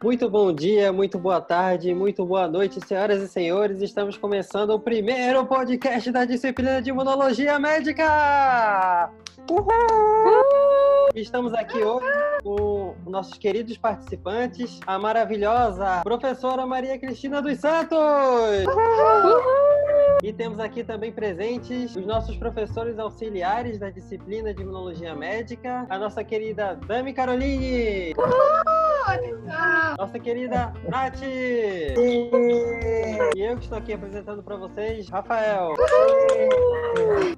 Muito 0.00 0.30
bom 0.30 0.52
dia, 0.52 0.92
muito 0.92 1.18
boa 1.18 1.40
tarde, 1.40 1.92
muito 1.92 2.24
boa 2.24 2.46
noite, 2.46 2.80
senhoras 2.86 3.20
e 3.20 3.26
senhores. 3.26 3.82
Estamos 3.82 4.16
começando 4.16 4.70
o 4.70 4.78
primeiro 4.78 5.44
podcast 5.44 6.12
da 6.12 6.24
disciplina 6.24 6.80
de 6.80 6.90
Imunologia 6.90 7.58
Médica! 7.58 9.10
Uhul! 9.50 9.66
Uhul! 9.66 11.08
Estamos 11.16 11.52
aqui 11.52 11.78
hoje 11.78 12.06
com 12.44 12.94
nossos 13.08 13.36
queridos 13.38 13.76
participantes, 13.76 14.78
a 14.86 15.00
maravilhosa 15.00 16.02
professora 16.04 16.64
Maria 16.64 16.96
Cristina 16.96 17.42
dos 17.42 17.58
Santos! 17.58 17.98
Uhul! 18.68 19.42
E 20.22 20.32
temos 20.32 20.60
aqui 20.60 20.84
também 20.84 21.10
presentes 21.10 21.96
os 21.96 22.06
nossos 22.06 22.36
professores 22.36 23.00
auxiliares 23.00 23.80
da 23.80 23.90
disciplina 23.90 24.54
de 24.54 24.62
Imunologia 24.62 25.16
Médica, 25.16 25.86
a 25.90 25.98
nossa 25.98 26.22
querida 26.22 26.78
Dami 26.86 27.12
Caroline! 27.12 28.14
Uhul! 28.16 28.67
Nossa 29.98 30.18
querida 30.18 30.72
Nath! 30.88 31.22
E 31.22 31.96
eu 33.36 33.56
que 33.56 33.62
estou 33.64 33.78
aqui 33.78 33.92
apresentando 33.92 34.42
para 34.42 34.56
vocês, 34.56 35.08
Rafael. 35.08 35.74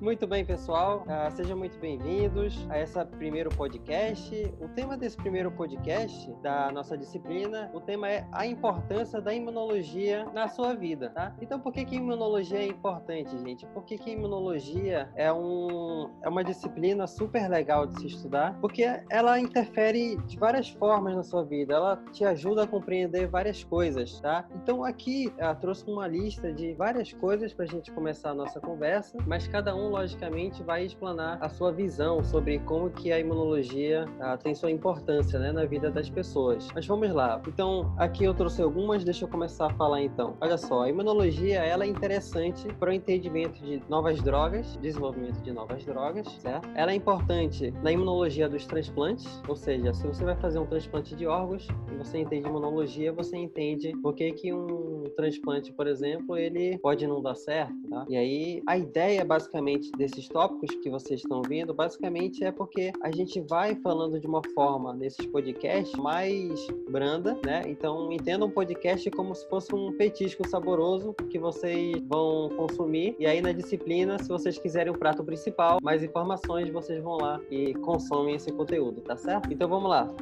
Muito 0.01 0.27
bem, 0.27 0.45
pessoal. 0.45 1.05
Uh, 1.07 1.31
sejam 1.37 1.57
muito 1.57 1.79
bem-vindos 1.79 2.67
a 2.71 2.81
esse 2.81 3.05
primeiro 3.19 3.51
podcast. 3.51 4.53
O 4.59 4.69
tema 4.69 4.97
desse 4.97 5.17
primeiro 5.17 5.53
podcast 5.53 6.33
da 6.43 6.73
nossa 6.73 6.99
disciplina, 6.99 7.71
o 7.73 7.81
tema 7.81 8.09
é 8.09 8.27
a 8.33 8.45
importância 8.47 9.21
da 9.21 9.33
imunologia 9.33 10.25
na 10.33 10.49
sua 10.49 10.75
vida, 10.75 11.11
tá? 11.11 11.37
Então, 11.41 11.61
por 11.61 11.73
que 11.73 11.85
que 11.85 11.97
imunologia 11.97 12.59
é 12.59 12.67
importante, 12.67 13.31
gente? 13.39 13.65
Por 13.67 13.85
que 13.85 13.97
que 13.97 14.11
imunologia 14.11 15.09
é, 15.15 15.33
um, 15.33 16.11
é 16.23 16.29
uma 16.29 16.43
disciplina 16.43 17.07
super 17.07 17.49
legal 17.49 17.87
de 17.87 18.01
se 18.01 18.07
estudar? 18.09 18.59
Porque 18.61 18.85
ela 19.09 19.39
interfere 19.39 20.17
de 20.27 20.37
várias 20.37 20.69
formas 20.69 21.15
na 21.15 21.23
sua 21.23 21.45
vida 21.45 21.75
ela 21.75 21.97
te 22.11 22.25
ajuda 22.25 22.65
a 22.65 22.67
compreender 22.67 23.29
várias 23.29 23.63
coisas, 23.63 24.19
tá? 24.21 24.49
Então 24.57 24.83
aqui 24.83 25.33
eu 25.39 25.55
trouxe 25.57 25.89
uma 25.89 26.09
lista 26.09 26.53
de 26.53 26.73
várias 26.73 27.13
coisas 27.13 27.53
para 27.53 27.67
a 27.67 27.69
gente 27.69 27.93
começar 27.93 28.31
a 28.31 28.35
nossa 28.35 28.59
conversa, 28.59 29.17
mas 29.27 29.47
cada 29.47 29.60
um 29.69 29.89
logicamente 29.89 30.63
vai 30.63 30.85
explanar 30.85 31.39
a 31.41 31.49
sua 31.49 31.73
visão 31.73 32.23
sobre 32.25 32.59
como 32.61 32.91
que 32.91 33.13
a 33.13 33.19
imunologia 33.19 34.07
ah, 34.21 34.37
tem 34.37 34.55
sua 34.55 34.71
importância, 34.71 35.39
né, 35.39 35.53
na 35.53 35.65
vida 35.65 35.91
das 35.91 36.09
pessoas. 36.09 36.69
Mas 36.75 36.87
vamos 36.87 37.11
lá. 37.13 37.41
Então 37.47 37.93
aqui 37.97 38.25
eu 38.25 38.35
trouxe 38.35 38.63
algumas, 38.63 39.05
deixa 39.05 39.25
eu 39.25 39.29
começar 39.29 39.67
a 39.67 39.75
falar 39.75 40.03
então. 40.03 40.37
Olha 40.41 40.57
só, 40.57 40.83
a 40.83 40.89
imunologia 40.89 41.61
ela 41.61 41.85
é 41.85 41.89
interessante 41.89 42.67
para 42.75 42.91
o 42.91 42.93
entendimento 42.93 43.63
de 43.63 43.83
novas 43.89 44.23
drogas, 44.23 44.77
desenvolvimento 44.77 45.41
de 45.43 45.53
novas 45.53 45.85
drogas, 45.85 46.27
certo? 46.41 46.69
Ela 46.75 46.93
é 46.93 46.95
importante 46.95 47.71
na 47.83 47.93
imunologia 47.93 48.49
dos 48.49 48.67
transplantes, 48.67 49.43
ou 49.49 49.57
seja, 49.57 49.93
se 49.93 50.07
você 50.07 50.25
vai 50.25 50.37
fazer 50.37 50.59
um 50.59 50.67
transplante 50.67 51.15
de 51.15 51.27
órgãos, 51.27 51.69
e 51.93 51.97
você 51.97 52.19
entende 52.19 52.49
imunologia, 52.49 53.13
você 53.13 53.37
entende 53.37 53.93
por 54.03 54.15
que, 54.15 54.33
que 54.33 54.53
um 54.53 55.05
transplante, 55.17 55.73
por 55.73 55.87
exemplo, 55.87 56.37
ele 56.37 56.79
pode 56.79 57.07
não 57.07 57.21
dar 57.21 57.35
certo, 57.35 57.75
tá? 57.89 58.05
E 58.09 58.17
aí, 58.17 58.63
a 58.67 58.77
ideia, 58.77 59.25
basicamente, 59.25 59.50
desses 59.97 60.29
tópicos 60.29 60.77
que 60.77 60.89
vocês 60.89 61.21
estão 61.21 61.43
vendo, 61.43 61.75
basicamente 61.75 62.45
é 62.45 62.53
porque 62.53 62.93
a 63.03 63.11
gente 63.11 63.41
vai 63.41 63.75
falando 63.77 64.19
de 64.21 64.27
uma 64.27 64.43
forma, 64.55 64.95
nesses 64.95 65.27
podcasts, 65.27 65.99
mais 65.99 66.67
branda, 66.89 67.39
né? 67.45 67.63
Então, 67.67 68.13
entenda 68.13 68.45
um 68.45 68.51
podcast 68.51 69.11
como 69.11 69.35
se 69.35 69.49
fosse 69.49 69.75
um 69.75 69.93
petisco 69.97 70.49
saboroso 70.49 71.15
que 71.31 71.39
vocês 71.39 72.01
vão 72.07 72.49
consumir. 72.57 73.17
E 73.19 73.27
aí, 73.27 73.43
na 73.43 73.53
disciplina, 73.53 74.19
se 74.19 74.29
vocês 74.29 74.59
quiserem 74.59 74.93
o 74.93 74.99
prato 74.99 75.25
principal, 75.25 75.79
mais 75.83 76.03
informações, 76.03 76.71
vocês 76.71 77.03
vão 77.03 77.17
lá 77.17 77.41
e 77.51 77.75
consomem 77.75 78.37
esse 78.37 78.53
conteúdo, 78.53 79.01
tá 79.01 79.17
certo? 79.17 79.53
Então, 79.53 79.69
vamos 79.69 79.91
lá 79.91 80.15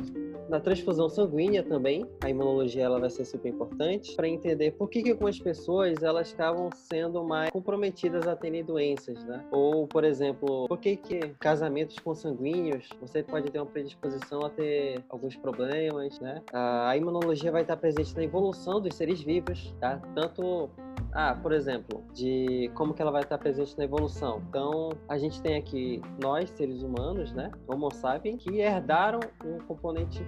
na 0.49 0.59
transfusão 0.59 1.09
sanguínea 1.09 1.63
também, 1.63 2.07
a 2.23 2.31
imunologia 2.31 2.85
ela 2.85 2.99
vai 2.99 3.11
ser 3.11 3.25
super 3.25 3.49
importante 3.49 4.17
para 4.17 4.27
entender 4.27 4.73
por 4.73 4.89
que, 4.89 5.03
que 5.03 5.11
algumas 5.11 5.39
pessoas 5.39 6.03
elas 6.03 6.29
estavam 6.29 6.71
sendo 6.73 7.23
mais 7.23 7.51
comprometidas 7.51 8.27
a 8.27 8.35
terem 8.35 8.65
doenças, 8.65 9.18
né? 9.25 9.45
Ou, 9.51 9.87
por 9.87 10.05
exemplo, 10.05 10.67
por 10.69 10.79
que, 10.79 10.97
que 10.97 11.21
casamentos 11.41 11.99
consanguíneos 11.99 12.89
você 13.01 13.23
pode 13.23 13.51
ter 13.51 13.59
uma 13.59 13.67
predisposição 13.67 14.45
a 14.45 14.51
ter 14.51 15.05
alguns 15.09 15.37
problemas, 15.37 16.19
né? 16.21 16.43
A 16.53 16.97
imunologia 16.97 17.53
vai 17.53 17.63
estar 17.63 17.77
presente 17.77 18.15
na 18.17 18.25
evolução 18.25 18.81
dos 18.81 18.95
seres 18.95 19.21
vivos, 19.21 19.75
tá? 19.81 20.01
Tanto 20.15 20.71
ah, 21.13 21.35
por 21.35 21.53
exemplo, 21.53 22.05
de 22.13 22.71
como 22.75 22.93
que 22.93 23.01
ela 23.01 23.11
vai 23.11 23.23
estar 23.23 23.39
presente 23.39 23.77
na 23.79 23.85
evolução. 23.85 24.43
Então, 24.49 24.91
a 25.09 25.17
gente 25.19 25.41
tem 25.41 25.57
aqui 25.57 26.03
nós, 26.23 26.51
seres 26.51 26.83
humanos, 26.83 27.33
né, 27.33 27.51
Homo 27.67 27.93
sapiens, 27.93 28.43
que 28.43 28.61
herdaram 28.61 29.21
um 29.45 29.59
componente, 29.59 30.25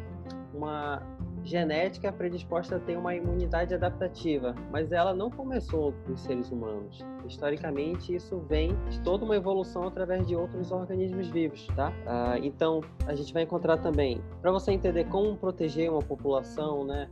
uma 0.54 1.02
genética 1.44 2.12
predisposta 2.12 2.76
a 2.76 2.78
ter 2.78 2.96
uma 2.96 3.14
imunidade 3.14 3.74
adaptativa, 3.74 4.54
mas 4.70 4.92
ela 4.92 5.14
não 5.14 5.30
começou 5.30 5.94
nos 6.06 6.20
seres 6.20 6.50
humanos. 6.50 6.98
Historicamente, 7.26 8.14
isso 8.14 8.38
vem 8.48 8.76
de 8.88 9.00
toda 9.00 9.24
uma 9.24 9.36
evolução 9.36 9.84
através 9.84 10.26
de 10.26 10.36
outros 10.36 10.70
organismos 10.70 11.28
vivos, 11.28 11.66
tá? 11.76 11.92
Ah, 12.06 12.38
então, 12.42 12.80
a 13.06 13.14
gente 13.14 13.32
vai 13.32 13.42
encontrar 13.42 13.78
também, 13.78 14.22
para 14.40 14.50
você 14.50 14.72
entender 14.72 15.04
como 15.04 15.36
proteger 15.36 15.90
uma 15.90 16.02
população, 16.02 16.84
né? 16.84 17.08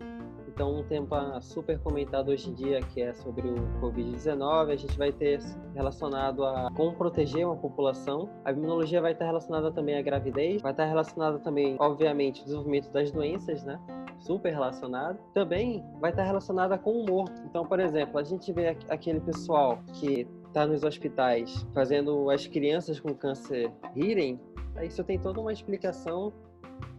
Então, 0.59 0.75
um 0.75 0.83
tema 0.83 1.41
super 1.41 1.79
comentado 1.79 2.31
hoje 2.31 2.51
em 2.51 2.53
dia, 2.53 2.81
que 2.81 3.01
é 3.01 3.15
sobre 3.15 3.47
o 3.47 3.55
Covid-19, 3.81 4.73
a 4.73 4.77
gente 4.77 4.99
vai 4.99 5.13
ter 5.13 5.39
relacionado 5.73 6.45
a 6.45 6.69
como 6.75 6.97
proteger 6.97 7.47
uma 7.47 7.57
população. 7.57 8.29
A 8.45 8.51
imunologia 8.51 9.01
vai 9.01 9.13
estar 9.13 9.27
relacionada 9.27 9.71
também 9.71 9.97
à 9.97 10.03
gravidez, 10.03 10.61
vai 10.61 10.73
estar 10.73 10.87
relacionada 10.87 11.39
também, 11.39 11.77
obviamente, 11.79 12.41
ao 12.41 12.45
desenvolvimento 12.47 12.91
das 12.91 13.13
doenças, 13.13 13.63
né? 13.63 13.79
Super 14.19 14.51
relacionado. 14.53 15.19
Também 15.35 15.85
vai 16.01 16.11
estar 16.11 16.25
relacionada 16.25 16.77
com 16.77 16.91
o 16.91 17.03
humor. 17.03 17.31
Então, 17.45 17.67
por 17.67 17.81
exemplo, 17.81 18.19
a 18.19 18.23
gente 18.23 18.53
vê 18.53 18.77
aquele 18.89 19.21
pessoal 19.21 19.79
que 19.95 20.27
está 20.47 20.67
nos 20.67 20.83
hospitais 20.83 21.67
fazendo 21.73 22.31
as 22.31 22.47
crianças 22.47 22.99
com 22.99 23.15
câncer 23.15 23.71
rirem, 23.95 24.41
isso 24.83 25.03
tem 25.05 25.19
toda 25.19 25.41
uma 25.41 25.53
explicação 25.53 26.33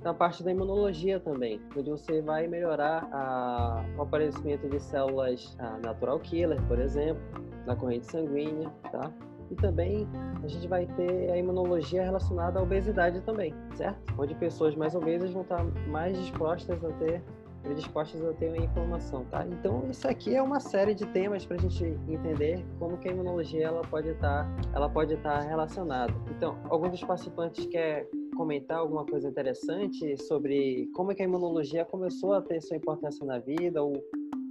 na 0.01 0.13
parte 0.13 0.43
da 0.43 0.51
imunologia 0.51 1.19
também, 1.19 1.61
onde 1.75 1.89
você 1.89 2.21
vai 2.21 2.47
melhorar 2.47 3.07
a, 3.11 3.83
o 3.97 4.01
aparecimento 4.01 4.67
de 4.69 4.79
células 4.79 5.55
a, 5.59 5.77
natural 5.79 6.19
killer, 6.19 6.61
por 6.67 6.79
exemplo, 6.79 7.21
na 7.65 7.75
corrente 7.75 8.05
sanguínea, 8.05 8.69
tá? 8.91 9.11
E 9.51 9.55
também 9.55 10.07
a 10.43 10.47
gente 10.47 10.67
vai 10.67 10.85
ter 10.85 11.31
a 11.31 11.37
imunologia 11.37 12.03
relacionada 12.03 12.59
à 12.59 12.63
obesidade 12.63 13.21
também, 13.21 13.53
certo? 13.75 13.99
Onde 14.17 14.35
pessoas 14.35 14.75
mais 14.75 14.95
obesas 14.95 15.31
vão 15.31 15.41
estar 15.41 15.63
mais 15.87 16.17
dispostas 16.17 16.83
a 16.83 16.91
ter 16.93 17.23
predispostas 17.61 18.23
a 18.23 18.33
ter 18.33 18.47
uma 18.47 18.57
inflamação, 18.57 19.25
tá? 19.25 19.45
Então 19.45 19.83
isso 19.89 20.07
aqui 20.07 20.35
é 20.35 20.41
uma 20.41 20.59
série 20.59 20.93
de 20.93 21.05
temas 21.07 21.45
para 21.45 21.57
a 21.57 21.59
gente 21.59 21.83
entender 22.07 22.65
como 22.79 22.97
que 22.97 23.09
a 23.09 23.11
imunologia 23.11 23.67
ela 23.67 23.81
pode 23.81 24.09
estar, 24.09 24.47
ela 24.73 24.89
pode 24.89 25.13
estar 25.13 25.41
relacionada. 25.41 26.13
Então, 26.29 26.57
alguns 26.69 26.91
dos 26.91 27.03
participantes 27.03 27.65
quer 27.65 28.07
comentar 28.35 28.77
alguma 28.77 29.05
coisa 29.05 29.27
interessante 29.27 30.17
sobre 30.23 30.89
como 30.93 31.13
que 31.13 31.21
a 31.21 31.25
imunologia 31.25 31.83
começou 31.83 32.33
a 32.33 32.41
ter 32.41 32.61
sua 32.61 32.77
importância 32.77 33.25
na 33.25 33.39
vida 33.39 33.83
ou 33.83 33.93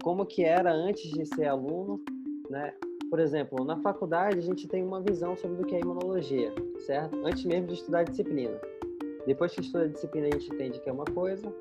como 0.03 0.27
que 0.27 0.45
era 0.45 0.71
antes 0.73 1.11
de 1.11 1.25
ser 1.25 1.47
aluno, 1.47 2.01
né? 2.51 2.75
Por 3.11 3.21
exemplo, 3.21 3.65
na 3.65 3.77
faculdade 3.79 4.39
a 4.39 4.43
gente 4.43 4.69
tem 4.69 4.85
uma 4.85 5.01
visão 5.01 5.35
sobre 5.37 5.63
o 5.63 5.65
que 5.65 5.75
é 5.75 5.81
imunologia, 5.81 6.53
certo? 6.81 7.17
Antes 7.25 7.45
mesmo 7.45 7.69
de 7.69 7.75
estudar 7.75 8.01
a 8.01 8.05
disciplina. 8.05 8.61
Depois 9.27 9.55
que 9.55 9.61
estuda 9.61 9.85
a 9.85 9.89
disciplina 9.89 10.27
a 10.27 10.31
gente 10.31 10.53
entende 10.53 10.81
que 10.81 10.89
é 10.89 10.93
uma 10.93 11.05
coisa 11.05 11.53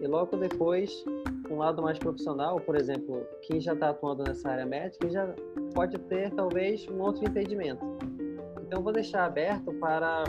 e 0.00 0.06
logo 0.06 0.36
depois 0.36 1.04
um 1.50 1.58
lado 1.58 1.82
mais 1.82 1.98
profissional, 1.98 2.60
por 2.60 2.76
exemplo, 2.76 3.26
quem 3.42 3.60
já 3.60 3.74
está 3.74 3.90
atuando 3.90 4.24
nessa 4.24 4.48
área 4.48 4.64
médica 4.64 5.08
já 5.08 5.34
pode 5.74 5.98
ter 5.98 6.30
talvez 6.32 6.88
um 6.88 7.00
outro 7.00 7.24
entendimento. 7.24 7.84
Então 8.62 8.82
vou 8.82 8.92
deixar 8.92 9.24
aberto 9.24 9.72
para 9.74 10.24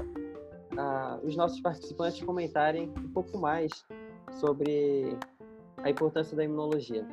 os 1.23 1.35
nossos 1.35 1.61
participantes 1.61 2.21
comentarem 2.23 2.91
um 2.97 3.09
pouco 3.09 3.37
mais 3.37 3.85
sobre 4.31 5.17
a 5.77 5.89
importância 5.89 6.35
da 6.35 6.43
imunologia. 6.43 7.05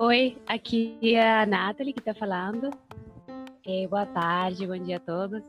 Oi, 0.00 0.38
aqui 0.46 0.96
é 1.02 1.40
a 1.40 1.44
Nathalie 1.44 1.92
que 1.92 1.98
está 1.98 2.14
falando. 2.14 2.70
É, 3.66 3.84
boa 3.88 4.06
tarde, 4.06 4.64
bom 4.64 4.78
dia 4.78 4.98
a 4.98 5.00
todos. 5.00 5.42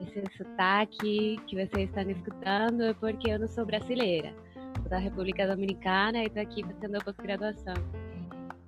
Esse 0.00 0.24
sotaque 0.34 1.36
que 1.46 1.56
vocês 1.56 1.90
estão 1.90 2.10
escutando 2.10 2.84
é 2.84 2.94
porque 2.94 3.30
eu 3.30 3.38
não 3.38 3.46
sou 3.46 3.66
brasileira. 3.66 4.34
Sou 4.80 4.88
da 4.88 4.96
República 4.96 5.46
Dominicana 5.46 6.22
e 6.22 6.26
estou 6.26 6.42
aqui 6.42 6.64
fazendo 6.64 6.96
a 6.96 7.04
pós-graduação. 7.04 7.74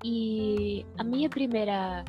E 0.05 0.85
a 0.99 1.05
minha 1.05 1.31
primeira 1.31 2.05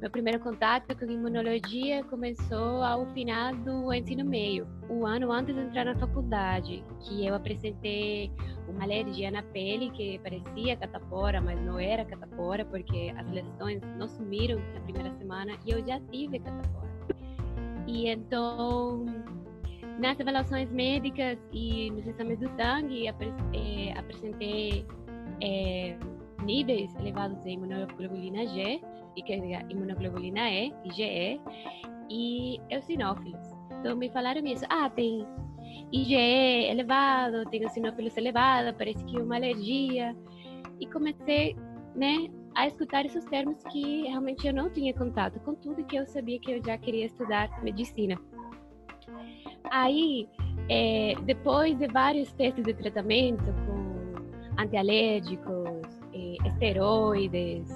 meu 0.00 0.10
primeiro 0.10 0.40
contato 0.40 0.96
com 0.96 1.04
imunologia 1.04 2.02
começou 2.04 2.82
ao 2.82 3.04
final 3.12 3.54
do 3.54 3.92
ensino 3.92 4.24
meio, 4.24 4.66
um 4.88 5.06
ano 5.06 5.30
antes 5.30 5.54
de 5.54 5.60
entrar 5.60 5.84
na 5.84 5.94
faculdade, 5.94 6.82
que 7.00 7.26
eu 7.26 7.34
apresentei 7.34 8.32
uma 8.66 8.84
alergia 8.84 9.30
na 9.30 9.42
pele 9.42 9.90
que 9.90 10.18
parecia 10.20 10.74
catapora, 10.78 11.38
mas 11.42 11.60
não 11.60 11.78
era 11.78 12.02
catapora, 12.06 12.64
porque 12.64 13.12
as 13.14 13.30
lesões 13.30 13.82
não 13.98 14.08
sumiram 14.08 14.58
na 14.72 14.80
primeira 14.80 15.12
semana 15.18 15.52
e 15.66 15.70
eu 15.70 15.86
já 15.86 16.00
tive 16.10 16.38
catapora. 16.38 16.88
E 17.86 18.08
então, 18.08 19.04
nas 19.98 20.18
avaliações 20.18 20.72
médicas 20.72 21.38
e 21.52 21.90
nos 21.90 22.06
exames 22.06 22.38
do 22.38 22.48
sangue, 22.56 23.06
apresentei 23.06 24.86
é, 25.42 25.94
níveis 26.42 26.94
elevados 26.96 27.42
de 27.42 27.50
imunoglobulina 27.50 28.46
G, 28.46 28.80
e 29.16 29.22
que 29.22 29.32
é 29.32 29.62
imunoglobulina 29.68 30.48
E, 30.50 30.72
IgE, 30.84 31.40
e 32.08 32.60
eosinófilos. 32.70 33.60
Então 33.78 33.96
me 33.96 34.10
falaram 34.10 34.44
isso. 34.46 34.64
Ah, 34.68 34.90
tem 34.90 35.26
IgE 35.92 36.70
elevado, 36.70 37.44
tem 37.50 37.62
eosinófilos 37.62 38.16
elevado, 38.16 38.74
parece 38.76 39.04
que 39.04 39.20
uma 39.20 39.36
alergia. 39.36 40.16
E 40.80 40.86
comecei, 40.86 41.56
né, 41.94 42.28
a 42.54 42.66
escutar 42.66 43.04
esses 43.04 43.24
termos 43.26 43.62
que 43.64 44.02
realmente 44.02 44.46
eu 44.46 44.52
não 44.52 44.70
tinha 44.70 44.92
contato 44.94 45.38
com 45.40 45.54
tudo 45.54 45.84
que 45.84 45.96
eu 45.96 46.06
sabia 46.06 46.38
que 46.40 46.52
eu 46.52 46.64
já 46.64 46.76
queria 46.78 47.06
estudar 47.06 47.48
medicina. 47.62 48.18
Aí, 49.70 50.28
é, 50.68 51.14
depois 51.24 51.78
de 51.78 51.86
vários 51.88 52.32
testes 52.32 52.64
de 52.64 52.74
tratamento 52.74 53.44
com 53.44 54.60
antialérgicos, 54.60 56.00
é, 56.12 56.48
esteroides, 56.48 57.70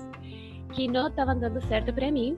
que 0.74 0.88
não 0.88 1.08
estavam 1.08 1.38
dando 1.38 1.60
certo 1.62 1.92
para 1.92 2.10
mim, 2.10 2.36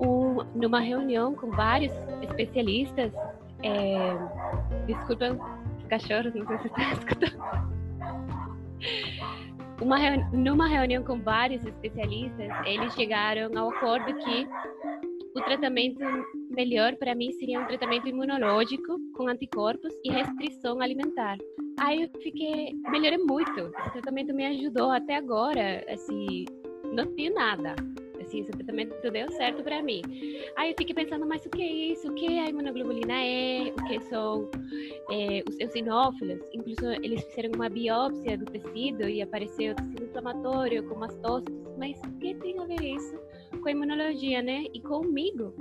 um, 0.00 0.42
numa 0.54 0.80
reunião 0.80 1.34
com 1.34 1.50
vários 1.50 1.92
especialistas, 2.22 3.12
é, 3.62 4.16
desculpa 4.86 5.36
os 5.78 5.86
cachorros, 5.86 6.34
não 6.34 6.46
sei 6.46 6.58
se 6.58 6.66
está 6.66 6.92
escutando. 6.92 7.74
Uma 9.80 9.98
reuni 9.98 10.24
numa 10.32 10.68
reunião 10.68 11.02
com 11.02 11.20
vários 11.20 11.64
especialistas, 11.64 12.48
eles 12.64 12.94
chegaram 12.94 13.50
ao 13.58 13.70
acordo 13.70 14.14
que 14.18 14.48
o 15.34 15.40
tratamento 15.42 15.98
melhor 16.50 16.94
para 16.96 17.14
mim 17.14 17.32
seria 17.32 17.60
um 17.60 17.66
tratamento 17.66 18.06
imunológico 18.06 18.98
com 19.16 19.26
anticorpos 19.26 19.92
e 20.04 20.12
restrição 20.12 20.80
alimentar. 20.80 21.36
Aí 21.80 22.02
eu 22.02 22.20
fiquei, 22.22 22.72
melhorei 22.88 23.18
muito. 23.18 23.72
Esse 23.80 23.92
tratamento 23.94 24.32
me 24.32 24.46
ajudou 24.46 24.92
até 24.92 25.16
agora, 25.16 25.84
assim, 25.88 26.44
não 26.94 27.14
tinha 27.14 27.30
nada. 27.30 27.74
Assim, 28.20 28.40
esse 28.40 28.52
tratamento 28.52 28.94
deu 29.10 29.30
certo 29.32 29.62
para 29.62 29.82
mim. 29.82 30.00
Aí 30.56 30.70
eu 30.70 30.74
fiquei 30.78 30.94
pensando, 30.94 31.26
mas 31.26 31.44
o 31.44 31.50
que 31.50 31.62
é 31.62 31.72
isso? 31.92 32.08
O 32.08 32.14
que 32.14 32.38
a 32.38 32.48
imunoglobulina 32.48 33.12
é? 33.12 33.72
O 33.78 33.84
que 33.86 34.00
são 34.00 34.48
é, 35.10 35.42
os 35.46 35.58
eosinófilos? 35.60 36.40
Incluso 36.54 36.86
eles 37.02 37.22
fizeram 37.24 37.52
uma 37.54 37.68
biópsia 37.68 38.38
do 38.38 38.46
tecido 38.46 39.06
e 39.08 39.20
apareceu 39.20 39.74
tecido 39.74 40.04
inflamatório 40.04 40.88
com 40.88 40.94
mastócitos. 40.98 41.54
Mas 41.76 42.00
o 42.02 42.12
que 42.18 42.34
tem 42.36 42.58
a 42.60 42.64
ver 42.64 42.82
isso 42.82 43.18
com 43.60 43.68
a 43.68 43.72
imunologia, 43.72 44.40
né? 44.40 44.64
E 44.72 44.80
comigo? 44.80 45.54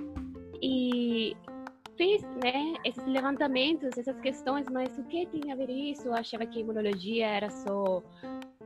E 0.62 1.36
fiz 1.98 2.24
né, 2.42 2.76
esses 2.86 3.06
levantamentos, 3.06 3.98
essas 3.98 4.20
questões, 4.22 4.68
mas 4.70 4.98
o 4.98 5.04
que 5.04 5.26
tem 5.28 5.52
a 5.52 5.56
ver 5.56 5.70
isso? 5.70 6.08
Eu 6.08 6.14
achava 6.14 6.46
que 6.46 6.60
a 6.60 6.62
imunologia 6.62 7.28
era 7.28 7.50
só 7.50 8.02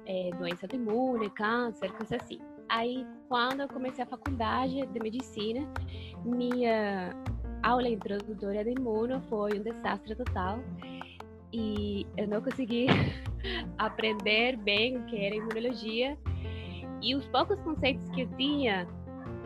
é, 0.06 0.30
doença 0.38 0.68
imune, 0.74 1.30
câncer, 1.32 1.92
coisas 1.92 2.22
assim. 2.22 2.40
Aí, 2.70 3.06
quando 3.30 3.62
eu 3.62 3.68
comecei 3.68 4.04
a 4.04 4.08
faculdade 4.08 4.86
de 4.86 5.00
medicina, 5.00 5.68
minha 6.26 7.12
aula 7.64 7.88
introdutória 7.88 8.64
de 8.64 8.72
imuno 8.72 9.22
foi 9.30 9.60
um 9.60 9.64
desastre 9.64 10.16
total 10.16 10.60
e 11.54 12.06
eu 12.18 12.28
não 12.28 12.42
consegui 12.42 12.88
aprender 13.78 14.58
bem 14.58 14.98
o 14.98 15.06
que 15.06 15.18
era 15.18 15.36
imunologia. 15.36 16.18
E 17.02 17.16
os 17.16 17.28
poucos 17.28 17.60
conceitos 17.62 18.10
que 18.10 18.22
eu 18.22 18.30
tinha 18.38 18.88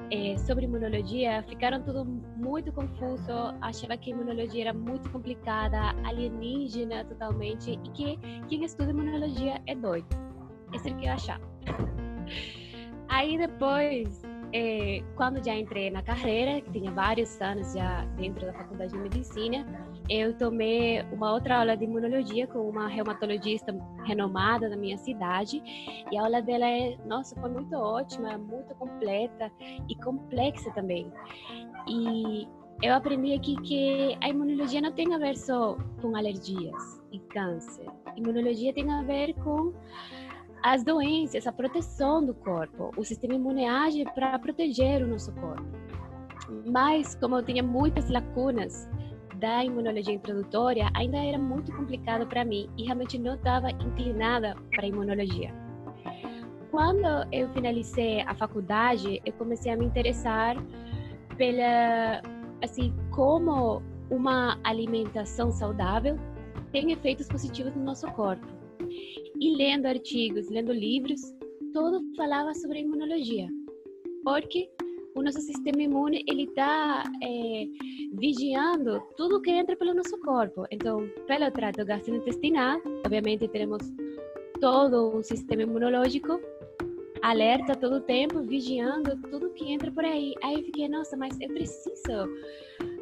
é, 0.09 0.37
sobre 0.37 0.65
imunologia 0.65 1.43
ficaram 1.47 1.81
tudo 1.83 2.05
muito 2.05 2.71
confuso. 2.71 3.31
Achava 3.61 3.95
que 3.97 4.11
imunologia 4.11 4.61
era 4.69 4.73
muito 4.73 5.09
complicada, 5.11 5.77
alienígena 6.03 7.05
totalmente, 7.05 7.71
e 7.71 7.89
que 7.91 8.19
quem 8.47 8.63
estuda 8.63 8.89
imunologia 8.89 9.61
é 9.67 9.75
doido. 9.75 10.07
Isso 10.73 10.87
é 10.87 10.91
o 10.91 10.97
que 10.97 11.05
eu 11.05 11.11
achava. 11.11 11.43
Aí 13.11 13.37
depois, 13.37 14.23
é, 14.53 15.03
quando 15.17 15.43
já 15.43 15.53
entrei 15.53 15.91
na 15.91 16.01
carreira, 16.01 16.61
que 16.61 16.71
tinha 16.71 16.89
vários 16.91 17.41
anos 17.41 17.73
já 17.73 18.05
dentro 18.15 18.45
da 18.45 18.53
faculdade 18.53 18.93
de 18.93 18.99
medicina, 18.99 19.65
eu 20.09 20.33
tomei 20.37 21.01
uma 21.11 21.33
outra 21.33 21.59
aula 21.59 21.75
de 21.75 21.83
imunologia 21.83 22.47
com 22.47 22.69
uma 22.69 22.87
reumatologista 22.87 23.75
renomada 24.05 24.69
da 24.69 24.77
minha 24.77 24.97
cidade. 24.97 25.61
E 26.09 26.17
a 26.17 26.23
aula 26.23 26.41
dela 26.41 26.65
é, 26.65 26.97
nossa, 27.05 27.35
foi 27.35 27.49
muito 27.49 27.75
ótima, 27.75 28.37
muito 28.37 28.73
completa 28.75 29.51
e 29.89 29.95
complexa 29.95 30.71
também. 30.71 31.11
E 31.89 32.47
eu 32.81 32.93
aprendi 32.93 33.33
aqui 33.33 33.57
que 33.57 34.17
a 34.21 34.29
imunologia 34.29 34.79
não 34.79 34.93
tem 34.93 35.13
a 35.13 35.17
ver 35.17 35.35
só 35.35 35.77
com 36.01 36.15
alergias 36.15 37.03
e 37.11 37.19
câncer. 37.19 37.87
A 38.05 38.17
imunologia 38.17 38.73
tem 38.73 38.89
a 38.89 39.01
ver 39.01 39.33
com 39.33 39.73
as 40.63 40.83
doenças, 40.83 41.47
a 41.47 41.51
proteção 41.51 42.25
do 42.25 42.33
corpo. 42.33 42.91
O 42.95 43.03
sistema 43.03 43.33
imune 43.33 43.65
age 43.65 44.05
para 44.13 44.37
proteger 44.39 45.03
o 45.03 45.07
nosso 45.07 45.31
corpo. 45.33 45.65
Mas, 46.65 47.15
como 47.15 47.37
eu 47.37 47.43
tinha 47.43 47.63
muitas 47.63 48.09
lacunas 48.09 48.89
da 49.35 49.65
imunologia 49.65 50.13
introdutória 50.13 50.89
ainda 50.93 51.17
era 51.17 51.37
muito 51.37 51.75
complicado 51.75 52.27
para 52.27 52.45
mim 52.45 52.69
e 52.77 52.83
realmente 52.83 53.17
não 53.17 53.33
estava 53.33 53.71
inclinada 53.71 54.55
para 54.69 54.85
a 54.85 54.87
imunologia. 54.87 55.51
Quando 56.69 57.07
eu 57.31 57.49
finalizei 57.49 58.21
a 58.21 58.35
faculdade, 58.35 59.19
eu 59.25 59.33
comecei 59.33 59.71
a 59.73 59.77
me 59.77 59.85
interessar 59.85 60.55
pela 61.37 62.21
assim 62.61 62.93
como 63.09 63.81
uma 64.11 64.59
alimentação 64.63 65.51
saudável 65.51 66.19
tem 66.71 66.91
efeitos 66.91 67.27
positivos 67.27 67.75
no 67.75 67.83
nosso 67.83 68.07
corpo. 68.11 68.60
E 69.41 69.55
lendo 69.57 69.87
artigos, 69.87 70.49
lendo 70.49 70.71
livros, 70.71 71.19
todo 71.73 72.01
falava 72.15 72.53
sobre 72.53 72.79
imunologia, 72.79 73.49
porque 74.23 74.69
o 75.15 75.21
nosso 75.23 75.41
sistema 75.41 75.81
imune 75.81 76.23
ele 76.27 76.43
está 76.43 77.03
é, 77.23 77.65
vigiando 78.13 79.01
tudo 79.17 79.41
que 79.41 79.51
entra 79.51 79.75
pelo 79.75 79.93
nosso 79.93 80.17
corpo. 80.19 80.65
Então, 80.71 81.09
pelo 81.27 81.51
trato 81.51 81.83
gastrointestinal, 81.83 82.79
obviamente 83.05 83.47
temos 83.47 83.81
todo 84.59 85.17
um 85.17 85.23
sistema 85.23 85.63
imunológico 85.63 86.39
alerta 87.21 87.75
todo 87.75 87.97
o 87.97 88.01
tempo, 88.01 88.41
vigiando 88.41 89.15
tudo 89.29 89.51
que 89.51 89.71
entra 89.71 89.91
por 89.91 90.03
aí. 90.03 90.33
Aí 90.43 90.63
fiquei, 90.63 90.87
nossa, 90.87 91.15
mas 91.15 91.39
eu 91.39 91.49
preciso. 91.49 92.27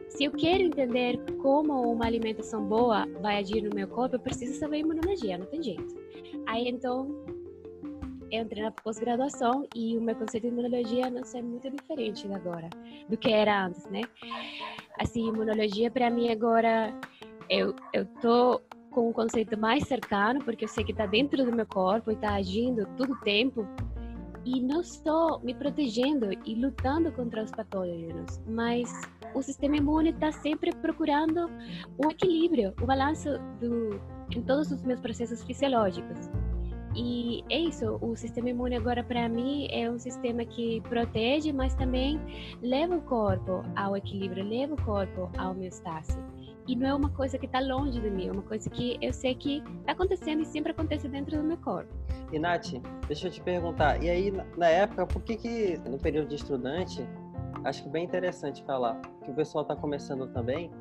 Se 0.10 0.26
eu 0.26 0.32
quero 0.32 0.64
entender 0.64 1.18
como 1.42 1.92
uma 1.92 2.06
alimentação 2.06 2.66
boa 2.66 3.08
vai 3.22 3.38
agir 3.38 3.62
no 3.62 3.74
meu 3.74 3.88
corpo, 3.88 4.16
eu 4.16 4.20
preciso 4.20 4.60
saber 4.60 4.80
imunologia, 4.80 5.38
não 5.38 5.46
tem 5.46 5.62
jeito. 5.62 5.96
Aí 6.48 6.68
então 6.68 7.08
eu 8.32 8.42
entrei 8.42 8.64
na 8.64 8.72
pós-graduação 8.72 9.68
e 9.74 9.98
o 9.98 10.02
meu 10.02 10.16
conceito 10.16 10.44
de 10.44 10.50
imunologia 10.50 11.10
não 11.10 11.22
é 11.34 11.42
muito 11.42 11.70
diferente 11.70 12.28
agora 12.34 12.70
do 13.08 13.18
que 13.18 13.32
era 13.32 13.66
antes, 13.66 13.86
né? 13.86 14.02
Assim, 15.00 15.28
imunologia 15.28 15.90
para 15.90 16.10
mim 16.10 16.30
agora 16.30 16.94
eu 17.50 17.76
eu 17.94 18.06
tô 18.22 18.62
com 18.92 19.10
um 19.10 19.14
conceito 19.14 19.58
mais 19.58 19.88
cercano 19.88 20.44
porque 20.44 20.66
eu 20.66 20.70
sei 20.70 20.84
que 20.84 20.92
está 20.92 21.06
dentro 21.06 21.46
do 21.46 21.52
meu 21.52 21.66
corpo 21.66 22.12
e 22.12 22.16
está 22.16 22.36
agindo 22.36 22.86
todo 22.98 23.14
o 23.14 23.20
tempo 23.22 23.66
e 24.46 24.62
não 24.62 24.82
estou 24.82 25.40
me 25.42 25.54
protegendo 25.54 26.30
e 26.46 26.56
lutando 26.56 27.12
contra 27.12 27.44
os 27.44 27.52
patógenos, 27.52 28.40
mas 28.48 28.90
o 29.34 29.42
sistema 29.42 29.78
imune 29.78 30.10
está 30.10 30.32
sempre 30.32 30.72
procurando 30.76 31.50
o 31.98 32.10
equilíbrio, 32.10 32.74
o 32.82 32.86
balanço 32.86 33.30
do, 33.60 34.00
em 34.36 34.42
todos 34.42 34.72
os 34.72 34.84
meus 34.84 35.00
processos 35.00 35.44
fisiológicos. 35.44 36.30
E 36.96 37.44
é 37.50 37.60
isso, 37.60 38.00
o 38.02 38.16
sistema 38.16 38.50
imune 38.50 38.76
agora 38.76 39.04
para 39.04 39.30
mim 39.30 39.68
é 39.72 39.90
um 39.90 40.00
sistema 40.00 40.44
que 40.44 40.82
protege, 40.82 41.54
mas 41.54 41.76
também 41.76 42.20
leva 42.62 42.96
o 42.96 43.02
corpo 43.02 43.64
ao 43.76 43.96
equilíbrio, 43.96 44.44
leva 44.44 44.74
o 44.74 44.82
corpo 44.84 45.30
à 45.38 45.50
homeostase. 45.50 46.18
E 46.68 46.76
não 46.76 46.88
é 46.88 46.94
uma 46.94 47.10
coisa 47.10 47.38
que 47.38 47.46
está 47.46 47.60
longe 47.60 48.00
de 48.00 48.10
mim, 48.10 48.28
é 48.28 48.32
uma 48.32 48.42
coisa 48.42 48.70
que 48.70 48.98
eu 49.02 49.14
sei 49.14 49.34
que 49.34 49.64
está 49.80 49.92
acontecendo 49.92 50.42
e 50.42 50.46
sempre 50.46 50.72
acontece 50.72 51.08
dentro 51.08 51.38
do 51.38 51.44
meu 51.44 51.58
corpo. 51.58 51.92
E 52.32 52.38
Nath, 52.38 52.74
deixa 53.08 53.28
eu 53.28 53.32
te 53.32 53.42
perguntar, 53.42 54.04
e 54.04 54.10
aí 54.10 54.32
na 54.58 54.68
época, 54.68 55.08
por 55.08 55.24
que 55.24 55.36
que 55.36 55.78
no 55.90 55.98
período 55.98 56.30
de 56.30 56.36
estudante, 56.36 57.08
acho 57.64 57.84
que 57.84 57.90
bem 57.90 58.06
interessante 58.06 58.64
falar, 58.64 59.00
que 59.24 59.32
o 59.32 59.34
pessoal 59.34 59.64
está 59.64 59.76
começando 59.76 60.28
também, 60.28 60.72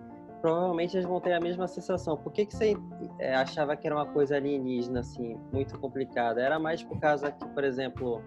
provavelmente 0.40 0.97
eles 0.97 1.06
vão 1.06 1.20
ter 1.20 1.32
a 1.32 1.40
mesma 1.40 1.66
sensação. 1.66 2.16
Por 2.16 2.32
que, 2.32 2.47
que 2.47 2.54
você 2.54 2.76
é, 3.18 3.35
achava 3.35 3.76
que 3.76 3.87
era 3.87 3.97
uma 3.97 4.06
coisa 4.06 4.37
alienígena, 4.37 5.00
assim, 5.00 5.37
muito 5.52 5.78
complicada? 5.78 6.40
Era 6.40 6.58
mais 6.58 6.82
por 6.82 6.99
causa 6.99 7.30
que, 7.30 7.47
por 7.49 7.64
exemplo, 7.64 8.23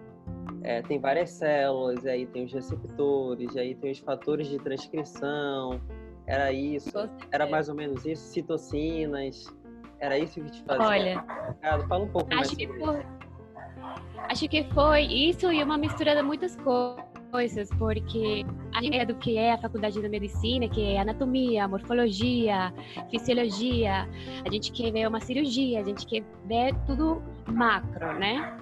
é, 0.62 0.82
tem 0.82 0.98
várias 0.98 1.30
células, 1.30 2.04
e 2.04 2.08
aí 2.08 2.26
tem 2.26 2.44
os 2.44 2.52
receptores, 2.52 3.56
aí 3.56 3.74
tem 3.74 3.90
os 3.90 3.98
fatores 3.98 4.48
de 4.48 4.58
transcrição. 4.58 5.80
Era 6.26 6.52
isso? 6.52 6.90
Era 7.30 7.46
mais 7.46 7.68
ou 7.68 7.74
menos 7.74 8.04
isso? 8.04 8.22
Citocinas? 8.32 9.46
Era 9.98 10.18
isso 10.18 10.40
que 10.40 10.50
te 10.50 10.62
fazia? 10.64 10.84
Olha, 10.86 11.24
fala 11.88 12.04
um 12.04 12.08
pouco 12.08 12.26
acho 12.28 12.36
mais 12.36 12.54
que 12.54 12.66
foi, 12.66 13.06
Acho 14.28 14.48
que 14.48 14.64
foi 14.72 15.02
isso 15.02 15.52
e 15.52 15.62
uma 15.62 15.76
mistura 15.76 16.14
de 16.14 16.22
muitas 16.22 16.56
coisas 16.56 17.11
coisas, 17.32 17.70
porque 17.78 18.44
a 18.74 18.84
ideia 18.84 19.06
do 19.06 19.14
que 19.14 19.38
é 19.38 19.54
a 19.54 19.58
faculdade 19.58 20.00
de 20.00 20.08
medicina, 20.08 20.68
que 20.68 20.82
é 20.82 21.00
anatomia, 21.00 21.66
morfologia, 21.66 22.72
fisiologia, 23.10 24.06
a 24.46 24.52
gente 24.52 24.70
quer 24.70 24.92
ver 24.92 25.08
uma 25.08 25.20
cirurgia, 25.20 25.80
a 25.80 25.84
gente 25.84 26.06
quer 26.06 26.22
ver 26.46 26.74
tudo 26.86 27.22
macro, 27.48 28.12
né? 28.18 28.58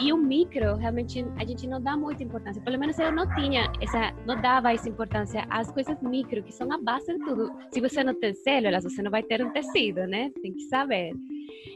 E 0.00 0.12
o 0.12 0.16
micro, 0.16 0.76
realmente, 0.76 1.24
a 1.36 1.44
gente 1.44 1.66
não 1.66 1.80
dá 1.80 1.96
muita 1.96 2.22
importância. 2.22 2.62
Pelo 2.62 2.78
menos 2.78 2.96
eu 2.98 3.10
não 3.10 3.26
tinha 3.34 3.72
essa, 3.80 4.12
não 4.24 4.40
dava 4.40 4.72
essa 4.72 4.88
importância 4.88 5.44
às 5.50 5.70
coisas 5.72 6.00
micro, 6.02 6.42
que 6.42 6.52
são 6.52 6.70
a 6.72 6.78
base 6.78 7.12
de 7.12 7.18
tudo. 7.24 7.50
Se 7.72 7.80
você 7.80 8.04
não 8.04 8.14
tem 8.14 8.34
células, 8.34 8.84
você 8.84 9.02
não 9.02 9.10
vai 9.10 9.22
ter 9.22 9.44
um 9.44 9.50
tecido, 9.50 10.06
né? 10.06 10.30
Tem 10.40 10.52
que 10.52 10.62
saber. 10.62 11.12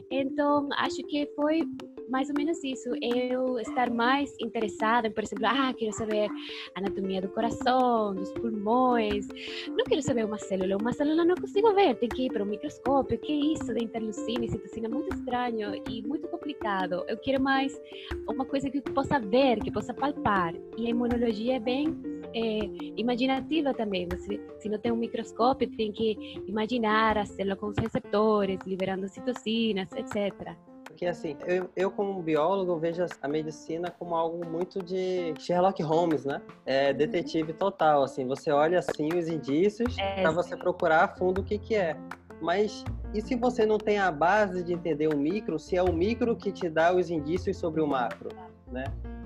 Então, 0.09 0.69
acho 0.77 0.97
que 1.07 1.27
foi 1.35 1.63
mais 2.09 2.29
ou 2.29 2.35
menos 2.35 2.63
isso. 2.63 2.89
Eu 3.01 3.59
estar 3.59 3.89
mais 3.89 4.33
interessada, 4.39 5.09
por 5.09 5.23
exemplo, 5.23 5.45
ah, 5.47 5.73
quero 5.73 5.91
saber 5.93 6.29
anatomia 6.75 7.21
do 7.21 7.29
coração, 7.29 8.13
dos 8.15 8.31
pulmões. 8.33 9.27
Não 9.67 9.85
quero 9.85 10.01
saber 10.01 10.25
uma 10.25 10.37
célula. 10.37 10.77
Uma 10.77 10.93
célula 10.93 11.25
não 11.25 11.35
consigo 11.35 11.73
ver. 11.73 11.95
Tem 11.95 12.09
que 12.09 12.25
ir 12.25 12.31
para 12.31 12.43
o 12.43 12.45
microscópio. 12.45 13.17
O 13.17 13.19
que 13.19 13.31
é 13.31 13.53
isso 13.53 13.73
da 13.73 13.79
interleucina 13.79 14.45
e 14.45 14.49
citocina? 14.49 14.89
Muito 14.89 15.13
estranho 15.15 15.81
e 15.89 16.01
muito 16.01 16.27
complicado. 16.27 17.03
Eu 17.07 17.17
quero 17.17 17.41
mais 17.41 17.79
uma 18.27 18.45
coisa 18.45 18.69
que 18.69 18.81
possa 18.81 19.19
ver, 19.19 19.59
que 19.59 19.71
possa 19.71 19.93
palpar. 19.93 20.53
E 20.77 20.87
a 20.87 20.89
imunologia 20.89 21.55
é 21.55 21.59
bem 21.59 21.95
é, 22.33 22.59
imaginativa 22.95 23.73
também. 23.73 24.07
Você, 24.11 24.39
se 24.59 24.69
não 24.69 24.79
tem 24.79 24.91
um 24.91 24.97
microscópio, 24.97 25.69
tem 25.75 25.91
que 25.91 26.17
imaginar 26.47 27.17
a 27.17 27.25
célula 27.25 27.55
com 27.55 27.67
os 27.67 27.77
receptores, 27.77 28.59
liberando 28.65 29.07
citocinas, 29.07 29.89
etc. 29.93 30.55
Porque, 30.97 31.05
assim, 31.05 31.37
eu, 31.45 31.69
eu 31.75 31.91
como 31.91 32.23
biólogo 32.23 32.75
vejo 32.79 33.05
a 33.21 33.27
medicina 33.27 33.91
como 33.99 34.15
algo 34.15 34.43
muito 34.49 34.81
de 34.81 35.31
Sherlock 35.37 35.83
Holmes, 35.83 36.25
né? 36.25 36.41
É 36.65 36.89
uhum. 36.89 36.97
detetive 36.97 37.53
total, 37.53 38.01
assim. 38.01 38.25
Você 38.25 38.49
olha, 38.49 38.79
assim, 38.79 39.09
os 39.15 39.27
indícios 39.27 39.95
é, 39.99 40.23
para 40.23 40.31
você 40.31 40.57
procurar 40.57 41.03
a 41.03 41.07
fundo 41.07 41.41
o 41.41 41.43
que 41.43 41.59
que 41.59 41.75
é. 41.75 41.95
Mas 42.41 42.83
e 43.13 43.21
se 43.21 43.35
você 43.35 43.63
não 43.63 43.77
tem 43.77 43.99
a 43.99 44.09
base 44.09 44.63
de 44.63 44.73
entender 44.73 45.07
o 45.07 45.15
micro, 45.15 45.59
se 45.59 45.77
é 45.77 45.83
o 45.83 45.93
micro 45.93 46.35
que 46.35 46.51
te 46.51 46.67
dá 46.67 46.91
os 46.91 47.11
indícios 47.11 47.57
sobre 47.57 47.79
o 47.79 47.85
macro, 47.85 48.29
né? 48.71 48.85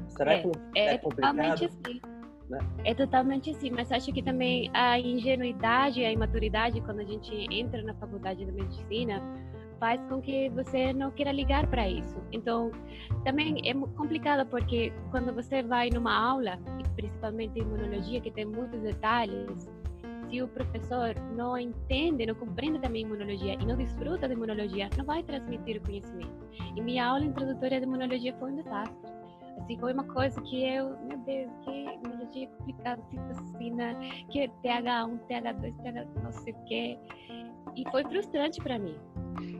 Será 0.09 0.33
é, 0.33 0.41
que 0.41 0.51
é, 0.75 0.93
é 0.95 0.97
complicado? 0.97 1.37
Totalmente 1.37 1.65
assim. 1.65 2.01
Né? 2.49 2.59
É 2.83 2.93
totalmente 2.93 3.49
assim, 3.49 3.71
mas 3.71 3.89
acho 3.93 4.11
que 4.11 4.21
também 4.21 4.69
a 4.73 4.99
ingenuidade, 4.99 6.03
a 6.03 6.11
imaturidade 6.11 6.81
quando 6.81 6.99
a 6.99 7.05
gente 7.05 7.33
entra 7.49 7.81
na 7.81 7.93
faculdade 7.93 8.43
de 8.43 8.51
medicina 8.51 9.23
faz 9.81 9.99
com 10.05 10.21
que 10.21 10.47
você 10.49 10.93
não 10.93 11.09
queira 11.09 11.31
ligar 11.31 11.65
para 11.65 11.89
isso. 11.89 12.21
Então, 12.31 12.71
também 13.25 13.67
é 13.67 13.73
complicado 13.73 14.47
porque 14.47 14.93
quando 15.09 15.33
você 15.33 15.63
vai 15.63 15.89
numa 15.89 16.15
aula, 16.15 16.59
principalmente 16.95 17.57
em 17.57 17.63
imunologia, 17.63 18.21
que 18.21 18.29
tem 18.29 18.45
muitos 18.45 18.79
detalhes, 18.79 19.67
se 20.29 20.39
o 20.39 20.47
professor 20.47 21.15
não 21.35 21.57
entende, 21.57 22.27
não 22.27 22.35
compreende 22.35 22.79
também 22.79 23.01
imunologia 23.01 23.55
e 23.55 23.65
não 23.65 23.75
desfruta 23.75 24.27
de 24.27 24.35
imunologia, 24.35 24.87
não 24.95 25.03
vai 25.03 25.23
transmitir 25.23 25.77
o 25.77 25.81
conhecimento. 25.81 26.47
E 26.75 26.79
minha 26.79 27.07
aula 27.07 27.25
introdutória 27.25 27.79
de 27.79 27.85
imunologia 27.87 28.35
foi 28.37 28.51
um 28.51 28.55
desastre. 28.57 29.11
Assim, 29.57 29.79
foi 29.79 29.93
uma 29.93 30.05
coisa 30.05 30.39
que 30.43 30.63
eu, 30.63 30.95
meu 31.07 31.17
Deus, 31.19 31.51
que 31.63 31.71
imunologia 31.71 32.45
é 32.45 32.57
complicada, 32.57 33.01
citocina, 33.09 33.95
que 34.29 34.41
é 34.41 34.47
TH1, 34.63 35.19
TH2, 35.27 35.75
TH 35.83 36.05
não 36.23 36.31
sei 36.31 36.53
o 36.53 36.65
quê. 36.65 36.99
E 37.75 37.89
foi 37.89 38.03
frustrante 38.03 38.61
para 38.61 38.77
mim. 38.77 38.95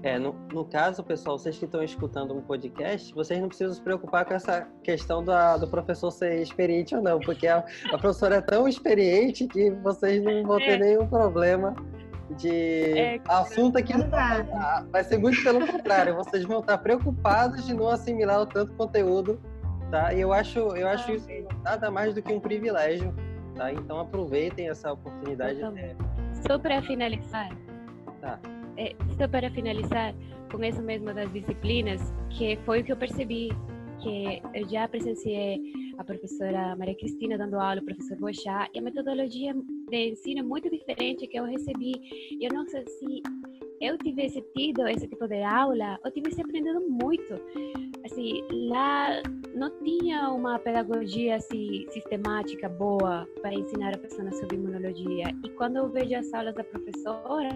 É, 0.03 0.17
no, 0.17 0.33
no 0.51 0.65
caso, 0.65 1.03
pessoal, 1.03 1.37
vocês 1.37 1.57
que 1.57 1.65
estão 1.65 1.83
escutando 1.83 2.33
um 2.33 2.41
podcast, 2.41 3.13
vocês 3.13 3.39
não 3.39 3.47
precisam 3.47 3.73
se 3.73 3.81
preocupar 3.81 4.25
com 4.25 4.33
essa 4.33 4.67
questão 4.83 5.23
da, 5.23 5.57
do 5.57 5.67
professor 5.67 6.09
ser 6.11 6.41
experiente 6.41 6.95
ou 6.95 7.01
não, 7.01 7.19
porque 7.19 7.47
a, 7.47 7.63
a 7.91 7.97
professora 7.97 8.37
é 8.37 8.41
tão 8.41 8.67
experiente 8.67 9.47
que 9.47 9.69
vocês 9.69 10.23
não 10.23 10.43
vão 10.43 10.57
ter 10.57 10.71
é. 10.71 10.77
nenhum 10.77 11.07
problema 11.07 11.75
de 12.37 12.97
é, 12.97 13.21
assunto 13.27 13.77
aqui 13.77 13.95
não 13.95 14.09
vai, 14.09 14.43
vai 14.89 15.03
ser 15.03 15.17
muito 15.17 15.43
pelo 15.43 15.67
contrário, 15.67 16.15
vocês 16.15 16.45
vão 16.45 16.61
estar 16.61 16.77
preocupados 16.77 17.65
de 17.65 17.73
não 17.73 17.89
assimilar 17.89 18.41
o 18.41 18.45
tanto 18.45 18.73
conteúdo, 18.73 19.39
tá? 19.91 20.13
E 20.13 20.21
eu 20.21 20.33
acho, 20.33 20.59
eu 20.59 20.87
acho 20.87 21.11
isso 21.11 21.27
nada 21.63 21.91
mais 21.91 22.15
do 22.15 22.21
que 22.21 22.31
um 22.31 22.39
privilégio, 22.39 23.13
tá? 23.55 23.71
Então 23.71 23.99
aproveitem 23.99 24.69
essa 24.69 24.93
oportunidade. 24.93 25.59
Só 26.47 26.57
para 26.57 26.81
finalizar, 26.81 27.49
tá 28.21 28.39
é, 28.81 28.95
só 29.17 29.27
para 29.27 29.51
finalizar 29.51 30.15
com 30.51 30.63
isso 30.63 30.81
mesmo 30.81 31.13
das 31.13 31.31
disciplinas, 31.31 32.01
que 32.31 32.57
foi 32.65 32.81
o 32.81 32.83
que 32.83 32.91
eu 32.91 32.97
percebi, 32.97 33.49
que 34.01 34.41
eu 34.55 34.67
já 34.67 34.87
presenciei 34.87 35.61
a 35.97 36.03
professora 36.03 36.75
Maria 36.75 36.95
Cristina 36.95 37.37
dando 37.37 37.59
aula, 37.59 37.79
o 37.79 37.85
professor 37.85 38.17
Bochá, 38.17 38.67
e 38.73 38.79
a 38.79 38.81
metodologia 38.81 39.53
de 39.89 40.09
ensino 40.09 40.39
é 40.39 40.43
muito 40.43 40.69
diferente 40.69 41.27
que 41.27 41.37
eu 41.37 41.45
recebi. 41.45 41.93
Eu 42.41 42.49
não 42.51 42.65
sei 42.65 42.83
se 42.87 43.21
eu 43.79 43.97
tivesse 43.99 44.41
tido 44.55 44.87
esse 44.87 45.07
tipo 45.07 45.27
de 45.27 45.43
aula, 45.43 45.99
eu 46.03 46.11
tivesse 46.11 46.41
aprendido 46.41 46.81
muito. 46.89 47.33
Assim, 48.03 48.41
lá 48.67 49.21
não 49.55 49.69
tinha 49.83 50.29
uma 50.31 50.57
pedagogia 50.57 51.35
assim, 51.35 51.85
sistemática 51.89 52.67
boa 52.67 53.27
para 53.41 53.53
ensinar 53.53 53.93
a 53.93 53.97
pessoa 53.99 54.31
sobre 54.31 54.55
imunologia. 54.55 55.25
E 55.43 55.49
quando 55.49 55.77
eu 55.77 55.89
vejo 55.89 56.15
as 56.15 56.33
aulas 56.33 56.55
da 56.55 56.63
professora, 56.63 57.49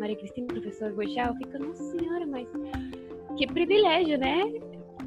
Maria 0.00 0.16
Cristina, 0.16 0.46
professor 0.46 0.88
eu 0.90 1.34
fico, 1.36 1.58
nossa 1.58 1.84
senhora, 1.84 2.26
mas 2.26 2.48
que 3.36 3.46
privilégio, 3.46 4.18
né? 4.18 4.44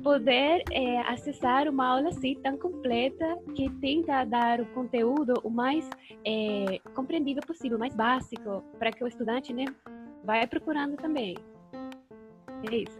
Poder 0.03 0.63
é, 0.71 0.99
acessar 1.01 1.67
uma 1.67 1.87
aula 1.87 2.09
assim 2.09 2.35
tão 2.43 2.57
completa 2.57 3.37
que 3.55 3.69
tenta 3.81 4.23
dar 4.25 4.61
o 4.61 4.65
conteúdo 4.67 5.33
o 5.43 5.49
mais 5.49 5.89
é, 6.23 6.79
compreendível 6.93 7.41
possível, 7.41 7.77
o 7.77 7.79
mais 7.79 7.95
básico, 7.95 8.63
para 8.77 8.91
que 8.91 9.03
o 9.03 9.07
estudante 9.07 9.51
né, 9.51 9.65
vai 10.23 10.45
procurando 10.45 10.95
também. 10.97 11.35
É 12.69 12.75
isso. 12.75 12.99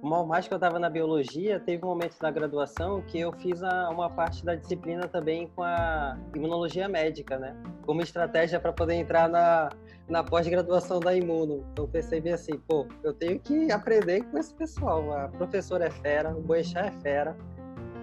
Mal 0.00 0.24
mais 0.24 0.46
que 0.46 0.54
eu 0.54 0.56
estava 0.56 0.78
na 0.78 0.88
biologia, 0.88 1.58
teve 1.58 1.84
um 1.84 1.88
momento 1.88 2.16
da 2.20 2.30
graduação 2.30 3.02
que 3.02 3.18
eu 3.18 3.32
fiz 3.32 3.64
a, 3.64 3.90
uma 3.90 4.08
parte 4.08 4.44
da 4.44 4.54
disciplina 4.54 5.08
também 5.08 5.50
com 5.56 5.62
a 5.62 6.16
imunologia 6.36 6.88
médica, 6.88 7.36
né? 7.36 7.56
Como 7.84 8.00
estratégia 8.00 8.60
para 8.60 8.72
poder 8.72 8.94
entrar 8.94 9.28
na, 9.28 9.70
na 10.08 10.22
pós-graduação 10.22 11.00
da 11.00 11.16
Imuno. 11.16 11.66
Então 11.72 11.88
percebi 11.88 12.30
assim, 12.30 12.56
pô, 12.60 12.86
eu 13.02 13.12
tenho 13.12 13.40
que 13.40 13.72
aprender 13.72 14.22
com 14.22 14.38
esse 14.38 14.54
pessoal. 14.54 15.12
A 15.12 15.28
professora 15.28 15.86
é 15.86 15.90
fera, 15.90 16.30
o 16.30 16.40
Boechat 16.40 16.86
é 16.86 16.92
fera. 17.00 17.36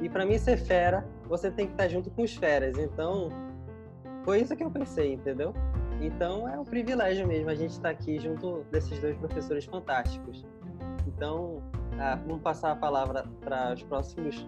E 0.02 0.10
para 0.10 0.26
mim 0.26 0.38
ser 0.38 0.58
fera, 0.58 1.08
você 1.30 1.50
tem 1.50 1.66
que 1.66 1.74
estar 1.74 1.88
junto 1.88 2.12
com 2.12 2.24
os 2.24 2.36
feras. 2.36 2.78
Então, 2.78 3.30
foi 4.26 4.42
isso 4.42 4.54
que 4.54 4.64
eu 4.66 4.70
pensei, 4.70 5.14
entendeu? 5.14 5.54
Então 6.02 6.46
é 6.50 6.60
um 6.60 6.66
privilégio 6.66 7.26
mesmo 7.26 7.50
a 7.50 7.56
gente 7.56 7.72
estar 7.72 7.90
aqui 7.90 8.20
junto 8.20 8.66
desses 8.70 9.00
dois 9.00 9.16
professores 9.16 9.64
fantásticos. 9.64 10.46
Então, 11.08 11.64
ah, 12.00 12.20
vamos 12.26 12.42
passar 12.42 12.72
a 12.72 12.76
palavra 12.76 13.26
para 13.42 13.74
os 13.74 13.84
próximos. 13.84 14.48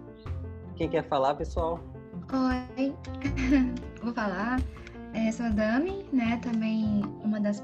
Quem 0.76 0.90
quer 0.90 1.04
falar, 1.08 1.36
pessoal? 1.36 1.80
Oi, 2.32 2.94
vou 4.02 4.14
falar. 4.14 4.60
É, 5.14 5.32
sou 5.32 5.46
a 5.46 5.50
Dami, 5.50 6.06
né? 6.12 6.38
Também 6.44 7.02
uma 7.24 7.40
das 7.40 7.64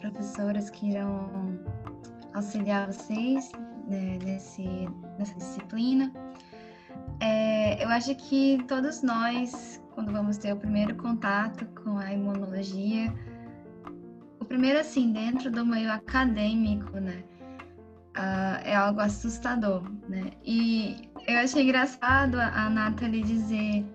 professoras 0.00 0.68
que 0.70 0.90
irão 0.90 1.30
auxiliar 2.34 2.86
vocês 2.86 3.52
né, 3.86 4.18
nesse, 4.24 4.88
nessa 5.18 5.34
disciplina. 5.36 6.12
É, 7.20 7.84
eu 7.84 7.88
acho 7.88 8.14
que 8.14 8.62
todos 8.66 9.02
nós, 9.02 9.82
quando 9.94 10.12
vamos 10.12 10.38
ter 10.38 10.52
o 10.52 10.56
primeiro 10.56 10.94
contato 10.96 11.66
com 11.82 11.98
a 11.98 12.12
imunologia, 12.12 13.12
o 14.40 14.44
primeiro 14.44 14.80
assim, 14.80 15.12
dentro 15.12 15.50
do 15.50 15.64
meio 15.64 15.92
acadêmico, 15.92 16.98
né? 16.98 17.22
É 18.64 18.74
algo 18.74 19.00
assustador, 19.00 19.82
né? 20.08 20.30
E 20.44 21.08
eu 21.28 21.38
achei 21.38 21.62
engraçado 21.62 22.40
a, 22.40 22.68
Nathalie 22.68 23.22
dizer 23.22 23.86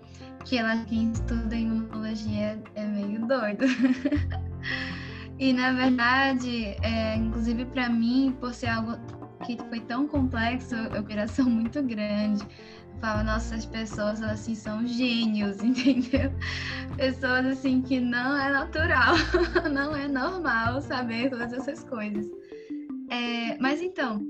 que 0.44 0.56
ela 0.56 0.76
quem 0.84 1.12
estuda 1.12 1.54
imunologia 1.54 2.60
é 2.74 2.84
meio 2.84 3.26
doido. 3.26 3.66
e 5.38 5.52
na 5.52 5.72
verdade, 5.72 6.76
é, 6.82 7.16
inclusive 7.16 7.66
para 7.66 7.88
mim, 7.88 8.36
por 8.40 8.54
ser 8.54 8.68
algo 8.68 8.96
que 9.44 9.58
foi 9.68 9.80
tão 9.80 10.08
complexo, 10.08 10.74
operação 10.98 11.44
muito 11.44 11.82
grande, 11.82 12.42
eu 12.42 13.00
falo, 13.00 13.22
nossa, 13.22 13.54
as 13.54 13.66
pessoas 13.66 14.22
assim 14.22 14.54
são 14.54 14.86
gênios, 14.86 15.60
entendeu? 15.62 16.32
Pessoas 16.96 17.44
assim 17.46 17.82
que 17.82 18.00
não 18.00 18.36
é 18.36 18.50
natural, 18.50 19.14
não 19.70 19.94
é 19.94 20.08
normal 20.08 20.80
saber 20.80 21.28
todas 21.28 21.52
essas 21.52 21.84
coisas. 21.84 22.26
É, 23.08 23.56
mas 23.58 23.80
então, 23.80 24.20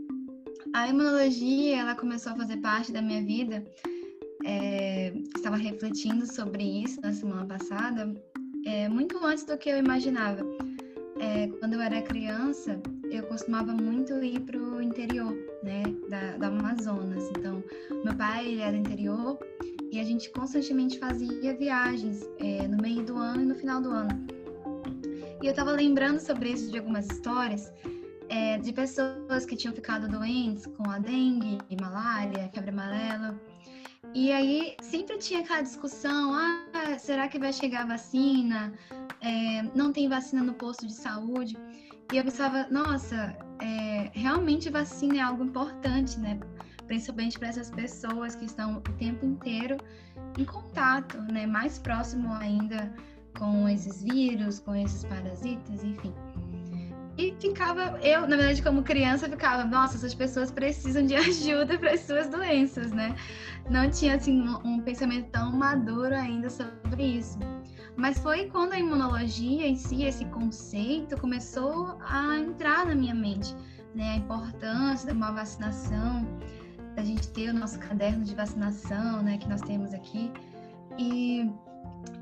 a 0.72 0.88
imunologia, 0.88 1.78
ela 1.78 1.94
começou 1.94 2.32
a 2.32 2.36
fazer 2.36 2.58
parte 2.58 2.92
da 2.92 3.00
minha 3.00 3.22
vida 3.22 3.64
é, 4.46 5.12
estava 5.36 5.56
refletindo 5.56 6.24
sobre 6.24 6.62
isso 6.62 7.00
na 7.00 7.12
semana 7.12 7.44
passada, 7.44 8.14
é, 8.64 8.88
muito 8.88 9.18
antes 9.24 9.44
do 9.44 9.58
que 9.58 9.68
eu 9.68 9.76
imaginava. 9.76 10.40
É, 11.18 11.48
quando 11.58 11.74
eu 11.74 11.80
era 11.80 12.00
criança, 12.02 12.80
eu 13.10 13.22
costumava 13.24 13.72
muito 13.72 14.12
ir 14.22 14.40
para 14.40 14.58
o 14.58 14.80
interior, 14.80 15.34
né, 15.62 15.82
da, 16.08 16.36
da, 16.36 16.46
Amazonas. 16.48 17.28
Então, 17.30 17.62
meu 18.04 18.14
pai 18.14 18.46
ele 18.46 18.60
é 18.60 18.70
do 18.70 18.76
interior 18.76 19.38
e 19.90 19.98
a 19.98 20.04
gente 20.04 20.30
constantemente 20.30 20.98
fazia 20.98 21.56
viagens 21.56 22.22
é, 22.38 22.68
no 22.68 22.76
meio 22.76 23.02
do 23.02 23.16
ano 23.16 23.42
e 23.42 23.46
no 23.46 23.54
final 23.54 23.80
do 23.80 23.90
ano. 23.90 24.26
E 25.42 25.46
eu 25.46 25.50
estava 25.50 25.72
lembrando 25.72 26.20
sobre 26.20 26.50
isso 26.50 26.70
de 26.70 26.78
algumas 26.78 27.06
histórias 27.06 27.72
é, 28.28 28.58
de 28.58 28.72
pessoas 28.72 29.44
que 29.46 29.56
tinham 29.56 29.74
ficado 29.74 30.08
doentes 30.08 30.66
com 30.66 30.90
a 30.90 30.98
dengue, 30.98 31.58
malária, 31.80 32.50
febre 32.52 32.70
amarela. 32.70 33.40
E 34.14 34.32
aí 34.32 34.76
sempre 34.80 35.18
tinha 35.18 35.40
aquela 35.40 35.62
discussão: 35.62 36.32
ah, 36.34 36.98
será 36.98 37.28
que 37.28 37.38
vai 37.38 37.52
chegar 37.52 37.82
a 37.82 37.86
vacina? 37.86 38.72
É, 39.20 39.62
não 39.74 39.92
tem 39.92 40.08
vacina 40.08 40.42
no 40.42 40.54
posto 40.54 40.86
de 40.86 40.94
saúde. 40.94 41.56
E 42.12 42.16
eu 42.16 42.24
pensava, 42.24 42.68
nossa, 42.70 43.36
é, 43.60 44.10
realmente 44.12 44.70
vacina 44.70 45.16
é 45.16 45.20
algo 45.20 45.44
importante, 45.44 46.18
né? 46.20 46.38
Principalmente 46.86 47.36
para 47.38 47.48
essas 47.48 47.70
pessoas 47.70 48.36
que 48.36 48.44
estão 48.44 48.76
o 48.76 48.80
tempo 48.80 49.26
inteiro 49.26 49.76
em 50.38 50.44
contato, 50.44 51.20
né? 51.32 51.46
Mais 51.46 51.78
próximo 51.78 52.32
ainda 52.34 52.94
com 53.36 53.68
esses 53.68 54.02
vírus, 54.02 54.60
com 54.60 54.74
esses 54.74 55.04
parasitas, 55.04 55.82
enfim. 55.82 56.14
E 57.18 57.34
ficava, 57.40 57.98
eu, 58.02 58.22
na 58.22 58.36
verdade, 58.36 58.62
como 58.62 58.82
criança, 58.82 59.28
ficava, 59.28 59.64
nossa, 59.64 59.96
essas 59.96 60.14
pessoas 60.14 60.50
precisam 60.50 61.06
de 61.06 61.14
ajuda 61.16 61.78
para 61.78 61.92
as 61.92 62.00
suas 62.00 62.28
doenças, 62.28 62.92
né? 62.92 63.16
Não 63.70 63.90
tinha, 63.90 64.16
assim, 64.16 64.46
um, 64.64 64.80
pensamento 64.80 65.30
tão 65.30 65.50
maduro 65.50 66.14
ainda 66.14 66.50
sobre 66.50 67.02
isso. 67.02 67.38
Mas 67.96 68.18
foi 68.18 68.50
quando 68.50 68.74
a 68.74 68.78
imunologia 68.78 69.66
em 69.66 69.76
si, 69.76 70.04
esse 70.04 70.26
conceito, 70.26 71.18
começou 71.18 71.96
a 72.06 72.36
entrar 72.36 72.84
na 72.84 72.94
minha 72.94 73.14
mente, 73.14 73.56
né? 73.94 74.10
A 74.10 74.16
importância 74.16 75.08
de 75.08 75.16
uma 75.16 75.32
vacinação, 75.32 76.26
da 76.94 77.02
gente 77.02 77.28
ter 77.28 77.48
o 77.48 77.54
nosso 77.54 77.78
caderno 77.78 78.24
de 78.24 78.34
vacinação, 78.34 79.22
né? 79.22 79.38
Que 79.38 79.48
nós 79.48 79.62
temos 79.62 79.94
aqui. 79.94 80.30
E 80.98 81.50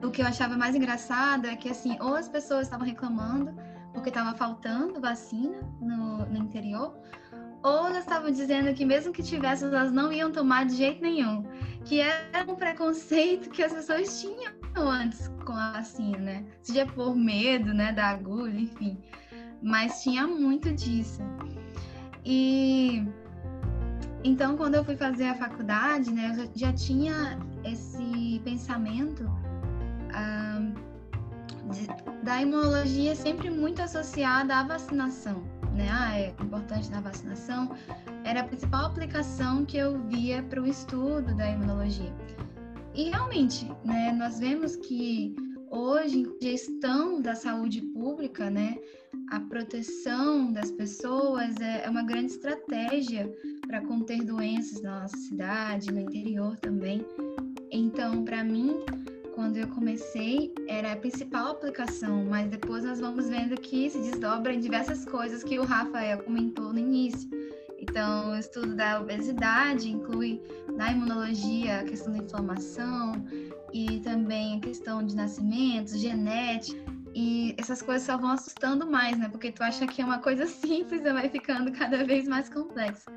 o 0.05 0.11
que 0.13 0.23
eu 0.23 0.27
achava 0.27 0.57
mais 0.57 0.77
engraçado 0.77 1.47
é 1.47 1.57
que, 1.57 1.69
assim, 1.69 1.97
ou 2.01 2.15
as 2.15 2.29
pessoas 2.29 2.63
estavam 2.63 2.87
reclamando 2.87 3.53
porque 3.95 4.11
estava 4.11 4.37
faltando 4.37 5.01
vacina 5.01 5.57
no, 5.81 6.27
no 6.27 6.37
interior, 6.37 6.95
ou 7.63 7.87
elas 7.87 8.01
estavam 8.01 8.31
dizendo 8.31 8.75
que 8.75 8.85
mesmo 8.85 9.13
que 9.13 9.23
tivesse, 9.23 9.65
elas 9.65 9.91
não 9.91 10.13
iam 10.13 10.31
tomar 10.31 10.67
de 10.67 10.77
jeito 10.77 11.01
nenhum. 11.01 11.45
Que 11.87 12.01
era 12.01 12.45
um 12.47 12.57
preconceito 12.57 13.49
que 13.49 13.63
as 13.63 13.73
pessoas 13.73 14.21
tinham 14.21 14.53
antes 14.77 15.29
com 15.47 15.53
a 15.53 15.73
vacina, 15.73 16.19
né? 16.19 16.45
Seja 16.63 16.85
por 16.85 17.17
medo, 17.17 17.73
né, 17.73 17.93
da 17.93 18.09
agulha, 18.09 18.59
enfim. 18.59 18.99
Mas 19.63 20.03
tinha 20.03 20.27
muito 20.27 20.71
disso. 20.75 21.23
E 22.23 23.07
então, 24.23 24.57
quando 24.57 24.75
eu 24.75 24.85
fui 24.85 24.97
fazer 24.97 25.25
a 25.25 25.35
faculdade, 25.35 26.11
né, 26.13 26.35
eu 26.37 26.51
já, 26.55 26.73
tinha 26.73 27.39
esse 27.63 28.41
pensamento 28.43 29.25
ah, 30.13 30.61
de, 31.71 31.87
da 32.23 32.41
imunologia 32.41 33.15
sempre 33.15 33.51
muito 33.51 33.83
associada 33.83 34.57
à 34.57 34.63
vacinação 34.63 35.43
né? 35.75 35.89
Ah, 35.91 36.19
é 36.19 36.29
importante 36.41 36.91
na 36.91 37.01
vacinação, 37.01 37.69
era 38.25 38.41
a 38.41 38.45
principal 38.45 38.87
aplicação 38.87 39.65
que 39.65 39.77
eu 39.77 39.99
via 40.07 40.43
para 40.45 40.63
o 40.63 40.67
estudo 40.67 41.35
da 41.37 41.51
imunologia. 41.51 42.13
E 42.95 43.11
realmente, 43.11 43.67
né, 43.85 44.13
nós 44.13 44.39
vemos 44.39 44.77
que 44.77 45.35
hoje, 45.69 46.25
gestão 46.41 47.21
da 47.21 47.35
saúde 47.35 47.83
pública, 47.83 48.49
né, 48.49 48.79
a 49.31 49.41
proteção 49.41 50.53
das 50.53 50.71
pessoas 50.71 51.57
é, 51.61 51.85
é 51.85 51.91
uma 51.91 52.05
grande 52.05 52.33
estratégia 52.33 53.31
para 53.67 53.81
conter 53.81 54.23
doenças 54.23 54.81
na 54.81 55.03
nossa 55.03 55.17
cidade, 55.17 55.93
no 55.93 56.01
interior 56.01 56.57
também. 56.59 57.05
Então, 57.73 58.25
para 58.25 58.45
mim, 58.45 58.77
quando 59.35 59.57
eu 59.57 59.67
comecei, 59.69 60.55
era 60.69 60.93
a 60.93 60.97
principal 60.97 61.53
aplicação, 61.53 62.25
mas 62.25 62.49
depois 62.49 62.85
nós 62.85 63.01
vamos 63.01 63.29
vendo 63.29 63.61
que 63.61 63.91
se 63.91 63.99
desdobra 63.99 64.55
em 64.55 64.61
diversas 64.61 65.05
coisas 65.05 65.43
que 65.43 65.59
o 65.59 65.65
Rafael 65.65 66.23
comentou 66.23 66.73
no 66.73 66.79
início. 66.79 67.29
Então, 67.79 68.31
o 68.31 68.37
estudo 68.37 68.75
da 68.75 69.01
obesidade 69.01 69.91
inclui 69.91 70.41
na 70.77 70.93
imunologia 70.93 71.81
a 71.81 71.85
questão 71.85 72.13
da 72.13 72.19
inflamação 72.19 73.13
e 73.73 73.99
também 74.01 74.59
a 74.59 74.61
questão 74.61 75.05
de 75.05 75.17
nascimentos, 75.17 75.99
genética. 75.99 76.81
E 77.13 77.55
essas 77.59 77.83
coisas 77.83 78.07
só 78.07 78.17
vão 78.17 78.31
assustando 78.31 78.87
mais, 78.87 79.19
né? 79.19 79.29
Porque 79.29 79.53
tu 79.53 79.63
acha 79.63 79.87
que 79.87 80.01
é 80.01 80.05
uma 80.05 80.19
coisa 80.19 80.47
simples 80.49 81.05
e 81.05 81.13
vai 81.13 81.29
ficando 81.29 81.73
cada 81.73 82.05
vez 82.05 82.27
mais 82.27 82.49
complexa. 82.49 83.11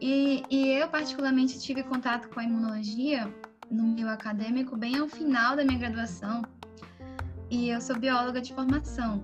E, 0.00 0.44
e 0.50 0.68
eu, 0.68 0.88
particularmente, 0.88 1.58
tive 1.58 1.82
contato 1.82 2.28
com 2.28 2.40
a 2.40 2.44
imunologia 2.44 3.32
no 3.70 3.84
meio 3.84 4.08
acadêmico 4.08 4.76
bem 4.76 4.98
ao 4.98 5.08
final 5.08 5.54
da 5.54 5.64
minha 5.64 5.78
graduação. 5.78 6.42
E 7.48 7.68
eu 7.68 7.80
sou 7.80 7.98
bióloga 7.98 8.40
de 8.40 8.52
formação. 8.52 9.22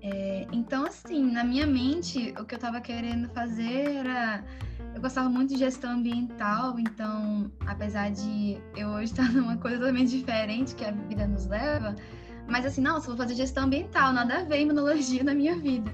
É, 0.00 0.46
então, 0.52 0.84
assim, 0.84 1.30
na 1.30 1.44
minha 1.44 1.66
mente, 1.66 2.34
o 2.38 2.44
que 2.44 2.54
eu 2.54 2.56
estava 2.56 2.80
querendo 2.80 3.28
fazer 3.28 3.96
era. 3.96 4.44
Eu 4.94 5.00
gostava 5.00 5.28
muito 5.28 5.54
de 5.54 5.58
gestão 5.58 5.92
ambiental, 5.92 6.78
então, 6.78 7.50
apesar 7.66 8.10
de 8.10 8.60
eu 8.76 8.88
hoje 8.88 9.12
estar 9.12 9.30
numa 9.32 9.56
coisa 9.56 9.78
totalmente 9.78 10.10
diferente 10.10 10.74
que 10.74 10.84
a 10.84 10.90
vida 10.90 11.26
nos 11.26 11.46
leva, 11.46 11.94
mas 12.46 12.66
assim, 12.66 12.84
só 12.84 13.00
vou 13.00 13.16
fazer 13.16 13.34
gestão 13.34 13.64
ambiental, 13.64 14.12
nada 14.12 14.40
a 14.40 14.44
ver 14.44 14.60
imunologia 14.60 15.24
na 15.24 15.34
minha 15.34 15.56
vida. 15.56 15.90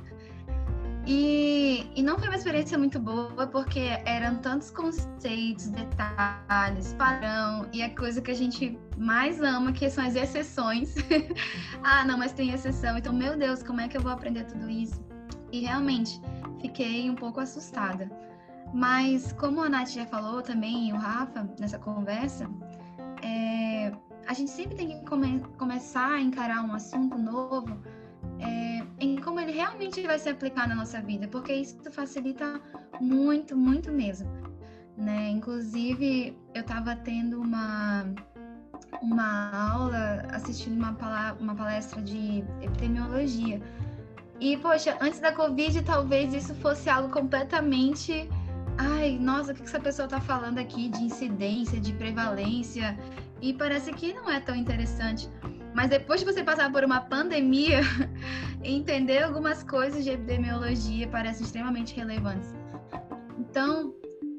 E, 1.10 1.90
e 1.96 2.02
não 2.02 2.18
foi 2.18 2.28
uma 2.28 2.36
experiência 2.36 2.76
muito 2.76 3.00
boa, 3.00 3.46
porque 3.46 3.98
eram 4.04 4.36
tantos 4.42 4.70
conceitos, 4.70 5.68
detalhes, 5.68 6.92
padrão, 6.98 7.66
e 7.72 7.82
a 7.82 7.88
coisa 7.96 8.20
que 8.20 8.30
a 8.30 8.34
gente 8.34 8.78
mais 8.98 9.40
ama, 9.40 9.72
que 9.72 9.88
são 9.88 10.04
as 10.04 10.14
exceções. 10.14 10.96
ah, 11.82 12.04
não, 12.04 12.18
mas 12.18 12.32
tem 12.32 12.52
exceção. 12.52 12.98
Então, 12.98 13.14
meu 13.14 13.38
Deus, 13.38 13.62
como 13.62 13.80
é 13.80 13.88
que 13.88 13.96
eu 13.96 14.02
vou 14.02 14.12
aprender 14.12 14.44
tudo 14.44 14.68
isso? 14.68 15.02
E 15.50 15.60
realmente, 15.60 16.20
fiquei 16.60 17.08
um 17.08 17.14
pouco 17.14 17.40
assustada. 17.40 18.10
Mas, 18.74 19.32
como 19.32 19.62
a 19.62 19.68
Nath 19.70 19.88
já 19.88 20.04
falou 20.04 20.42
também, 20.42 20.90
e 20.90 20.92
o 20.92 20.96
Rafa, 20.96 21.48
nessa 21.58 21.78
conversa, 21.78 22.46
é, 23.22 23.92
a 24.26 24.34
gente 24.34 24.50
sempre 24.50 24.76
tem 24.76 24.88
que 24.88 25.06
come 25.06 25.40
começar 25.56 26.10
a 26.10 26.20
encarar 26.20 26.62
um 26.62 26.74
assunto 26.74 27.16
novo 27.16 27.80
é, 28.40 28.86
em 29.00 29.16
como 29.20 29.40
ele 29.40 29.52
realmente 29.52 30.02
vai 30.06 30.18
se 30.18 30.28
aplicar 30.28 30.68
na 30.68 30.74
nossa 30.74 31.00
vida, 31.00 31.28
porque 31.28 31.52
isso 31.52 31.76
facilita 31.90 32.60
muito, 33.00 33.56
muito 33.56 33.90
mesmo. 33.92 34.28
Né? 34.96 35.30
Inclusive, 35.30 36.36
eu 36.54 36.60
estava 36.60 36.96
tendo 36.96 37.40
uma, 37.40 38.04
uma 39.00 39.70
aula, 39.72 40.26
assistindo 40.32 40.76
uma, 40.76 40.96
uma 41.38 41.54
palestra 41.54 42.02
de 42.02 42.44
epidemiologia. 42.60 43.60
E, 44.40 44.56
poxa, 44.56 44.96
antes 45.00 45.20
da 45.20 45.32
Covid, 45.32 45.82
talvez 45.82 46.32
isso 46.34 46.54
fosse 46.56 46.88
algo 46.88 47.08
completamente. 47.10 48.28
Ai, 48.76 49.18
nossa, 49.20 49.52
o 49.52 49.54
que 49.54 49.62
essa 49.62 49.80
pessoa 49.80 50.06
está 50.06 50.20
falando 50.20 50.58
aqui 50.58 50.88
de 50.88 51.02
incidência, 51.02 51.80
de 51.80 51.92
prevalência? 51.92 52.96
E 53.40 53.52
parece 53.52 53.92
que 53.92 54.12
não 54.12 54.30
é 54.30 54.40
tão 54.40 54.54
interessante. 54.54 55.28
Mas 55.78 55.90
depois 55.90 56.18
de 56.18 56.26
você 56.26 56.42
passar 56.42 56.72
por 56.72 56.82
uma 56.82 57.02
pandemia, 57.02 57.82
entender 58.64 59.22
algumas 59.22 59.62
coisas 59.62 60.02
de 60.02 60.10
epidemiologia 60.10 61.06
parecem 61.06 61.44
extremamente 61.44 61.94
relevantes. 61.94 62.52
Então, 63.38 63.94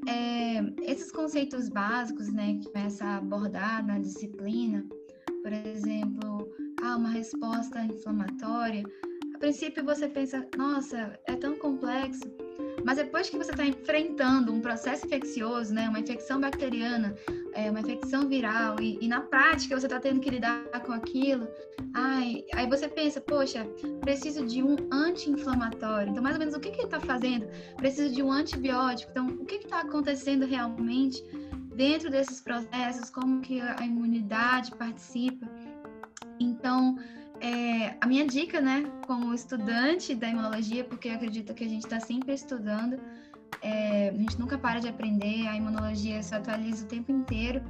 é, 0.06 0.91
esses 0.91 1.10
conceitos 1.13 1.69
básicos, 1.69 2.28
né, 2.34 2.60
que 2.60 2.69
começa 2.69 3.06
a 3.06 3.17
abordar 3.19 3.88
na 3.88 3.99
disciplina, 3.99 4.86
por 5.41 5.54
exemplo, 5.54 6.45
ah, 6.84 6.97
uma 6.97 7.12
resposta 7.12 7.86
inflamatória, 7.86 8.84
a 9.34 9.38
princípio 9.38 9.82
você 9.86 10.10
pensa, 10.10 10.45
nossa, 10.58 11.17
é 11.25 11.38
tão 11.38 11.58
complexo, 11.58 12.30
mas 12.84 12.97
depois 12.97 13.30
que 13.30 13.38
você 13.38 13.52
está 13.52 13.65
enfrentando 13.65 14.52
um 14.52 14.60
processo 14.60 15.06
infeccioso, 15.06 15.73
né, 15.73 15.88
uma 15.88 16.02
infecção 16.02 16.41
bacteriana, 16.41 17.15
é, 17.54 17.70
uma 17.70 17.80
infecção 17.80 18.28
viral, 18.28 18.80
e, 18.80 18.98
e 19.02 19.08
na 19.08 19.22
prática 19.22 19.80
você 19.80 19.86
está 19.86 20.00
tendo 20.00 20.20
que 20.20 20.30
lidar 20.30 20.64
com 20.86 20.92
aquilo, 20.92 21.48
ai, 21.94 22.46
aí 22.54 22.68
você 22.68 22.88
pensa, 22.88 23.20
poxa, 23.22 23.66
preciso 24.02 24.46
de 24.46 24.64
um 24.64 24.76
anti-inflamatório. 24.92 26.12
Então, 26.12 26.24
mais 26.24 26.36
ou 26.36 26.40
menos, 26.40 26.56
o 26.56 26.60
que, 26.60 26.72
que 26.72 26.78
ele 26.78 26.86
está 26.86 27.00
fazendo? 27.00 27.48
Preciso 27.78 28.14
de 28.14 28.22
um 28.22 28.32
antibiótico. 28.32 29.12
Então, 29.12 29.28
o 29.28 29.46
que 29.46 29.56
está 29.56 29.82
acontecendo 29.82 30.46
realmente 30.46 31.24
dentro 31.76 32.10
desses 32.10 32.42
processos? 32.42 33.10
Como 33.10 33.42
que 33.42 33.62
a 33.62 33.86
imunidade 33.86 34.72
participa? 34.76 35.48
Então, 36.40 36.98
é, 37.42 37.96
a 38.02 38.06
minha 38.06 38.26
dica, 38.26 38.60
né, 38.60 38.84
como 39.06 39.34
estudante 39.34 40.14
da 40.14 40.28
imunologia, 40.30 40.84
porque 40.84 41.10
acredito 41.10 41.54
que 41.54 41.64
a 41.64 41.68
gente 41.68 41.84
está 41.84 42.00
sempre 42.00 42.34
estudando, 42.34 43.00
é, 43.62 44.10
a 44.10 44.14
gente 44.14 44.40
nunca 44.40 44.58
para 44.58 44.80
de 44.80 44.88
aprender, 44.88 45.48
a 45.48 45.56
imunologia 45.56 46.22
se 46.24 46.34
atualiza 46.34 46.86
o 46.86 46.88
tempo 46.88 47.12
inteiro. 47.12 47.62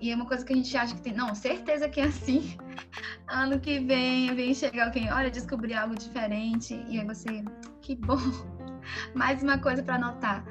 E 0.00 0.10
é 0.10 0.14
uma 0.14 0.26
coisa 0.26 0.44
que 0.44 0.52
a 0.52 0.56
gente 0.56 0.76
acha 0.76 0.94
que 0.94 1.00
tem, 1.00 1.14
não, 1.14 1.34
certeza 1.34 1.88
que 1.88 2.00
é 2.00 2.04
assim. 2.04 2.56
ano 3.28 3.58
que 3.58 3.78
vem, 3.78 4.34
vem 4.34 4.52
chegar 4.54 4.86
alguém, 4.86 5.10
olha, 5.10 5.30
descobri 5.30 5.72
algo 5.72 5.94
diferente, 5.94 6.74
e 6.88 6.98
aí 6.98 7.06
você, 7.06 7.44
que 7.80 7.94
bom. 7.96 8.18
Mais 9.14 9.42
uma 9.42 9.58
coisa 9.58 9.82
para 9.82 9.94
anotar. 9.94 10.44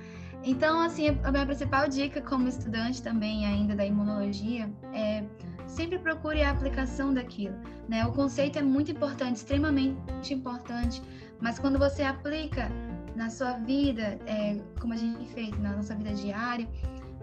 Então, 0.43 0.81
assim, 0.81 1.17
a 1.23 1.31
minha 1.31 1.45
principal 1.45 1.87
dica 1.87 2.21
como 2.21 2.47
estudante 2.47 3.01
também 3.01 3.45
ainda 3.45 3.75
da 3.75 3.85
imunologia 3.85 4.69
é 4.93 5.23
sempre 5.67 5.97
procure 5.97 6.43
a 6.43 6.51
aplicação 6.51 7.13
daquilo, 7.13 7.55
né? 7.87 8.05
O 8.05 8.11
conceito 8.11 8.59
é 8.59 8.61
muito 8.61 8.91
importante, 8.91 9.37
extremamente 9.37 10.33
importante, 10.33 11.01
mas 11.39 11.59
quando 11.59 11.79
você 11.79 12.03
aplica 12.03 12.69
na 13.15 13.29
sua 13.29 13.53
vida, 13.53 14.19
é, 14.25 14.59
como 14.79 14.93
a 14.93 14.97
gente 14.97 15.25
fez 15.33 15.57
na 15.59 15.73
nossa 15.73 15.95
vida 15.95 16.13
diária, 16.13 16.67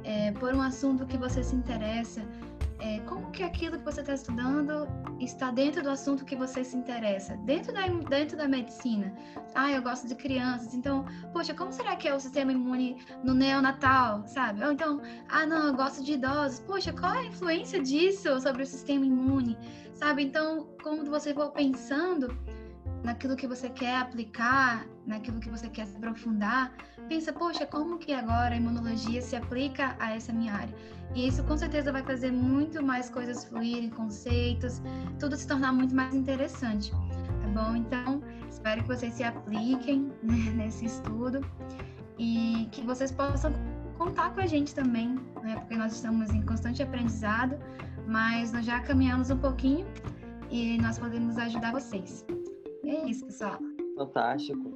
é, 0.04 0.32
por 0.32 0.54
um 0.54 0.62
assunto 0.62 1.06
que 1.06 1.16
você 1.16 1.42
se 1.42 1.54
interessa, 1.54 2.22
é, 2.80 2.98
como 3.00 3.30
que 3.30 3.42
aquilo 3.42 3.78
que 3.78 3.84
você 3.84 4.00
está 4.00 4.14
estudando 4.14 4.88
está 5.20 5.50
dentro 5.50 5.82
do 5.82 5.90
assunto 5.90 6.24
que 6.24 6.34
você 6.34 6.64
se 6.64 6.76
interessa, 6.76 7.36
dentro 7.44 7.72
da, 7.74 7.86
dentro 7.86 8.36
da 8.38 8.48
medicina. 8.48 9.12
Ah, 9.54 9.70
eu 9.70 9.82
gosto 9.82 10.08
de 10.08 10.14
crianças, 10.14 10.74
então, 10.74 11.04
poxa, 11.32 11.52
como 11.52 11.72
será 11.72 11.94
que 11.96 12.08
é 12.08 12.14
o 12.14 12.20
sistema 12.20 12.52
imune 12.52 12.96
no 13.22 13.34
neonatal, 13.34 14.26
sabe? 14.26 14.64
Ou 14.64 14.72
então, 14.72 15.00
ah, 15.28 15.44
não, 15.44 15.68
eu 15.68 15.74
gosto 15.74 16.02
de 16.02 16.14
idosos, 16.14 16.60
poxa, 16.60 16.92
qual 16.92 17.14
é 17.14 17.18
a 17.18 17.26
influência 17.26 17.82
disso 17.82 18.40
sobre 18.40 18.62
o 18.62 18.66
sistema 18.66 19.04
imune, 19.04 19.58
sabe? 19.92 20.24
Então, 20.24 20.68
quando 20.82 21.10
você 21.10 21.34
for 21.34 21.50
pensando 21.50 22.34
naquilo 23.02 23.36
que 23.36 23.46
você 23.46 23.68
quer 23.68 23.96
aplicar, 23.96 24.86
naquilo 25.06 25.40
que 25.40 25.48
você 25.48 25.68
quer 25.68 25.86
se 25.86 25.96
aprofundar, 25.96 26.72
pensa, 27.08 27.32
poxa, 27.32 27.66
como 27.66 27.98
que 27.98 28.12
agora 28.12 28.54
a 28.54 28.56
imunologia 28.56 29.20
se 29.22 29.36
aplica 29.36 29.96
a 29.98 30.14
essa 30.14 30.32
minha 30.32 30.52
área? 30.52 30.74
E 31.14 31.26
isso 31.26 31.42
com 31.44 31.56
certeza 31.56 31.90
vai 31.90 32.02
fazer 32.02 32.30
muito 32.30 32.82
mais 32.82 33.10
coisas 33.10 33.44
fluírem, 33.44 33.90
conceitos, 33.90 34.80
tudo 35.18 35.36
se 35.36 35.46
tornar 35.46 35.72
muito 35.72 35.94
mais 35.94 36.14
interessante, 36.14 36.92
tá 36.92 37.48
bom? 37.52 37.76
Então, 37.76 38.22
espero 38.48 38.82
que 38.82 38.88
vocês 38.88 39.14
se 39.14 39.24
apliquem 39.24 40.12
né, 40.22 40.50
nesse 40.54 40.84
estudo 40.84 41.40
e 42.18 42.68
que 42.70 42.82
vocês 42.82 43.10
possam 43.10 43.52
contar 43.98 44.30
com 44.30 44.40
a 44.40 44.46
gente 44.46 44.74
também, 44.74 45.14
né? 45.42 45.56
Porque 45.56 45.76
nós 45.76 45.94
estamos 45.94 46.30
em 46.30 46.42
constante 46.42 46.82
aprendizado, 46.82 47.58
mas 48.06 48.52
nós 48.52 48.64
já 48.64 48.80
caminhamos 48.80 49.30
um 49.30 49.38
pouquinho 49.38 49.86
e 50.50 50.78
nós 50.78 50.98
podemos 50.98 51.38
ajudar 51.38 51.72
vocês. 51.72 52.24
É 52.90 53.08
isso, 53.08 53.24
pessoal. 53.24 53.58
Fantástico. 53.96 54.72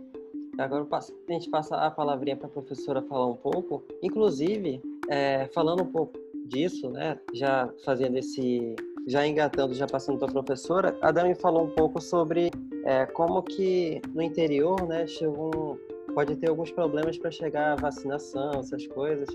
Agora 0.59 0.87
a 0.93 1.33
gente 1.33 1.51
passa 1.51 1.77
a 1.77 1.91
palavrinha 1.91 2.37
para 2.37 2.47
a 2.47 2.51
professora 2.51 3.03
falar 3.03 3.27
um 3.27 3.37
pouco. 3.37 3.83
Inclusive, 4.03 4.81
é, 5.09 5.49
falando 5.49 5.83
um 5.83 5.91
pouco 5.91 6.19
disso, 6.47 6.89
né, 6.91 7.19
já 7.33 7.69
fazendo 7.85 8.17
esse, 8.17 8.77
já 9.09 9.27
engatando, 9.27 9.75
já 9.75 9.87
passando 9.87 10.19
para 10.19 10.29
a 10.29 10.33
professora, 10.33 10.97
a 11.03 11.11
Dani 11.11 11.35
falou 11.35 11.65
um 11.65 11.71
pouco 11.71 12.01
sobre 12.01 12.51
é, 12.85 13.05
como 13.07 13.43
que 13.43 14.01
no 14.15 14.23
interior, 14.23 14.87
né, 14.87 15.07
chegou 15.07 15.79
pode 16.15 16.37
ter 16.37 16.49
alguns 16.49 16.71
problemas 16.71 17.19
para 17.19 17.31
chegar 17.33 17.73
a 17.73 17.77
vacinação, 17.77 18.61
essas 18.61 18.87
coisas. 18.87 19.29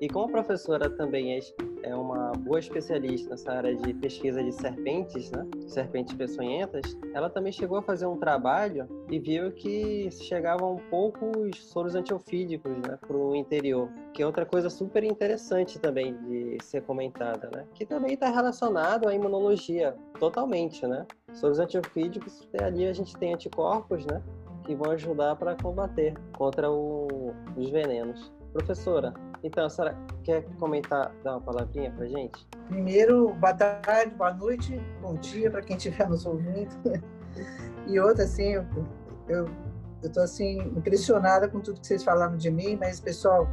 E 0.00 0.08
como 0.08 0.26
a 0.26 0.28
professora 0.28 0.90
também 0.90 1.34
é, 1.34 1.40
é 1.82 1.94
uma 1.94 2.32
boa 2.32 2.58
especialista 2.58 3.30
nessa 3.30 3.52
área 3.52 3.74
de 3.74 3.94
pesquisa 3.94 4.42
de 4.42 4.52
serpentes, 4.52 5.30
né? 5.30 5.46
serpentes 5.66 6.14
peçonhentas, 6.14 6.96
ela 7.14 7.30
também 7.30 7.52
chegou 7.52 7.78
a 7.78 7.82
fazer 7.82 8.06
um 8.06 8.16
trabalho 8.16 8.88
e 9.10 9.18
viu 9.18 9.52
que 9.52 10.10
chegavam 10.10 10.76
poucos 10.90 11.64
soros 11.64 11.94
antiofídicos 11.94 12.72
né, 12.86 12.98
para 13.00 13.16
o 13.16 13.34
interior, 13.34 13.88
que 14.12 14.22
é 14.22 14.26
outra 14.26 14.44
coisa 14.44 14.68
super 14.68 15.04
interessante 15.04 15.78
também 15.78 16.16
de 16.24 16.58
ser 16.62 16.82
comentada, 16.82 17.50
né? 17.54 17.64
que 17.74 17.86
também 17.86 18.14
está 18.14 18.30
relacionado 18.30 19.08
à 19.08 19.14
imunologia 19.14 19.94
totalmente. 20.18 20.86
Né? 20.86 21.06
Soros 21.32 21.58
antiofídicos, 21.58 22.48
ali 22.60 22.86
a 22.86 22.92
gente 22.92 23.16
tem 23.16 23.34
anticorpos 23.34 24.04
né, 24.06 24.22
que 24.64 24.74
vão 24.74 24.92
ajudar 24.92 25.36
para 25.36 25.56
combater 25.56 26.14
contra 26.36 26.70
o, 26.70 27.32
os 27.56 27.70
venenos. 27.70 28.32
Professora, 28.52 29.14
então, 29.42 29.64
a 29.64 29.70
senhora 29.70 29.96
quer 30.24 30.44
comentar, 30.58 31.12
dar 31.22 31.32
uma 31.32 31.40
palavrinha 31.40 31.90
para 31.92 32.06
gente? 32.06 32.46
Primeiro, 32.68 33.32
boa 33.34 33.54
tarde, 33.54 34.14
boa 34.14 34.34
noite, 34.34 34.78
bom 35.00 35.14
dia 35.14 35.50
para 35.50 35.62
quem 35.62 35.76
estiver 35.76 36.08
nos 36.08 36.26
ouvindo. 36.26 36.70
E 37.86 37.98
outra, 37.98 38.24
assim, 38.24 38.54
eu, 39.28 39.48
tô, 40.12 40.20
assim, 40.20 40.58
impressionada 40.76 41.48
com 41.48 41.60
tudo 41.60 41.80
que 41.80 41.86
vocês 41.86 42.04
falaram 42.04 42.36
de 42.36 42.50
mim, 42.50 42.76
mas, 42.76 43.00
pessoal, 43.00 43.48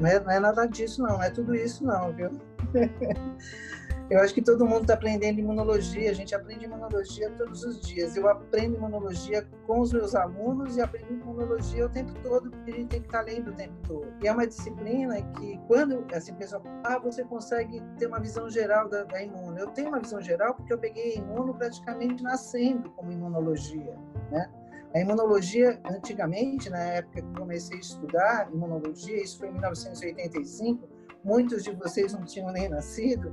não 0.00 0.08
é, 0.08 0.20
não 0.20 0.30
é 0.30 0.40
nada 0.40 0.66
disso, 0.66 1.02
não, 1.02 1.10
não 1.10 1.22
é 1.22 1.30
tudo 1.30 1.54
isso, 1.54 1.84
não, 1.84 2.12
viu? 2.12 2.30
Eu 4.10 4.18
acho 4.18 4.34
que 4.34 4.42
todo 4.42 4.66
mundo 4.66 4.82
está 4.82 4.94
aprendendo 4.94 5.38
imunologia, 5.38 6.10
a 6.10 6.12
gente 6.12 6.34
aprende 6.34 6.64
imunologia 6.64 7.30
todos 7.38 7.62
os 7.62 7.80
dias. 7.80 8.16
Eu 8.16 8.28
aprendo 8.28 8.74
imunologia 8.74 9.46
com 9.68 9.78
os 9.78 9.92
meus 9.92 10.16
alunos 10.16 10.76
e 10.76 10.80
aprendo 10.80 11.12
imunologia 11.12 11.86
o 11.86 11.88
tempo 11.88 12.12
todo, 12.20 12.50
porque 12.50 12.72
a 12.72 12.74
gente 12.74 12.88
tem 12.88 13.00
que 13.00 13.06
estar 13.06 13.24
tá 13.24 13.24
lendo 13.24 13.52
o 13.52 13.54
tempo 13.54 13.74
todo. 13.86 14.12
E 14.20 14.26
é 14.26 14.32
uma 14.32 14.48
disciplina 14.48 15.22
que, 15.22 15.60
quando 15.68 16.04
assim, 16.12 16.34
pessoal, 16.34 16.60
ah, 16.82 16.98
você 16.98 17.22
consegue 17.22 17.80
ter 17.98 18.06
uma 18.06 18.18
visão 18.18 18.50
geral 18.50 18.88
da, 18.88 19.04
da 19.04 19.22
imuno. 19.22 19.56
Eu 19.56 19.68
tenho 19.68 19.90
uma 19.90 20.00
visão 20.00 20.20
geral 20.20 20.54
porque 20.54 20.72
eu 20.72 20.78
peguei 20.78 21.14
imuno 21.14 21.54
praticamente 21.54 22.20
nascendo 22.20 22.90
como 22.90 23.12
imunologia, 23.12 23.96
né? 24.32 24.50
A 24.92 24.98
imunologia, 24.98 25.80
antigamente, 25.88 26.68
na 26.68 26.80
época 26.80 27.22
que 27.22 27.38
comecei 27.38 27.76
a 27.76 27.80
estudar 27.80 28.50
imunologia, 28.52 29.22
isso 29.22 29.38
foi 29.38 29.46
em 29.46 29.52
1985, 29.52 30.88
muitos 31.22 31.62
de 31.62 31.70
vocês 31.70 32.12
não 32.12 32.24
tinham 32.24 32.50
nem 32.50 32.68
nascido, 32.68 33.32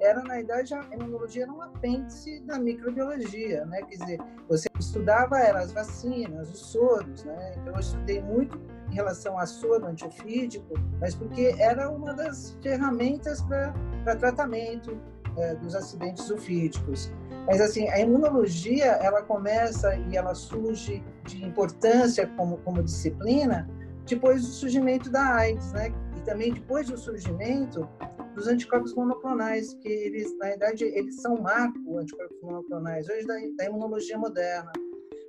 era, 0.00 0.22
na 0.22 0.40
idade, 0.40 0.74
a 0.74 0.82
imunologia 0.92 1.44
era 1.44 1.52
um 1.52 1.62
apêndice 1.62 2.40
da 2.40 2.58
microbiologia, 2.58 3.64
né? 3.66 3.82
Quer 3.82 3.96
dizer, 3.96 4.20
você 4.48 4.68
estudava 4.78 5.38
era 5.38 5.60
as 5.60 5.72
vacinas, 5.72 6.50
os 6.50 6.58
soros, 6.58 7.24
né? 7.24 7.54
Então, 7.56 7.74
eu 7.74 7.80
estudei 7.80 8.22
muito 8.22 8.60
em 8.90 8.94
relação 8.94 9.38
a 9.38 9.46
soro 9.46 9.86
antiofídico, 9.86 10.74
mas 11.00 11.14
porque 11.14 11.54
era 11.58 11.90
uma 11.90 12.12
das 12.14 12.56
ferramentas 12.62 13.42
para 13.42 14.16
tratamento 14.16 14.98
é, 15.36 15.54
dos 15.54 15.74
acidentes 15.74 16.30
ofídicos. 16.30 17.12
Mas, 17.46 17.60
assim, 17.60 17.88
a 17.88 17.98
imunologia, 17.98 18.86
ela 18.86 19.22
começa 19.22 19.96
e 19.96 20.16
ela 20.16 20.34
surge 20.34 21.02
de 21.24 21.44
importância 21.44 22.26
como, 22.36 22.58
como 22.58 22.82
disciplina 22.82 23.68
depois 24.06 24.42
do 24.42 24.48
surgimento 24.48 25.10
da 25.10 25.34
AIDS, 25.34 25.72
né? 25.72 25.92
E 26.16 26.20
também 26.20 26.52
depois 26.52 26.88
do 26.88 26.96
surgimento 26.96 27.88
dos 28.36 28.46
anticorpos 28.46 28.94
monoclonais, 28.94 29.72
que 29.80 29.88
eles, 29.88 30.36
na 30.36 30.48
verdade, 30.48 30.84
eles 30.84 31.16
são 31.22 31.38
marco, 31.38 31.98
anticorpos 31.98 32.38
monoclonais, 32.42 33.08
hoje 33.08 33.26
da, 33.26 33.34
da 33.56 33.64
imunologia 33.64 34.18
moderna. 34.18 34.70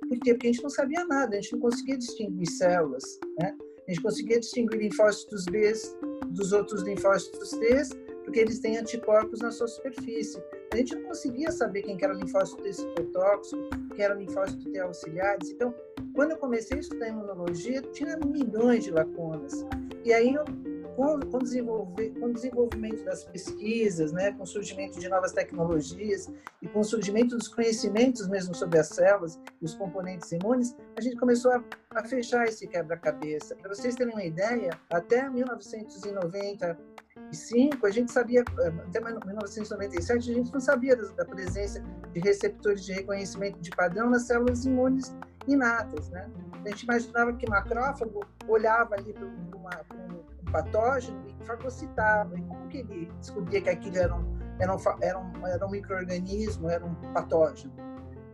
Por 0.06 0.18
quê? 0.20 0.34
Porque 0.34 0.48
a 0.48 0.52
gente 0.52 0.62
não 0.62 0.70
sabia 0.70 1.04
nada, 1.06 1.34
a 1.36 1.40
gente 1.40 1.54
não 1.54 1.60
conseguia 1.60 1.96
distinguir 1.96 2.46
células, 2.50 3.18
né? 3.40 3.56
A 3.86 3.90
gente 3.90 4.02
conseguia 4.02 4.38
distinguir 4.38 4.78
linfócitos 4.78 5.46
B 5.46 5.72
dos 6.28 6.52
outros 6.52 6.82
linfócitos 6.82 7.50
T, 7.50 7.82
porque 8.24 8.40
eles 8.40 8.58
têm 8.58 8.76
anticorpos 8.76 9.40
na 9.40 9.50
sua 9.50 9.66
superfície. 9.66 10.38
A 10.70 10.76
gente 10.76 10.94
não 10.94 11.04
conseguia 11.04 11.50
saber 11.50 11.82
quem 11.82 11.96
era 11.98 12.12
linfócito 12.12 12.62
T 12.62 12.72
citotóxico, 12.74 13.58
quem 13.94 14.04
era 14.04 14.14
linfócito 14.14 14.70
T 14.70 14.78
auxiliares. 14.80 15.50
Então, 15.50 15.74
quando 16.14 16.32
eu 16.32 16.36
comecei 16.36 16.76
a 16.76 16.80
estudar 16.80 17.08
imunologia, 17.08 17.80
tinha 17.92 18.18
milhões 18.18 18.84
de 18.84 18.90
lacunas. 18.90 19.64
E 20.04 20.12
aí 20.12 20.34
eu 20.34 20.44
com, 20.98 21.18
com, 21.20 21.38
com 21.38 22.26
o 22.26 22.32
desenvolvimento 22.32 23.04
das 23.04 23.22
pesquisas, 23.22 24.10
né, 24.10 24.32
com 24.32 24.42
o 24.42 24.46
surgimento 24.46 24.98
de 24.98 25.08
novas 25.08 25.30
tecnologias 25.30 26.28
e 26.60 26.66
com 26.66 26.80
o 26.80 26.84
surgimento 26.84 27.36
dos 27.36 27.46
conhecimentos 27.46 28.26
mesmo 28.26 28.52
sobre 28.52 28.80
as 28.80 28.88
células 28.88 29.38
e 29.62 29.64
os 29.64 29.74
componentes 29.74 30.32
imunes, 30.32 30.74
a 30.96 31.00
gente 31.00 31.14
começou 31.14 31.52
a, 31.52 31.62
a 31.92 32.02
fechar 32.02 32.48
esse 32.48 32.66
quebra-cabeça. 32.66 33.54
Para 33.54 33.72
vocês 33.72 33.94
terem 33.94 34.12
uma 34.12 34.24
ideia, 34.24 34.70
até 34.90 35.30
1995, 35.30 37.86
a 37.86 37.90
gente 37.90 38.10
sabia, 38.10 38.42
até 38.88 39.00
1997, 39.00 40.32
a 40.32 40.34
gente 40.34 40.52
não 40.52 40.58
sabia 40.58 40.96
da 40.96 41.24
presença 41.24 41.80
de 42.12 42.18
receptores 42.18 42.84
de 42.84 42.92
reconhecimento 42.92 43.60
de 43.60 43.70
padrão 43.70 44.10
nas 44.10 44.22
células 44.22 44.64
imunes 44.64 45.14
inatas, 45.48 46.08
né? 46.10 46.28
A 46.64 46.68
gente 46.68 46.82
imaginava 46.82 47.32
que 47.32 47.48
macrófago 47.48 48.24
olhava 48.46 48.94
ali 48.94 49.12
para 49.12 49.26
um 49.26 49.48
patógeno 50.50 51.20
e 51.26 51.44
fagocitava. 51.44 52.38
E 52.38 52.42
como 52.42 52.68
que 52.68 52.78
ele 52.78 53.10
descobria 53.18 53.60
que 53.60 53.70
aquilo 53.70 53.96
era 53.96 54.14
um, 54.14 54.38
era 54.58 54.74
um, 54.74 54.78
era 55.00 55.18
um, 55.18 55.46
era 55.46 55.66
um 55.66 55.70
microorganismo, 55.70 56.68
era 56.68 56.84
um 56.84 56.94
patógeno? 57.12 57.72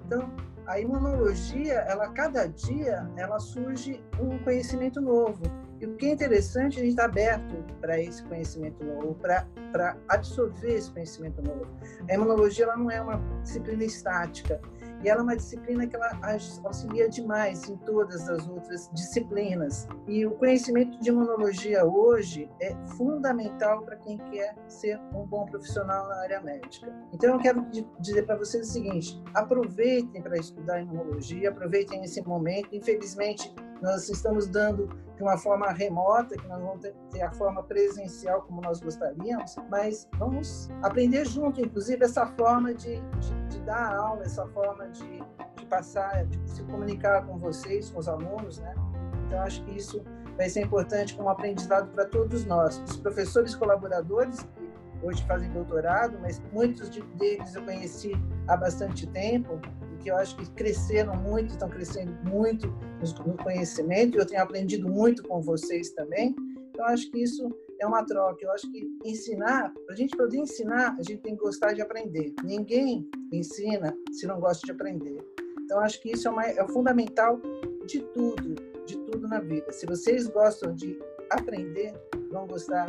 Então, 0.07 0.31
a 0.66 0.81
imunologia, 0.81 1.74
ela 1.88 2.09
cada 2.11 2.46
dia, 2.46 3.09
ela 3.16 3.38
surge 3.38 4.03
um 4.20 4.38
conhecimento 4.38 5.00
novo. 5.00 5.42
E 5.81 5.87
o 5.87 5.96
que 5.96 6.07
é 6.07 6.12
interessante, 6.12 6.79
a 6.79 6.83
gente 6.83 6.90
está 6.90 7.05
aberto 7.05 7.57
para 7.81 8.00
esse 8.00 8.22
conhecimento 8.24 8.83
novo, 8.85 9.14
para 9.16 9.96
absorver 10.09 10.74
esse 10.74 10.90
conhecimento 10.90 11.42
novo. 11.42 11.66
A 12.09 12.14
imunologia 12.14 12.64
ela 12.64 12.77
não 12.77 12.90
é 12.90 13.00
uma 13.00 13.20
disciplina 13.42 13.85
estática, 13.85 14.61
e 15.05 15.09
ela 15.09 15.21
é 15.21 15.23
uma 15.23 15.37
disciplina 15.37 15.87
que 15.87 15.95
ela 15.95 16.11
auxilia 16.64 17.09
demais 17.11 17.69
em 17.69 17.77
todas 17.77 18.27
as 18.29 18.49
outras 18.49 18.90
disciplinas. 18.95 19.87
E 20.09 20.25
o 20.25 20.31
conhecimento 20.33 20.99
de 20.99 21.11
imunologia 21.11 21.85
hoje 21.85 22.51
é 22.59 22.75
fundamental 22.97 23.83
para 23.83 23.97
quem 23.97 24.17
quer 24.17 24.57
ser 24.67 24.99
um 25.14 25.27
bom 25.27 25.45
profissional 25.45 26.09
na 26.09 26.17
área 26.23 26.40
médica. 26.40 26.90
Então 27.12 27.35
eu 27.35 27.38
quero 27.38 27.67
dizer 28.01 28.25
para 28.25 28.37
vocês 28.37 28.69
o 28.69 28.73
seguinte: 28.73 29.23
aproveitem 29.35 30.23
para 30.23 30.38
estudar 30.38 30.81
imunologia, 30.81 31.51
aproveitem 31.51 32.03
esse 32.03 32.23
momento. 32.23 32.69
Infelizmente, 32.73 33.55
nós 33.83 34.09
estamos 34.09 34.47
dando 34.47 34.88
de 35.14 35.23
uma 35.23 35.37
forma 35.37 35.71
remota, 35.71 36.37
que 36.37 36.47
nós 36.49 36.61
vamos 36.61 36.81
ter, 37.11 37.23
a 37.23 37.31
forma 37.33 37.62
presencial 37.62 38.43
como 38.43 38.61
nós 38.61 38.81
gostaríamos, 38.81 39.55
mas 39.71 40.09
vamos 40.19 40.69
aprender 40.83 41.25
junto, 41.27 41.61
inclusive, 41.61 42.05
essa 42.05 42.27
forma 42.27 42.75
de, 42.75 43.01
de, 43.01 43.43
dar 43.64 43.96
aula, 43.96 44.22
essa 44.22 44.46
forma 44.48 44.88
de, 44.88 45.22
de 45.57 45.66
passar, 45.66 46.24
de 46.27 46.50
se 46.50 46.62
comunicar 46.64 47.27
com 47.27 47.38
vocês, 47.38 47.90
com 47.90 47.98
os 47.98 48.09
alunos, 48.09 48.59
né? 48.59 48.74
Então, 49.27 49.40
acho 49.40 49.64
que 49.64 49.77
isso 49.77 50.03
vai 50.37 50.48
ser 50.48 50.62
importante 50.62 51.14
como 51.16 51.29
aprendizado 51.29 51.90
para 51.92 52.05
todos 52.05 52.44
nós, 52.44 52.81
os 52.88 52.96
professores 52.96 53.55
colaboradores 53.55 54.42
que 54.42 54.74
hoje 55.07 55.24
fazem 55.27 55.50
doutorado, 55.50 56.18
mas 56.20 56.42
muitos 56.53 56.88
deles 56.88 57.55
eu 57.55 57.62
conheci 57.62 58.12
há 58.48 58.57
bastante 58.57 59.07
tempo 59.07 59.61
e 59.92 60.03
que 60.03 60.11
eu 60.11 60.16
acho 60.16 60.37
que 60.37 60.50
cresceram 60.53 61.14
muito, 61.16 61.50
estão 61.53 61.68
crescendo 61.68 62.12
muito 62.29 62.72
no 63.27 63.37
conhecimento. 63.37 64.18
Eu 64.18 64.27
tenho 64.27 64.42
aprendido 64.42 64.88
muito 64.88 65.22
com 65.24 65.40
vocês 65.40 65.90
também. 65.90 66.35
Então 66.70 66.87
acho 66.87 67.11
que 67.11 67.22
isso 67.22 67.48
é 67.85 67.87
uma 67.87 68.05
troca. 68.05 68.44
Eu 68.44 68.51
acho 68.53 68.70
que 68.70 68.88
ensinar, 69.05 69.73
para 69.73 69.94
a 69.94 69.97
gente 69.97 70.16
poder 70.16 70.38
ensinar, 70.38 70.97
a 70.99 71.03
gente 71.03 71.23
tem 71.23 71.37
que 71.37 71.42
gostar 71.42 71.73
de 71.73 71.83
aprender. 71.83 72.35
Ninguém 72.42 73.09
ensina 73.33 73.97
se 74.12 74.27
não 74.27 74.40
gosta 74.40 74.66
de 74.66 74.73
aprender. 74.73 75.25
Então 75.62 75.81
acho 75.81 76.01
que 76.03 76.11
isso 76.11 76.29
é, 76.29 76.31
uma, 76.31 76.44
é 76.44 76.62
o 76.62 76.68
fundamental 76.68 77.40
de 77.87 78.01
tudo 78.12 78.75
de 78.87 78.99
tudo 78.99 79.27
na 79.27 79.40
vida. 79.40 79.73
Se 79.73 79.87
vocês 79.87 80.27
gostam 80.27 80.75
de 80.75 80.99
aprender, 81.31 81.94
vão 82.31 82.47
gostar 82.47 82.87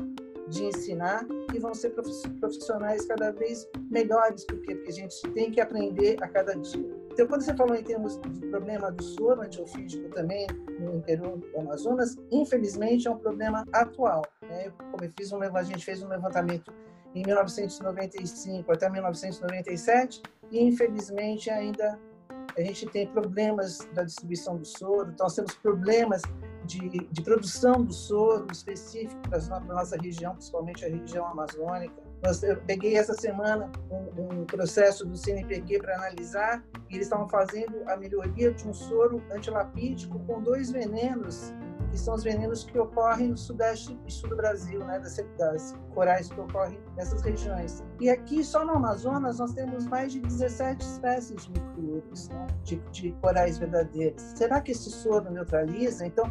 de 0.50 0.66
ensinar 0.66 1.26
e 1.54 1.60
vão 1.60 1.74
ser 1.74 1.92
profissionais 2.40 3.06
cada 3.06 3.32
vez 3.32 3.68
melhores, 3.90 4.46
porque, 4.46 4.76
porque 4.76 4.92
a 4.92 4.94
gente 4.94 5.22
tem 5.34 5.50
que 5.52 5.60
aprender 5.60 6.18
a 6.22 6.28
cada 6.28 6.54
dia. 6.54 7.05
Então, 7.16 7.28
quando 7.28 7.44
você 7.44 7.56
falou 7.56 7.74
em 7.74 7.82
termos 7.82 8.18
do 8.18 8.48
problema 8.50 8.92
do 8.92 9.02
soro 9.02 9.42
antiofídico 9.42 10.10
também 10.10 10.48
no 10.78 10.98
interior 10.98 11.38
do 11.38 11.58
Amazonas, 11.58 12.18
infelizmente 12.30 13.08
é 13.08 13.12
um 13.12 13.18
problema 13.18 13.66
atual. 13.72 14.22
Né? 14.42 14.70
Como 14.92 15.10
fiz 15.18 15.32
um, 15.32 15.42
a 15.42 15.64
gente 15.64 15.86
fez 15.86 16.04
um 16.04 16.10
levantamento 16.10 16.74
em 17.16 17.24
1995 17.26 18.70
até 18.70 18.90
1997 18.90 20.24
e 20.52 20.62
infelizmente 20.62 21.50
ainda 21.50 21.98
a 22.58 22.62
gente 22.62 22.86
tem 22.88 23.08
problemas 23.08 23.80
da 23.94 24.04
distribuição 24.04 24.58
do 24.58 24.66
soro, 24.66 25.12
então 25.14 25.26
nós 25.26 25.36
temos 25.36 25.56
problemas 25.56 26.22
de, 26.66 26.90
de 26.90 27.22
produção 27.22 27.82
do 27.82 27.94
soro 27.94 28.46
específico 28.52 29.22
para 29.30 29.40
a 29.56 29.60
nossa 29.62 29.96
região, 29.96 30.34
principalmente 30.34 30.84
a 30.84 30.90
região 30.90 31.26
amazônica. 31.28 32.05
Nós, 32.26 32.42
eu 32.42 32.58
peguei 32.58 32.98
essa 32.98 33.14
semana 33.14 33.72
um, 33.92 34.42
um 34.42 34.46
processo 34.46 35.06
do 35.06 35.16
CNPq 35.16 35.78
para 35.78 35.96
analisar 35.96 36.66
e 36.90 36.96
eles 36.96 37.06
estavam 37.06 37.30
fazendo 37.30 37.88
a 37.88 37.96
melhoria 37.96 38.52
de 38.52 38.68
um 38.68 38.74
soro 38.74 39.22
antilapídico 39.32 40.18
com 40.26 40.42
dois 40.42 40.72
venenos 40.72 41.54
que 41.92 42.00
são 42.00 42.16
os 42.16 42.24
venenos 42.24 42.64
que 42.64 42.78
ocorrem 42.78 43.30
no 43.30 43.38
sudeste 43.38 43.98
e 44.06 44.12
sul 44.12 44.30
do 44.30 44.36
Brasil, 44.36 44.80
né, 44.84 45.00
das, 45.00 45.18
das 45.38 45.76
corais 45.94 46.28
que 46.28 46.40
ocorrem 46.40 46.78
nessas 46.98 47.22
regiões. 47.22 47.84
E 48.02 48.10
aqui, 48.10 48.44
só 48.44 48.66
no 48.66 48.74
Amazonas, 48.74 49.40
nós 49.40 49.54
temos 49.54 49.86
mais 49.86 50.12
de 50.12 50.20
17 50.20 50.84
espécies 50.84 51.46
de 51.46 51.52
microurus, 51.52 52.28
né, 52.30 52.48
de, 52.64 52.76
de 52.92 53.12
corais 53.22 53.58
verdadeiros. 53.58 54.22
Será 54.36 54.60
que 54.60 54.72
esse 54.72 54.90
soro 54.90 55.32
neutraliza? 55.32 56.06
Então, 56.06 56.30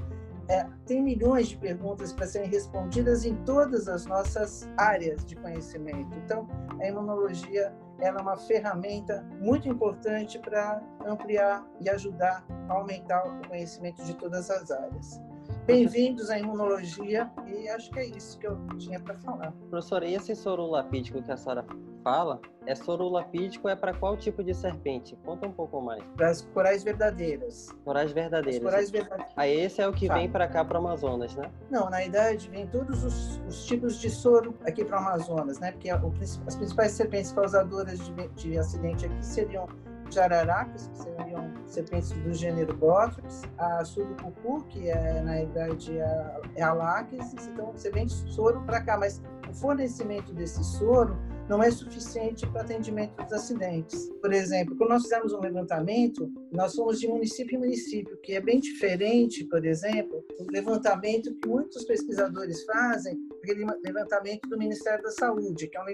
é, 0.48 0.66
tem 0.86 1.02
milhões 1.02 1.48
de 1.48 1.56
perguntas 1.56 2.12
para 2.12 2.26
serem 2.26 2.48
respondidas 2.48 3.24
em 3.24 3.34
todas 3.44 3.88
as 3.88 4.06
nossas 4.06 4.68
áreas 4.76 5.24
de 5.24 5.36
conhecimento. 5.36 6.14
Então, 6.24 6.46
a 6.80 6.86
imunologia 6.86 7.74
é 7.98 8.10
uma 8.10 8.36
ferramenta 8.36 9.26
muito 9.40 9.68
importante 9.68 10.38
para 10.38 10.82
ampliar 11.06 11.66
e 11.80 11.88
ajudar 11.88 12.44
a 12.68 12.72
aumentar 12.72 13.26
o 13.26 13.48
conhecimento 13.48 14.04
de 14.04 14.14
todas 14.14 14.50
as 14.50 14.70
áreas. 14.70 15.20
Bem-vindos 15.66 16.28
à 16.28 16.38
imunologia 16.38 17.30
e 17.46 17.68
acho 17.68 17.90
que 17.90 17.98
é 17.98 18.06
isso 18.06 18.38
que 18.38 18.46
eu 18.46 18.58
tinha 18.76 19.00
para 19.00 19.14
falar. 19.18 19.52
Professora, 19.70 20.04
e 20.04 20.14
esse 20.14 20.34
soro 20.34 20.66
lapídico 20.66 21.22
que 21.22 21.32
a 21.32 21.36
senhora 21.36 21.64
fala, 22.04 22.38
é 22.66 22.74
soro 22.74 23.08
lapídico 23.08 23.66
é 23.66 23.74
para 23.74 23.94
qual 23.94 24.14
tipo 24.16 24.44
de 24.44 24.52
serpente? 24.54 25.16
Conta 25.24 25.48
um 25.48 25.52
pouco 25.52 25.80
mais. 25.80 26.04
Para 26.14 26.28
as 26.28 26.42
corais 26.42 26.84
verdadeiras. 26.84 27.70
Corais 27.82 28.12
verdadeiras. 28.12 28.56
As 28.56 28.62
corais 28.62 28.90
verdadeiras. 28.90 29.32
Aí 29.34 29.58
esse 29.58 29.80
é 29.80 29.88
o 29.88 29.92
que 29.92 30.06
tá. 30.06 30.14
vem 30.14 30.30
para 30.30 30.46
cá 30.46 30.62
para 30.62 30.78
o 30.78 30.86
Amazonas, 30.86 31.34
né? 31.34 31.50
Não, 31.70 31.88
na 31.88 31.96
verdade 31.96 32.48
vem 32.50 32.66
todos 32.66 33.02
os, 33.02 33.40
os 33.48 33.64
tipos 33.64 33.98
de 33.98 34.10
soro 34.10 34.54
aqui 34.64 34.84
para 34.84 34.96
o 34.96 35.00
Amazonas, 35.00 35.58
né? 35.58 35.72
Porque 35.72 35.90
o, 35.90 36.12
as 36.46 36.54
principais 36.54 36.92
serpentes 36.92 37.32
causadoras 37.32 37.98
de, 37.98 38.28
de 38.28 38.58
acidente 38.58 39.06
aqui 39.06 39.24
seriam 39.24 39.66
jararacas, 40.10 40.88
que 40.88 40.98
seriam 40.98 41.52
serpentes 41.66 42.12
do 42.12 42.32
gênero 42.34 42.76
Botrops, 42.76 43.42
a 43.56 43.84
surucucu, 43.84 44.62
que 44.68 44.90
é, 44.90 45.22
na 45.22 45.32
verdade, 45.32 46.00
a, 46.00 46.40
é 46.54 46.62
a 46.62 46.72
láquis, 46.72 47.32
então 47.48 47.72
você 47.72 47.90
vende 47.90 48.12
soro 48.12 48.60
para 48.60 48.82
cá, 48.82 48.98
mas 48.98 49.22
o 49.48 49.54
fornecimento 49.54 50.32
desse 50.32 50.62
soro 50.62 51.18
não 51.48 51.62
é 51.62 51.70
suficiente 51.70 52.46
para 52.46 52.62
atendimento 52.62 53.22
dos 53.22 53.32
acidentes. 53.32 54.10
Por 54.20 54.32
exemplo, 54.32 54.76
quando 54.76 54.90
nós 54.90 55.02
fizemos 55.02 55.32
um 55.32 55.40
levantamento, 55.40 56.30
nós 56.52 56.74
fomos 56.74 57.00
de 57.00 57.08
município 57.08 57.56
em 57.56 57.60
município, 57.60 58.16
que 58.18 58.32
é 58.32 58.40
bem 58.40 58.60
diferente, 58.60 59.44
por 59.44 59.64
exemplo, 59.64 60.24
do 60.38 60.50
levantamento 60.50 61.34
que 61.34 61.48
muitos 61.48 61.84
pesquisadores 61.84 62.64
fazem, 62.64 63.18
aquele 63.42 63.66
levantamento 63.84 64.48
do 64.48 64.58
Ministério 64.58 65.02
da 65.02 65.10
Saúde, 65.10 65.68
que 65.68 65.76
é 65.76 65.80
um, 65.80 65.86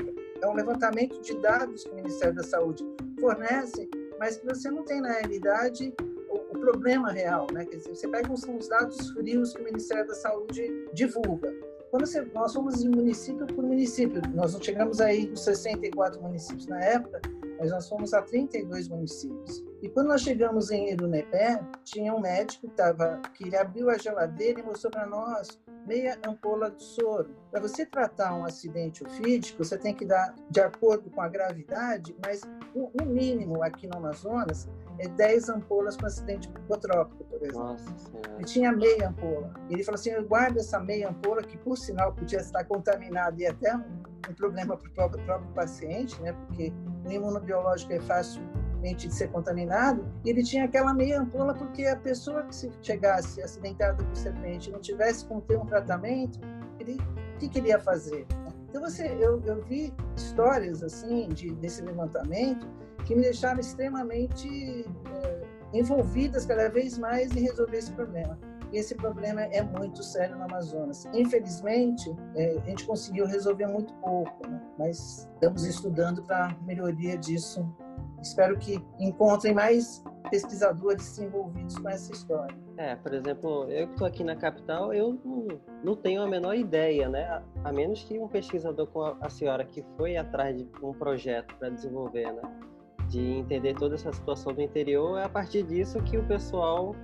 é 0.43 0.49
um 0.49 0.55
levantamento 0.55 1.21
de 1.21 1.37
dados 1.41 1.85
que 1.85 1.91
o 1.91 1.97
Ministério 1.97 2.35
da 2.35 2.45
Saúde 2.45 2.85
fornece 3.21 3.89
mas 4.21 4.37
que 4.37 4.45
você 4.45 4.71
não 4.71 4.85
tem 4.85 5.01
na 5.01 5.13
realidade 5.13 5.95
o, 6.29 6.61
problema 6.61 7.11
real, 7.11 7.47
né? 7.55 7.65
Quer 7.65 7.79
dizer, 7.79 7.95
você 7.97 8.07
pega 8.07 8.31
os 8.31 8.69
dados 8.69 9.11
frios 9.13 9.55
que 9.55 9.63
o 9.63 9.65
Ministério 9.65 10.07
da 10.07 10.15
Saúde 10.15 10.63
divulga. 10.93 11.51
Quando 11.91 12.07
você, 12.07 12.23
nós 12.33 12.55
fomos 12.55 12.81
de 12.81 12.89
município 12.89 13.47
por 13.47 13.65
município, 13.65 14.23
nós 14.33 14.55
não 14.55 14.63
chegamos 14.63 15.01
aí 15.01 15.27
nos 15.27 15.43
64 15.43 16.23
municípios 16.23 16.67
na 16.67 16.81
época, 16.81 17.21
mas 17.59 17.73
nós 17.73 17.89
fomos 17.89 18.15
a 18.15 18.23
32 18.23 18.89
municípios. 18.89 19.65
E 19.83 19.89
quando 19.89 20.07
nós 20.07 20.23
chegamos 20.23 20.71
em 20.71 20.93
Irunepé, 20.93 21.61
tinha 21.83 22.15
um 22.15 22.21
médico 22.21 22.69
que, 22.69 22.75
tava, 22.75 23.21
que 23.35 23.45
ele 23.45 23.57
abriu 23.57 23.91
a 23.91 23.99
geladeira 23.99 24.61
e 24.61 24.63
mostrou 24.63 24.91
para 24.93 25.05
nós 25.05 25.59
meia 25.85 26.17
ampola 26.25 26.71
de 26.71 26.83
soro. 26.83 27.35
Para 27.51 27.61
você 27.61 27.85
tratar 27.85 28.35
um 28.35 28.45
acidente 28.45 29.05
ofídico, 29.05 29.65
você 29.65 29.77
tem 29.77 29.93
que 29.93 30.05
dar 30.05 30.35
de 30.49 30.61
acordo 30.61 31.11
com 31.11 31.21
a 31.21 31.29
gravidade, 31.29 32.17
mas 32.25 32.43
o, 32.75 32.91
mínimo 33.05 33.63
aqui 33.63 33.89
no 33.89 33.97
Amazonas 33.97 34.69
10 35.09 35.49
ampolas 35.49 35.97
para 35.97 36.09
acidente 36.09 36.49
hipotrópico, 36.49 37.25
por 37.25 37.43
exemplo. 37.43 37.61
Nossa 37.61 37.95
Ele 38.37 38.45
tinha 38.45 38.73
meia 38.73 39.09
ampola. 39.09 39.53
Ele 39.69 39.83
falou 39.83 39.99
assim: 39.99 40.11
eu 40.11 40.27
guardo 40.27 40.59
essa 40.59 40.79
meia 40.79 41.09
ampola, 41.09 41.43
que 41.43 41.57
por 41.59 41.77
sinal 41.77 42.13
podia 42.13 42.41
estar 42.41 42.65
contaminada 42.65 43.41
e 43.41 43.47
até 43.47 43.75
um, 43.75 43.85
um 44.29 44.35
problema 44.35 44.77
para 44.77 44.89
o 44.89 44.93
próprio, 44.93 45.25
próprio 45.25 45.51
paciente, 45.53 46.21
né? 46.23 46.33
porque 46.33 46.73
o 47.07 47.11
imunobiológico 47.11 47.93
é 47.93 48.01
fácil 48.01 48.43
de 48.81 49.13
ser 49.13 49.29
contaminado, 49.29 50.07
e 50.25 50.31
ele 50.31 50.43
tinha 50.43 50.65
aquela 50.65 50.95
meia 50.95 51.21
ampola 51.21 51.55
porque 51.55 51.85
a 51.85 51.97
pessoa 51.97 52.45
que 52.45 52.55
se 52.55 52.71
chegasse 52.81 53.43
acidentada 53.43 54.03
por 54.03 54.17
serpente 54.17 54.71
não 54.71 54.81
tivesse 54.81 55.27
como 55.27 55.43
ter 55.43 55.59
um 55.59 55.67
tratamento, 55.67 56.41
ele, 56.79 56.99
o 57.35 57.39
que 57.39 57.49
queria 57.49 57.79
fazer? 57.79 58.27
Então 58.69 58.81
você, 58.81 59.07
eu, 59.21 59.43
eu 59.45 59.63
vi 59.65 59.93
histórias 60.17 60.83
assim 60.83 61.29
de 61.29 61.51
desse 61.57 61.83
levantamento 61.83 62.67
que 63.05 63.15
me 63.15 63.23
deixaram 63.23 63.61
extremamente 63.61 64.87
é, 65.13 65.41
envolvidas 65.73 66.47
cada 66.47 66.69
vez 66.69 66.99
mais 66.99 67.35
em 67.35 67.41
resolver 67.41 67.77
esse 67.77 67.93
problema. 67.93 68.39
E 68.73 68.79
esse 68.79 68.95
problema 68.95 69.43
é 69.43 69.63
muito 69.63 70.03
sério 70.03 70.37
no 70.37 70.45
Amazonas. 70.45 71.05
Infelizmente, 71.13 72.15
é, 72.37 72.57
a 72.57 72.69
gente 72.69 72.87
conseguiu 72.87 73.27
resolver 73.27 73.67
muito 73.67 73.93
pouco, 73.95 74.49
né? 74.49 74.61
mas 74.79 75.29
estamos 75.35 75.65
estudando 75.65 76.23
para 76.23 76.57
melhoria 76.65 77.19
disso 77.19 77.69
espero 78.23 78.59
que 78.59 78.83
encontrem 78.99 79.55
mais 79.55 80.03
pesquisadores 80.31 81.19
envolvidos 81.19 81.79
com 81.79 81.89
essa 81.89 82.13
história. 82.13 82.57
É, 82.77 82.95
por 82.97 83.13
exemplo, 83.13 83.65
eu 83.71 83.87
que 83.87 83.93
estou 83.93 84.07
aqui 84.07 84.25
na 84.25 84.37
capital, 84.37 84.93
eu 84.93 85.19
não, 85.25 85.47
não, 85.83 85.97
tenho 85.97 86.23
a 86.23 86.27
menor 86.27 86.55
ideia, 86.55 87.09
né? 87.09 87.43
A 87.65 87.73
menos 87.73 88.05
que 88.05 88.19
um 88.19 88.29
pesquisador 88.29 88.87
como 88.87 89.17
a 89.21 89.29
senhora 89.29 89.65
que 89.65 89.85
foi 89.97 90.17
atrás 90.17 90.57
de 90.57 90.69
um 90.83 90.93
projeto 90.93 91.55
para 91.57 91.71
desenvolver, 91.71 92.33
né? 92.33 92.43
De 93.11 93.21
entender 93.21 93.75
toda 93.75 93.97
essa 93.97 94.13
situação 94.13 94.55
do 94.55 94.63
interior, 94.63 95.19
é 95.19 95.25
a 95.25 95.29
partir 95.29 95.65
disso 95.65 96.01
que 96.03 96.17
o 96.17 96.25
pessoal 96.25 96.95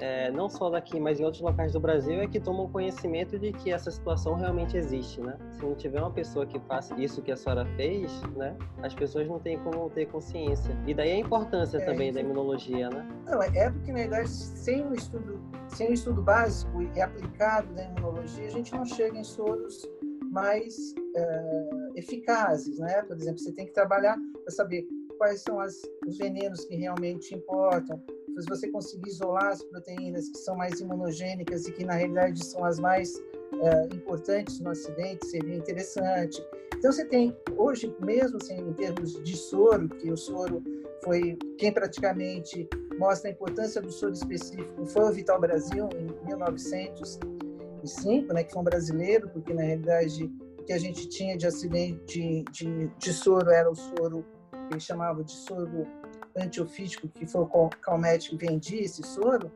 é, 0.00 0.30
não 0.30 0.48
só 0.48 0.70
daqui, 0.70 1.00
mas 1.00 1.18
em 1.18 1.24
outros 1.24 1.42
locais 1.42 1.72
do 1.72 1.80
Brasil, 1.80 2.20
é 2.20 2.26
que 2.26 2.38
tomam 2.38 2.68
conhecimento 2.68 3.38
de 3.38 3.52
que 3.52 3.72
essa 3.72 3.90
situação 3.90 4.34
realmente 4.34 4.76
existe, 4.76 5.20
né? 5.20 5.36
Se 5.50 5.62
não 5.62 5.74
tiver 5.74 6.00
uma 6.00 6.10
pessoa 6.10 6.46
que 6.46 6.58
faça 6.60 6.94
isso 7.00 7.20
que 7.20 7.32
a 7.32 7.36
senhora 7.36 7.64
fez, 7.76 8.22
né? 8.36 8.56
As 8.82 8.94
pessoas 8.94 9.26
não 9.26 9.38
têm 9.38 9.58
como 9.58 9.90
ter 9.90 10.06
consciência. 10.06 10.76
E 10.86 10.94
daí 10.94 11.10
a 11.12 11.18
importância 11.18 11.78
é, 11.78 11.84
também 11.84 12.12
da 12.12 12.20
imunologia, 12.20 12.88
né? 12.90 13.08
Não, 13.26 13.42
é 13.42 13.70
porque, 13.70 13.90
na 13.90 13.98
verdade, 13.98 14.28
sem 14.28 14.86
o 14.86 14.94
estudo, 14.94 15.40
sem 15.66 15.90
o 15.90 15.92
estudo 15.92 16.22
básico 16.22 16.82
e 16.94 17.00
aplicado 17.00 17.72
da 17.74 17.84
imunologia, 17.84 18.46
a 18.46 18.50
gente 18.50 18.72
não 18.72 18.84
chega 18.84 19.18
em 19.18 19.24
soros 19.24 19.82
mais 20.30 20.94
é, 21.16 21.70
eficazes, 21.96 22.78
né? 22.78 23.02
Por 23.02 23.16
exemplo, 23.16 23.38
você 23.38 23.52
tem 23.52 23.66
que 23.66 23.72
trabalhar 23.72 24.16
para 24.44 24.52
saber 24.52 24.86
quais 25.18 25.42
são 25.42 25.60
as, 25.60 25.74
os 26.06 26.16
venenos 26.16 26.64
que 26.64 26.76
realmente 26.76 27.34
importam, 27.34 28.02
se 28.40 28.48
você 28.48 28.68
conseguir 28.68 29.08
isolar 29.08 29.48
as 29.48 29.62
proteínas 29.64 30.28
que 30.28 30.38
são 30.38 30.56
mais 30.56 30.80
imunogênicas 30.80 31.66
e 31.66 31.72
que 31.72 31.84
na 31.84 31.94
realidade 31.94 32.44
são 32.44 32.64
as 32.64 32.78
mais 32.78 33.16
uh, 33.16 33.92
importantes 33.92 34.60
no 34.60 34.70
acidente, 34.70 35.26
seria 35.26 35.56
interessante. 35.56 36.40
Então 36.76 36.92
você 36.92 37.04
tem 37.04 37.36
hoje 37.56 37.92
mesmo 38.00 38.36
assim, 38.36 38.60
em 38.60 38.72
termos 38.74 39.20
de 39.24 39.36
soro, 39.36 39.88
que 39.88 40.08
o 40.10 40.16
soro 40.16 40.62
foi 41.02 41.36
quem 41.58 41.72
praticamente 41.72 42.68
mostra 42.98 43.28
a 43.28 43.32
importância 43.32 43.82
do 43.82 43.90
soro 43.90 44.12
específico 44.12 44.86
foi 44.86 45.04
o 45.04 45.12
Vital 45.12 45.40
Brasil 45.40 45.88
em 45.96 46.06
1905, 46.26 48.32
né, 48.32 48.44
que 48.44 48.52
foi 48.52 48.60
um 48.60 48.64
brasileiro, 48.64 49.28
porque 49.30 49.52
na 49.52 49.62
realidade 49.62 50.30
o 50.58 50.64
que 50.64 50.72
a 50.72 50.78
gente 50.78 51.08
tinha 51.08 51.36
de 51.36 51.46
acidente 51.46 52.44
de, 52.52 52.88
de 52.98 53.12
soro 53.12 53.50
era 53.50 53.70
o 53.70 53.74
soro 53.74 54.24
que 54.68 54.74
eles 54.74 54.84
chamavam 54.84 55.22
de 55.22 55.32
soro 55.32 55.86
antiofídico, 56.36 57.08
que 57.08 57.26
foi 57.26 57.42
o 57.42 57.70
Calmet 57.80 58.30
que 58.30 58.36
vendia 58.36 58.82
esse 58.82 59.02
soro, 59.02 59.50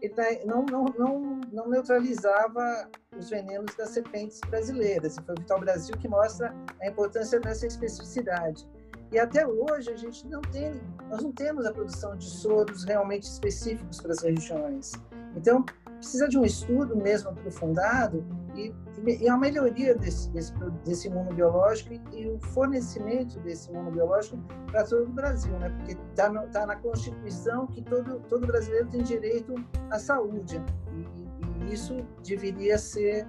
ele 0.00 0.44
não, 0.44 0.64
não, 0.66 0.84
não, 0.98 1.40
não 1.52 1.68
neutralizava 1.68 2.88
os 3.16 3.30
venenos 3.30 3.74
das 3.76 3.90
serpentes 3.90 4.40
brasileiras. 4.48 5.16
E 5.16 5.22
foi 5.22 5.34
o 5.34 5.40
Vital 5.40 5.60
Brasil 5.60 5.96
que 5.96 6.08
mostra 6.08 6.54
a 6.80 6.86
importância 6.86 7.40
dessa 7.40 7.66
especificidade. 7.66 8.66
E 9.12 9.18
até 9.18 9.46
hoje 9.46 9.90
a 9.92 9.96
gente 9.96 10.26
não 10.26 10.40
tem, 10.42 10.80
nós 11.08 11.22
não 11.22 11.32
temos 11.32 11.64
a 11.64 11.72
produção 11.72 12.16
de 12.16 12.24
soros 12.24 12.84
realmente 12.84 13.22
específicos 13.22 14.00
para 14.00 14.12
as 14.12 14.22
regiões. 14.22 14.92
Então, 15.36 15.64
precisa 16.04 16.28
de 16.28 16.38
um 16.38 16.44
estudo 16.44 16.94
mesmo 16.94 17.30
aprofundado 17.30 18.24
e, 18.54 18.72
e 19.06 19.28
a 19.28 19.36
melhoria 19.36 19.94
desse, 19.94 20.30
desse, 20.30 20.52
desse 20.84 21.08
imunobiológico 21.08 21.94
e, 21.94 22.00
e, 22.12 22.28
o 22.28 22.38
fornecimento 22.38 23.40
desse 23.40 23.70
imunobiológico 23.70 24.36
para 24.70 24.84
todo 24.84 25.04
o 25.04 25.12
Brasil, 25.12 25.58
né? 25.58 25.70
Porque 25.70 25.96
está 26.10 26.30
tá 26.48 26.66
na 26.66 26.76
Constituição 26.76 27.66
que 27.66 27.82
todo, 27.82 28.20
todo 28.28 28.46
brasileiro 28.46 28.86
tem 28.88 29.02
direito 29.02 29.54
à 29.90 29.98
saúde 29.98 30.62
e, 30.92 31.64
e 31.64 31.72
isso 31.72 31.96
deveria 32.22 32.76
ser 32.76 33.26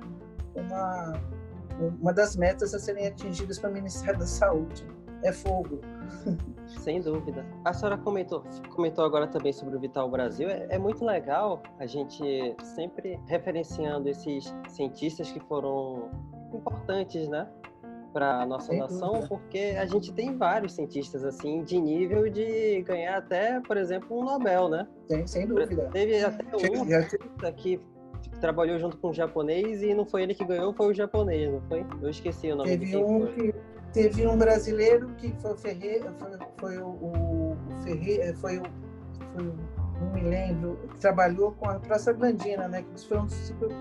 uma, 0.54 1.14
uma 2.02 2.14
das 2.14 2.36
metas 2.36 2.74
a 2.74 2.80
serem 2.80 3.08
atingidas 3.08 3.58
pelo 3.58 3.74
Ministério 3.74 4.20
da 4.20 4.28
Saúde 4.28 4.86
é 5.26 5.34
fogo. 5.34 5.82
Sem 6.66 7.02
dúvida. 7.02 7.46
A 7.64 7.74
senhora 7.74 7.98
comentou, 7.98 8.44
comentou 8.70 9.04
agora 9.06 9.28
também 9.28 9.54
sobre 9.54 9.76
o 9.76 9.80
Vital 9.80 10.10
Brasil. 10.10 10.50
É, 10.50 10.68
é 10.70 10.78
muito 10.78 11.04
legal 11.04 11.62
a 11.80 11.86
gente 11.86 12.56
sempre 12.64 13.20
referenciando 13.28 14.10
esses 14.10 14.54
cientistas 14.70 15.32
que 15.32 15.40
foram 15.42 16.10
importantes, 16.54 17.28
né? 17.28 17.48
para 18.16 18.44
a 18.44 18.46
nossa 18.46 18.68
Sem 18.68 18.80
nação, 18.80 19.10
dúvida. 19.10 19.28
porque 19.28 19.76
a 19.78 19.86
gente 19.86 20.14
tem 20.14 20.38
vários 20.38 20.72
cientistas 20.72 21.26
assim 21.26 21.66
de 21.66 21.78
nível 21.78 22.30
de 22.30 22.82
ganhar 22.84 23.18
até, 23.18 23.60
por 23.60 23.76
exemplo, 23.76 24.18
um 24.18 24.24
Nobel, 24.24 24.70
né? 24.70 24.88
Tem, 25.10 25.28
sem 25.28 25.46
dúvida. 25.46 25.90
Teve 25.92 26.24
até 26.24 26.56
um 26.56 26.86
cientista 26.86 27.52
que 27.52 27.78
trabalhou 28.40 28.80
junto 28.80 28.96
com 28.98 29.10
um 29.10 29.14
japonês 29.14 29.84
e 29.84 29.94
não 29.94 30.06
foi 30.06 30.24
ele 30.24 30.34
que 30.34 30.46
ganhou, 30.46 30.74
foi 30.74 30.92
o 30.92 30.94
japonês, 30.94 31.52
não 31.52 31.62
foi? 31.68 31.86
Eu 32.02 32.10
esqueci 32.10 32.50
o 32.54 32.56
nome. 32.56 32.70
Teve 32.70 32.96
um 32.96 33.26
que 33.28 33.54
Teve 33.96 34.28
um 34.28 34.38
brasileiro 34.38 35.08
que 35.16 35.34
foi 35.42 35.54
o 35.54 35.56
Ferreira, 35.56 36.14
foi, 36.20 36.32
foi 36.60 36.78
o, 36.80 36.88
o 36.88 37.58
Ferreira, 37.82 38.36
foi 38.36 38.58
o, 38.58 38.64
foi 39.34 39.48
o, 39.48 39.56
não 40.02 40.12
me 40.12 40.22
lembro, 40.22 40.78
que 40.90 40.98
trabalhou 40.98 41.54
com 41.54 41.70
a 41.70 41.80
prostaglandina, 41.80 42.68
né? 42.68 42.84
Que 42.84 43.08
foram 43.08 43.24
os 43.24 43.34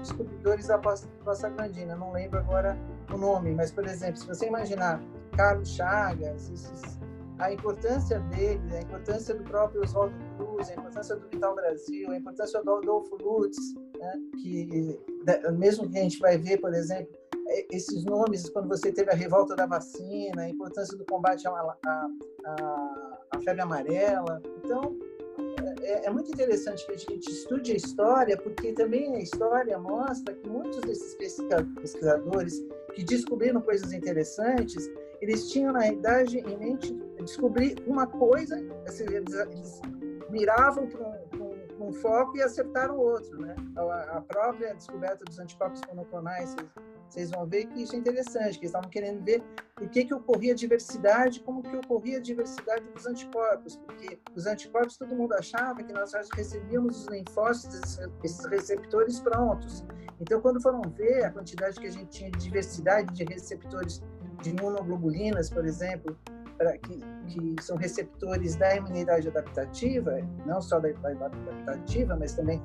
descobridores 0.03 0.68
da 0.68 0.79
prostaglandina. 0.79 1.96
Não 1.96 2.12
lembro 2.12 2.38
agora 2.38 2.79
o 3.12 3.18
nome, 3.18 3.57
mas 3.57 3.72
por 3.72 3.85
exemplo, 3.87 4.18
se 4.20 4.29
você 4.29 4.46
imaginar 4.46 5.03
Carlos 5.37 5.70
Chagas, 5.70 6.48
esses, 6.48 7.00
a 7.40 7.53
importância 7.53 8.20
dele, 8.20 8.62
a 8.72 8.83
importância 8.83 9.35
do 9.35 9.42
próprio 9.42 9.83
Oswaldo 9.83 10.14
Cruz, 10.37 10.70
a 10.70 10.74
importância 10.74 11.16
do 11.16 11.29
Vital 11.29 11.57
Brasil, 11.57 12.12
a 12.12 12.16
importância 12.16 12.62
do 12.62 12.70
Adolfo 12.77 13.16
Lutz, 13.16 13.59
né? 13.98 14.12
que 14.40 14.96
mesmo 15.59 15.90
que 15.90 15.98
a 15.98 16.03
gente 16.03 16.20
vai 16.20 16.38
ver, 16.38 16.61
por 16.61 16.72
exemplo, 16.72 17.12
esses 17.70 18.04
nomes, 18.04 18.48
quando 18.48 18.68
você 18.68 18.92
teve 18.92 19.11
a 19.11 19.14
revolta 19.14 19.54
da 19.54 19.66
vacina, 19.66 20.42
a 20.42 20.48
importância 20.48 20.96
do 20.96 21.04
combate 21.04 21.46
à, 21.46 21.50
à, 21.50 22.09
à, 23.30 23.40
febre 23.40 23.62
amarela. 23.62 24.42
Então, 24.59 24.96
é, 25.83 26.07
é, 26.07 26.11
muito 26.11 26.30
interessante 26.30 26.87
que 26.87 26.92
a 26.92 26.96
gente 26.96 27.30
estude 27.30 27.72
a 27.72 27.76
história, 27.76 28.37
porque 28.37 28.72
também 28.72 29.14
a 29.14 29.20
história 29.20 29.78
mostra 29.78 30.35
que 30.35 30.48
muitos 30.48 30.80
desses 30.80 31.14
pesquisadores 31.14 32.64
que 32.94 33.04
descobriram 33.04 33.61
coisas 33.61 33.92
interessantes, 33.92 34.90
eles 35.20 35.50
tinham, 35.50 35.72
na 35.72 35.80
realidade, 35.80 36.38
em 36.38 36.57
mente 36.57 36.94
descobrir 37.24 37.83
uma 37.87 38.07
coisa, 38.07 38.57
assim, 38.87 39.04
eles, 39.04 39.35
eles 39.35 39.80
miravam 40.30 40.87
para 40.87 41.07
um, 41.38 41.87
um, 41.88 41.92
foco 41.92 42.37
e 42.37 42.42
acertaram 42.42 42.98
outro. 42.98 43.40
Né? 43.40 43.54
A 43.76 44.20
própria 44.20 44.74
descoberta 44.74 45.24
dos 45.24 45.38
anticorpos 45.38 45.80
monoclonais, 45.88 46.54
vocês 47.14 47.31
vão 47.31 47.46
ver 47.46 47.66
que 47.66 47.81
isso 47.81 47.94
é 47.94 47.98
interessante, 47.98 48.59
que 48.59 48.64
eles 48.64 48.70
estavam 48.70 48.90
querendo 48.90 49.24
ver 49.24 49.40
por 49.77 49.88
que, 49.88 50.05
que 50.05 50.12
ocorria 50.12 50.53
a 50.53 50.57
diversidade, 50.57 51.38
como 51.40 51.62
que 51.62 51.77
ocorria 51.77 52.18
a 52.18 52.20
diversidade 52.20 52.85
dos 52.92 53.07
anticorpos, 53.07 53.77
porque 53.77 54.18
os 54.35 54.46
anticorpos 54.46 54.96
todo 54.96 55.14
mundo 55.14 55.33
achava 55.35 55.81
que 55.85 55.92
nós 55.92 56.12
recebíamos 56.35 57.03
os 57.03 57.07
linfócitos, 57.07 58.00
esses 58.24 58.44
receptores 58.46 59.20
prontos. 59.20 59.85
Então, 60.20 60.40
quando 60.40 60.61
foram 60.61 60.83
ver 60.90 61.24
a 61.24 61.31
quantidade 61.31 61.79
que 61.79 61.87
a 61.87 61.90
gente 61.90 62.09
tinha 62.09 62.31
de 62.33 62.38
diversidade 62.38 63.14
de 63.14 63.22
receptores 63.22 64.03
de 64.42 64.50
imunoglobulinas, 64.50 65.48
por 65.50 65.64
exemplo, 65.64 66.18
pra, 66.59 66.77
que, 66.79 66.98
que 67.29 67.62
são 67.62 67.77
receptores 67.77 68.57
da 68.57 68.74
imunidade 68.74 69.29
adaptativa, 69.29 70.18
não 70.44 70.61
só 70.61 70.81
da 70.81 70.90
imunidade 70.90 71.37
adaptativa, 71.37 72.16
mas 72.16 72.35
também 72.35 72.61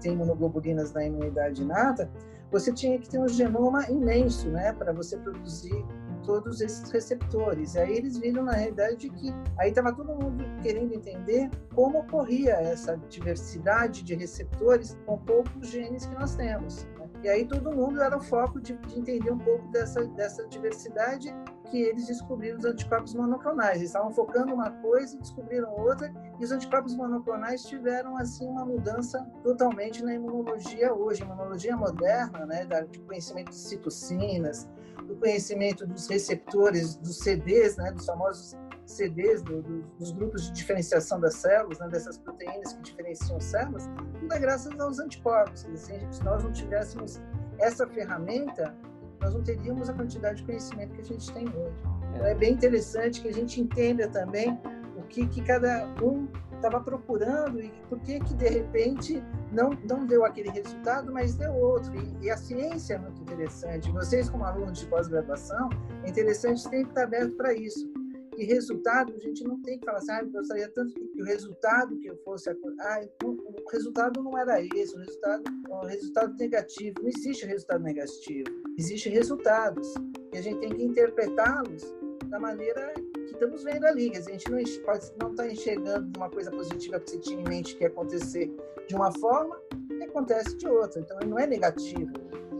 tem 0.00 0.14
imunoglobulinas 0.14 0.92
na 0.92 1.04
imunidade 1.04 1.62
inata, 1.62 2.10
você 2.52 2.70
tinha 2.70 2.98
que 2.98 3.08
ter 3.08 3.18
um 3.18 3.26
genoma 3.26 3.90
imenso, 3.90 4.48
né, 4.50 4.74
para 4.74 4.92
você 4.92 5.16
produzir 5.16 5.84
todos 6.22 6.60
esses 6.60 6.88
receptores. 6.90 7.74
E 7.74 7.80
aí 7.80 7.96
eles 7.96 8.18
viram 8.18 8.44
na 8.44 8.52
realidade 8.52 9.08
que 9.08 9.34
aí 9.58 9.70
estava 9.70 9.92
todo 9.92 10.14
mundo 10.14 10.44
querendo 10.62 10.94
entender 10.94 11.50
como 11.74 12.00
ocorria 12.00 12.52
essa 12.52 12.96
diversidade 13.08 14.04
de 14.04 14.14
receptores 14.14 14.96
com 15.06 15.18
poucos 15.18 15.68
genes 15.68 16.06
que 16.06 16.14
nós 16.14 16.36
temos. 16.36 16.84
Né? 16.98 17.10
E 17.24 17.28
aí 17.28 17.44
todo 17.46 17.72
mundo 17.72 18.00
era 18.00 18.16
o 18.16 18.20
foco 18.20 18.60
de, 18.60 18.74
de 18.74 18.98
entender 18.98 19.32
um 19.32 19.38
pouco 19.38 19.66
dessa, 19.72 20.04
dessa 20.08 20.46
diversidade 20.46 21.34
que 21.70 21.80
eles 21.80 22.06
descobriram 22.06 22.58
os 22.58 22.64
anticorpos 22.64 23.14
monoclonais. 23.14 23.76
Eles 23.76 23.88
estavam 23.88 24.12
focando 24.12 24.52
uma 24.52 24.70
coisa 24.70 25.16
descobriram 25.18 25.74
outra, 25.76 26.12
e 26.38 26.44
os 26.44 26.52
anticorpos 26.52 26.94
monoclonais 26.94 27.62
tiveram 27.64 28.16
assim 28.16 28.46
uma 28.46 28.64
mudança 28.64 29.24
totalmente 29.42 30.02
na 30.02 30.14
imunologia 30.14 30.92
hoje, 30.92 31.22
imunologia 31.22 31.76
moderna, 31.76 32.44
né, 32.46 32.64
do 32.64 33.00
conhecimento 33.02 33.50
de 33.50 33.56
citocinas, 33.56 34.68
do 35.06 35.16
conhecimento 35.16 35.86
dos 35.86 36.08
receptores, 36.08 36.96
dos 36.96 37.18
CDs, 37.18 37.76
né, 37.76 37.92
dos 37.92 38.06
famosos 38.06 38.56
CDs, 38.84 39.42
do, 39.42 39.62
do, 39.62 39.82
dos 39.98 40.12
grupos 40.12 40.44
de 40.44 40.52
diferenciação 40.52 41.20
das 41.20 41.34
células, 41.34 41.78
né, 41.78 41.88
dessas 41.88 42.18
proteínas 42.18 42.72
que 42.74 42.82
diferenciam 42.82 43.40
células, 43.40 43.88
tudo 44.18 44.32
é 44.32 44.38
graças 44.38 44.78
aos 44.78 44.98
anticorpos. 44.98 45.64
Assim, 45.66 45.98
se 46.10 46.22
nós 46.24 46.42
não 46.42 46.52
tivéssemos 46.52 47.20
essa 47.58 47.86
ferramenta, 47.86 48.74
nós 49.22 49.34
não 49.34 49.42
teríamos 49.42 49.88
a 49.88 49.94
quantidade 49.94 50.38
de 50.38 50.44
conhecimento 50.44 50.94
que 50.94 51.00
a 51.00 51.04
gente 51.04 51.32
tem 51.32 51.48
hoje. 51.48 51.82
Então, 52.10 52.26
é 52.26 52.34
bem 52.34 52.52
interessante 52.52 53.22
que 53.22 53.28
a 53.28 53.32
gente 53.32 53.60
entenda 53.60 54.08
também 54.08 54.58
o 54.96 55.02
que, 55.02 55.26
que 55.26 55.42
cada 55.42 55.86
um 56.02 56.28
estava 56.56 56.80
procurando 56.80 57.60
e 57.60 57.72
por 57.88 57.98
que 58.00 58.20
que 58.20 58.34
de 58.34 58.48
repente 58.48 59.22
não 59.50 59.70
não 59.88 60.06
deu 60.06 60.24
aquele 60.24 60.50
resultado, 60.50 61.12
mas 61.12 61.34
deu 61.34 61.52
outro. 61.54 61.92
E, 61.96 62.26
e 62.26 62.30
a 62.30 62.36
ciência 62.36 62.94
é 62.94 62.98
muito 62.98 63.20
interessante. 63.20 63.90
Vocês 63.90 64.30
como 64.30 64.44
alunos 64.44 64.78
de 64.78 64.86
pós-graduação, 64.86 65.70
é 66.04 66.10
interessante 66.10 66.68
ter 66.68 66.84
que 66.84 66.88
estar 66.90 67.04
aberto 67.04 67.32
para 67.36 67.52
isso. 67.52 67.91
E 68.42 68.44
resultado, 68.44 69.14
a 69.14 69.20
gente 69.20 69.44
não 69.44 69.62
tem 69.62 69.78
que 69.78 69.84
falar 69.84 69.98
assim, 69.98 70.10
ah, 70.10 70.20
eu 70.20 70.30
gostaria 70.32 70.68
tanto 70.70 70.92
que 70.92 71.22
o 71.22 71.24
resultado 71.24 71.96
que 72.00 72.08
eu 72.08 72.16
fosse. 72.24 72.50
Ah, 72.50 73.00
então, 73.04 73.36
o 73.36 73.70
resultado 73.70 74.20
não 74.20 74.36
era 74.36 74.60
esse, 74.60 74.96
o 74.96 74.98
resultado, 74.98 75.44
o 75.68 75.86
resultado 75.86 76.36
negativo. 76.36 76.96
Não 77.00 77.08
existe 77.08 77.46
resultado 77.46 77.84
negativo, 77.84 78.48
existem 78.76 79.12
resultados. 79.12 79.94
E 80.32 80.38
a 80.38 80.42
gente 80.42 80.58
tem 80.58 80.70
que 80.70 80.82
interpretá-los 80.82 81.84
da 82.26 82.40
maneira 82.40 82.92
que 83.14 83.32
estamos 83.32 83.62
vendo 83.62 83.84
ali. 83.84 84.10
a 84.10 84.20
gente 84.20 84.50
não 84.50 84.58
pode 84.84 85.12
não 85.20 85.30
estar 85.30 85.44
tá 85.44 85.48
enxergando 85.48 86.18
uma 86.18 86.28
coisa 86.28 86.50
positiva 86.50 86.98
que 86.98 87.10
você 87.10 87.18
tinha 87.18 87.40
em 87.40 87.48
mente 87.48 87.76
que 87.76 87.84
ia 87.84 87.90
acontecer 87.90 88.52
de 88.88 88.96
uma 88.96 89.12
forma 89.20 89.56
e 89.88 90.02
acontece 90.02 90.56
de 90.56 90.66
outra. 90.66 91.00
Então, 91.00 91.16
ele 91.20 91.30
não 91.30 91.38
é 91.38 91.46
negativo, 91.46 92.12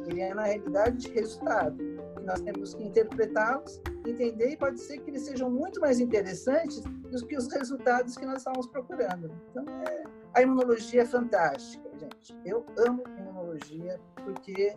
ele 0.07 0.21
é, 0.21 0.33
na 0.33 0.45
realidade, 0.45 0.99
de 0.99 1.09
resultado 1.09 1.77
nós 2.23 2.41
temos 2.41 2.75
que 2.75 2.85
interpretá-los, 2.85 3.81
entender 4.07 4.51
e 4.51 4.57
pode 4.57 4.81
ser 4.81 4.99
que 4.99 5.11
eles 5.11 5.23
sejam 5.23 5.51
muito 5.51 5.81
mais 5.81 6.01
interessantes 6.01 6.81
do 6.81 7.27
que 7.27 7.37
os 7.37 7.53
resultados 7.53 8.17
que 8.17 8.27
nós 8.27 8.39
estamos 8.39 8.67
procurando. 8.67 9.31
Então, 9.51 9.65
é, 9.89 10.05
a 10.35 10.43
imunologia 10.43 11.03
é 11.03 11.07
fantástica, 11.07 11.89
gente. 11.99 12.39
Eu 12.45 12.65
amo 12.79 13.05
imunologia 13.19 14.01
porque 14.25 14.77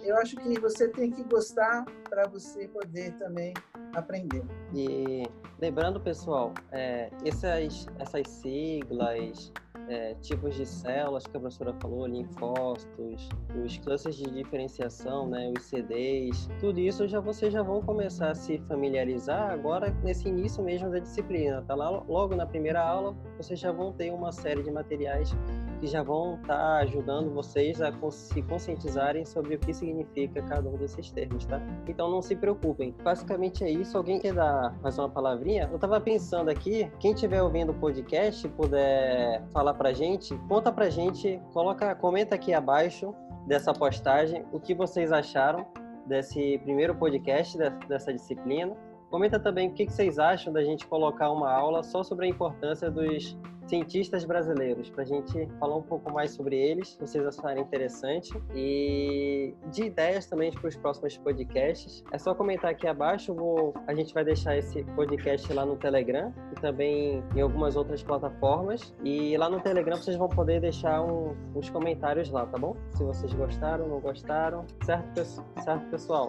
eu 0.00 0.16
acho 0.18 0.36
que 0.36 0.60
você 0.60 0.88
tem 0.88 1.10
que 1.10 1.22
gostar 1.24 1.84
para 2.08 2.26
você 2.26 2.68
poder 2.68 3.12
também 3.18 3.54
aprender. 3.94 4.44
E 4.74 5.24
lembrando, 5.60 6.00
pessoal, 6.00 6.52
é, 6.70 7.10
essas, 7.24 7.86
essas 7.98 8.26
siglas, 8.28 9.52
é, 9.88 10.14
tipos 10.20 10.54
de 10.54 10.66
células 10.66 11.26
que 11.26 11.36
a 11.36 11.40
professora 11.40 11.74
falou, 11.80 12.06
linfócitos, 12.06 13.28
os 13.64 13.78
clusters 13.78 14.16
de 14.16 14.30
diferenciação, 14.30 15.26
né, 15.28 15.52
os 15.56 15.64
CDs, 15.64 16.48
tudo 16.60 16.78
isso 16.80 17.06
já 17.06 17.20
vocês 17.20 17.52
já 17.52 17.62
vão 17.62 17.82
começar 17.82 18.30
a 18.30 18.34
se 18.34 18.58
familiarizar 18.60 19.50
agora 19.50 19.90
nesse 20.02 20.28
início 20.28 20.62
mesmo 20.62 20.90
da 20.90 20.98
disciplina. 20.98 21.62
Tá 21.62 21.74
lá 21.74 21.90
logo 21.90 22.34
na 22.34 22.46
primeira 22.46 22.80
aula, 22.80 23.14
vocês 23.36 23.58
já 23.58 23.72
vão 23.72 23.92
ter 23.92 24.12
uma 24.12 24.32
série 24.32 24.62
de 24.62 24.70
materiais 24.70 25.34
que 25.82 25.88
já 25.88 26.00
vão 26.00 26.36
estar 26.36 26.56
tá 26.56 26.76
ajudando 26.76 27.34
vocês 27.34 27.82
a 27.82 27.92
se 28.12 28.40
conscientizarem 28.42 29.26
sobre 29.26 29.56
o 29.56 29.58
que 29.58 29.74
significa 29.74 30.40
cada 30.42 30.70
um 30.70 30.76
desses 30.76 31.10
termos, 31.10 31.44
tá? 31.44 31.60
Então 31.88 32.08
não 32.08 32.22
se 32.22 32.36
preocupem. 32.36 32.94
Basicamente 33.02 33.64
é 33.64 33.70
isso. 33.70 33.98
Alguém 33.98 34.20
quer 34.20 34.32
dar 34.32 34.78
mais 34.80 34.96
uma 34.96 35.08
palavrinha? 35.08 35.68
Eu 35.68 35.74
estava 35.74 36.00
pensando 36.00 36.50
aqui, 36.50 36.88
quem 37.00 37.14
estiver 37.14 37.42
ouvindo 37.42 37.72
o 37.72 37.74
podcast 37.74 38.48
puder 38.50 39.42
falar 39.52 39.74
pra 39.74 39.92
gente, 39.92 40.38
conta 40.48 40.70
pra 40.70 40.88
gente, 40.88 41.40
coloca, 41.52 41.96
comenta 41.96 42.36
aqui 42.36 42.54
abaixo 42.54 43.12
dessa 43.48 43.72
postagem 43.72 44.44
o 44.52 44.60
que 44.60 44.74
vocês 44.74 45.10
acharam 45.10 45.66
desse 46.06 46.58
primeiro 46.58 46.94
podcast 46.94 47.58
dessa 47.88 48.14
disciplina. 48.14 48.76
Comenta 49.10 49.40
também 49.40 49.68
o 49.68 49.72
que 49.72 49.90
vocês 49.90 50.20
acham 50.20 50.52
da 50.52 50.62
gente 50.62 50.86
colocar 50.86 51.28
uma 51.32 51.50
aula 51.52 51.82
só 51.82 52.04
sobre 52.04 52.26
a 52.26 52.28
importância 52.28 52.88
dos 52.88 53.36
cientistas 53.66 54.24
brasileiros, 54.24 54.90
para 54.90 55.02
a 55.02 55.06
gente 55.06 55.48
falar 55.58 55.76
um 55.76 55.82
pouco 55.82 56.12
mais 56.12 56.32
sobre 56.32 56.56
eles, 56.56 56.96
vocês 57.00 57.24
acharem 57.26 57.62
interessante, 57.62 58.32
e 58.54 59.54
de 59.70 59.84
ideias 59.84 60.26
também 60.26 60.52
para 60.52 60.68
os 60.68 60.76
próximos 60.76 61.16
podcasts. 61.18 62.04
É 62.12 62.18
só 62.18 62.34
comentar 62.34 62.70
aqui 62.70 62.86
abaixo, 62.86 63.34
vou, 63.34 63.74
a 63.86 63.94
gente 63.94 64.12
vai 64.12 64.24
deixar 64.24 64.56
esse 64.56 64.84
podcast 64.96 65.52
lá 65.52 65.64
no 65.64 65.76
Telegram 65.76 66.32
e 66.52 66.60
também 66.60 67.22
em 67.34 67.40
algumas 67.40 67.76
outras 67.76 68.02
plataformas. 68.02 68.94
E 69.04 69.36
lá 69.36 69.48
no 69.48 69.60
Telegram 69.60 69.96
vocês 69.96 70.16
vão 70.16 70.28
poder 70.28 70.60
deixar 70.60 71.02
um, 71.02 71.34
uns 71.54 71.70
comentários 71.70 72.30
lá, 72.30 72.46
tá 72.46 72.58
bom? 72.58 72.76
Se 72.90 73.02
vocês 73.02 73.32
gostaram, 73.32 73.88
não 73.88 74.00
gostaram, 74.00 74.64
certo, 74.84 75.24
certo 75.62 75.90
pessoal? 75.90 76.28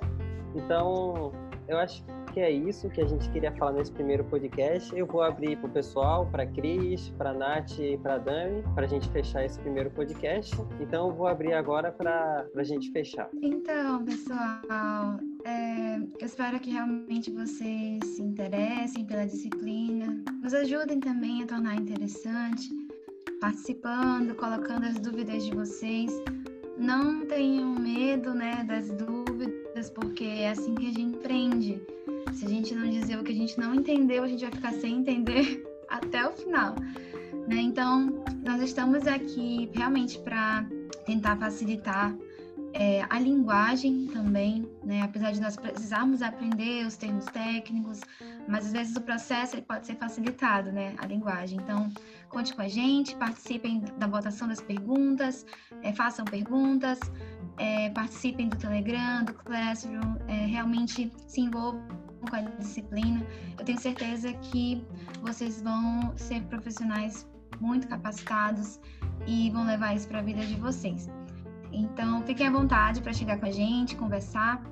Então, 0.55 1.31
eu 1.67 1.77
acho 1.77 2.03
que 2.03 2.22
é 2.39 2.51
isso 2.51 2.89
que 2.89 3.01
a 3.01 3.05
gente 3.05 3.29
queria 3.29 3.51
falar 3.53 3.73
nesse 3.73 3.91
primeiro 3.91 4.23
podcast. 4.23 4.95
Eu 4.95 5.05
vou 5.05 5.21
abrir 5.21 5.57
para 5.57 5.67
o 5.67 5.71
pessoal, 5.71 6.25
para 6.27 6.45
Cris, 6.45 7.09
para 7.17 7.33
Nath 7.33 7.79
e 7.79 7.97
para 7.97 8.17
Dani, 8.17 8.63
para 8.75 8.85
a 8.85 8.87
gente 8.87 9.09
fechar 9.09 9.45
esse 9.45 9.59
primeiro 9.59 9.89
podcast. 9.91 10.55
Então, 10.79 11.07
eu 11.09 11.13
vou 11.13 11.27
abrir 11.27 11.53
agora 11.53 11.91
para 11.91 12.45
a 12.55 12.63
gente 12.63 12.91
fechar. 12.91 13.29
Então, 13.41 14.03
pessoal, 14.03 15.17
é, 15.45 15.97
eu 15.97 16.25
espero 16.25 16.59
que 16.59 16.71
realmente 16.71 17.31
vocês 17.31 18.03
se 18.05 18.21
interessem 18.21 19.05
pela 19.05 19.25
disciplina, 19.25 20.23
nos 20.41 20.53
ajudem 20.53 20.99
também 20.99 21.43
a 21.43 21.47
tornar 21.47 21.75
interessante, 21.75 22.69
participando, 23.39 24.35
colocando 24.35 24.85
as 24.85 24.99
dúvidas 24.99 25.45
de 25.45 25.53
vocês. 25.55 26.11
Não 26.77 27.25
tenham 27.27 27.75
medo 27.75 28.33
né, 28.33 28.63
das 28.63 28.89
dúvidas, 28.91 29.89
porque 29.89 30.23
é 30.23 30.49
assim 30.49 30.75
que 30.75 30.89
a 30.89 30.91
gente 30.91 31.13
aprende. 31.17 31.81
Se 32.33 32.45
a 32.45 32.49
gente 32.49 32.73
não 32.73 32.89
dizer 32.89 33.17
o 33.17 33.23
que 33.23 33.31
a 33.31 33.35
gente 33.35 33.57
não 33.59 33.75
entendeu, 33.75 34.23
a 34.23 34.27
gente 34.27 34.41
vai 34.41 34.51
ficar 34.51 34.73
sem 34.73 34.97
entender 34.97 35.63
até 35.89 36.27
o 36.27 36.31
final. 36.31 36.75
Né? 37.47 37.57
Então, 37.57 38.23
nós 38.43 38.61
estamos 38.61 39.05
aqui 39.07 39.69
realmente 39.73 40.17
para 40.19 40.65
tentar 41.05 41.37
facilitar 41.37 42.15
é, 42.73 43.05
a 43.07 43.19
linguagem 43.19 44.07
também, 44.07 44.67
né? 44.83 45.03
apesar 45.03 45.31
de 45.31 45.39
nós 45.39 45.55
precisarmos 45.55 46.21
aprender 46.21 46.85
os 46.87 46.95
termos 46.95 47.25
técnicos, 47.25 48.01
mas 48.47 48.65
às 48.65 48.71
vezes 48.71 48.95
o 48.95 49.01
processo 49.01 49.55
ele 49.55 49.61
pode 49.61 49.85
ser 49.85 49.95
facilitado, 49.95 50.71
né? 50.71 50.95
a 50.97 51.05
linguagem. 51.05 51.59
Então, 51.61 51.91
conte 52.29 52.53
com 52.55 52.61
a 52.61 52.67
gente, 52.67 53.15
participem 53.15 53.83
da 53.99 54.07
votação 54.07 54.47
das 54.47 54.59
perguntas, 54.59 55.45
é, 55.83 55.93
façam 55.93 56.25
perguntas, 56.25 56.99
é, 57.57 57.89
participem 57.91 58.49
do 58.49 58.57
Telegram, 58.57 59.23
do 59.23 59.33
Classroom, 59.33 60.15
é, 60.27 60.45
realmente 60.47 61.11
se 61.27 61.41
envolvam 61.41 62.02
com 62.29 62.35
a 62.35 62.41
disciplina. 62.41 63.25
Eu 63.57 63.65
tenho 63.65 63.79
certeza 63.79 64.33
que 64.33 64.85
vocês 65.21 65.61
vão 65.61 66.13
ser 66.17 66.41
profissionais 66.43 67.27
muito 67.59 67.87
capacitados 67.87 68.79
e 69.25 69.49
vão 69.51 69.65
levar 69.65 69.95
isso 69.95 70.07
para 70.07 70.19
a 70.19 70.21
vida 70.21 70.45
de 70.45 70.55
vocês. 70.55 71.09
Então, 71.71 72.21
fiquem 72.23 72.47
à 72.47 72.51
vontade 72.51 73.01
para 73.01 73.13
chegar 73.13 73.39
com 73.39 73.45
a 73.45 73.51
gente, 73.51 73.95
conversar. 73.95 74.63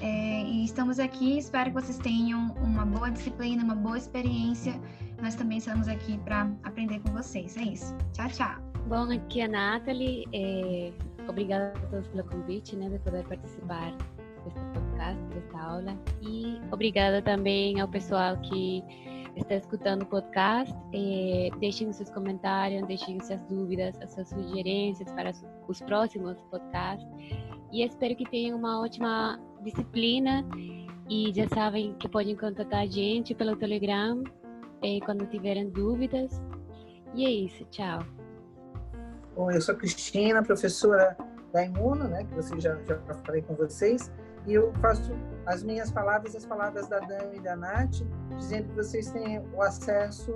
É, 0.00 0.42
e 0.42 0.64
estamos 0.64 0.98
aqui, 0.98 1.38
espero 1.38 1.70
que 1.70 1.80
vocês 1.80 1.98
tenham 1.98 2.54
uma 2.62 2.84
boa 2.84 3.10
disciplina, 3.10 3.64
uma 3.64 3.74
boa 3.74 3.96
experiência. 3.96 4.78
Nós 5.22 5.34
também 5.34 5.58
estamos 5.58 5.88
aqui 5.88 6.18
para 6.18 6.50
aprender 6.62 7.00
com 7.00 7.12
vocês. 7.12 7.56
É 7.56 7.62
isso. 7.62 7.96
Tchau, 8.12 8.28
tchau. 8.28 8.66
Bom, 8.88 9.10
aqui 9.10 9.40
é 9.40 9.46
a 9.46 9.48
Nathalie. 9.48 10.26
É, 10.32 10.92
obrigada 11.28 11.72
a 11.76 11.86
todos 11.88 12.06
pelo 12.08 12.24
convite, 12.24 12.76
né, 12.76 12.88
de 12.88 12.98
poder 12.98 13.24
participar 13.26 13.92
deste 14.44 14.85
podcast, 15.06 15.22
desta 15.34 15.58
aula. 15.58 15.98
E 16.22 16.60
obrigada 16.72 17.22
também 17.22 17.80
ao 17.80 17.88
pessoal 17.88 18.36
que 18.38 18.82
está 19.36 19.54
escutando 19.54 20.02
o 20.02 20.06
podcast. 20.06 20.74
Eh, 20.92 21.50
deixem 21.60 21.92
seus 21.92 22.10
comentários, 22.10 22.86
deixem 22.86 23.20
suas 23.20 23.42
dúvidas, 23.44 23.94
as 24.00 24.12
suas 24.12 24.28
sugerências 24.28 25.10
para 25.12 25.32
os 25.68 25.80
próximos 25.82 26.36
podcasts. 26.50 27.06
E 27.72 27.84
espero 27.84 28.16
que 28.16 28.28
tenham 28.30 28.58
uma 28.58 28.80
ótima 28.80 29.38
disciplina. 29.62 30.44
E 31.08 31.32
já 31.32 31.48
sabem 31.48 31.94
que 31.94 32.08
podem 32.08 32.34
contatar 32.34 32.80
a 32.80 32.86
gente 32.86 33.34
pelo 33.34 33.54
Telegram 33.56 34.24
eh, 34.82 34.98
quando 35.04 35.26
tiverem 35.26 35.68
dúvidas. 35.70 36.42
E 37.14 37.24
é 37.24 37.30
isso, 37.30 37.64
tchau. 37.70 38.00
Bom, 39.34 39.50
eu 39.50 39.60
sou 39.60 39.74
a 39.74 39.78
Cristina, 39.78 40.42
professora 40.42 41.16
da 41.52 41.64
Imuno, 41.64 42.08
né, 42.08 42.24
que 42.24 42.34
vocês 42.34 42.62
já, 42.62 42.74
já 42.84 42.98
falei 43.24 43.42
com 43.42 43.54
vocês. 43.54 44.10
E 44.46 44.54
eu 44.54 44.72
faço 44.74 45.12
as 45.44 45.62
minhas 45.62 45.90
palavras, 45.90 46.34
as 46.34 46.46
palavras 46.46 46.88
da 46.88 47.00
Dani 47.00 47.36
e 47.36 47.40
da 47.40 47.56
Nath, 47.56 48.02
dizendo 48.38 48.68
que 48.68 48.76
vocês 48.76 49.10
têm 49.10 49.38
o 49.38 49.62
acesso 49.62 50.34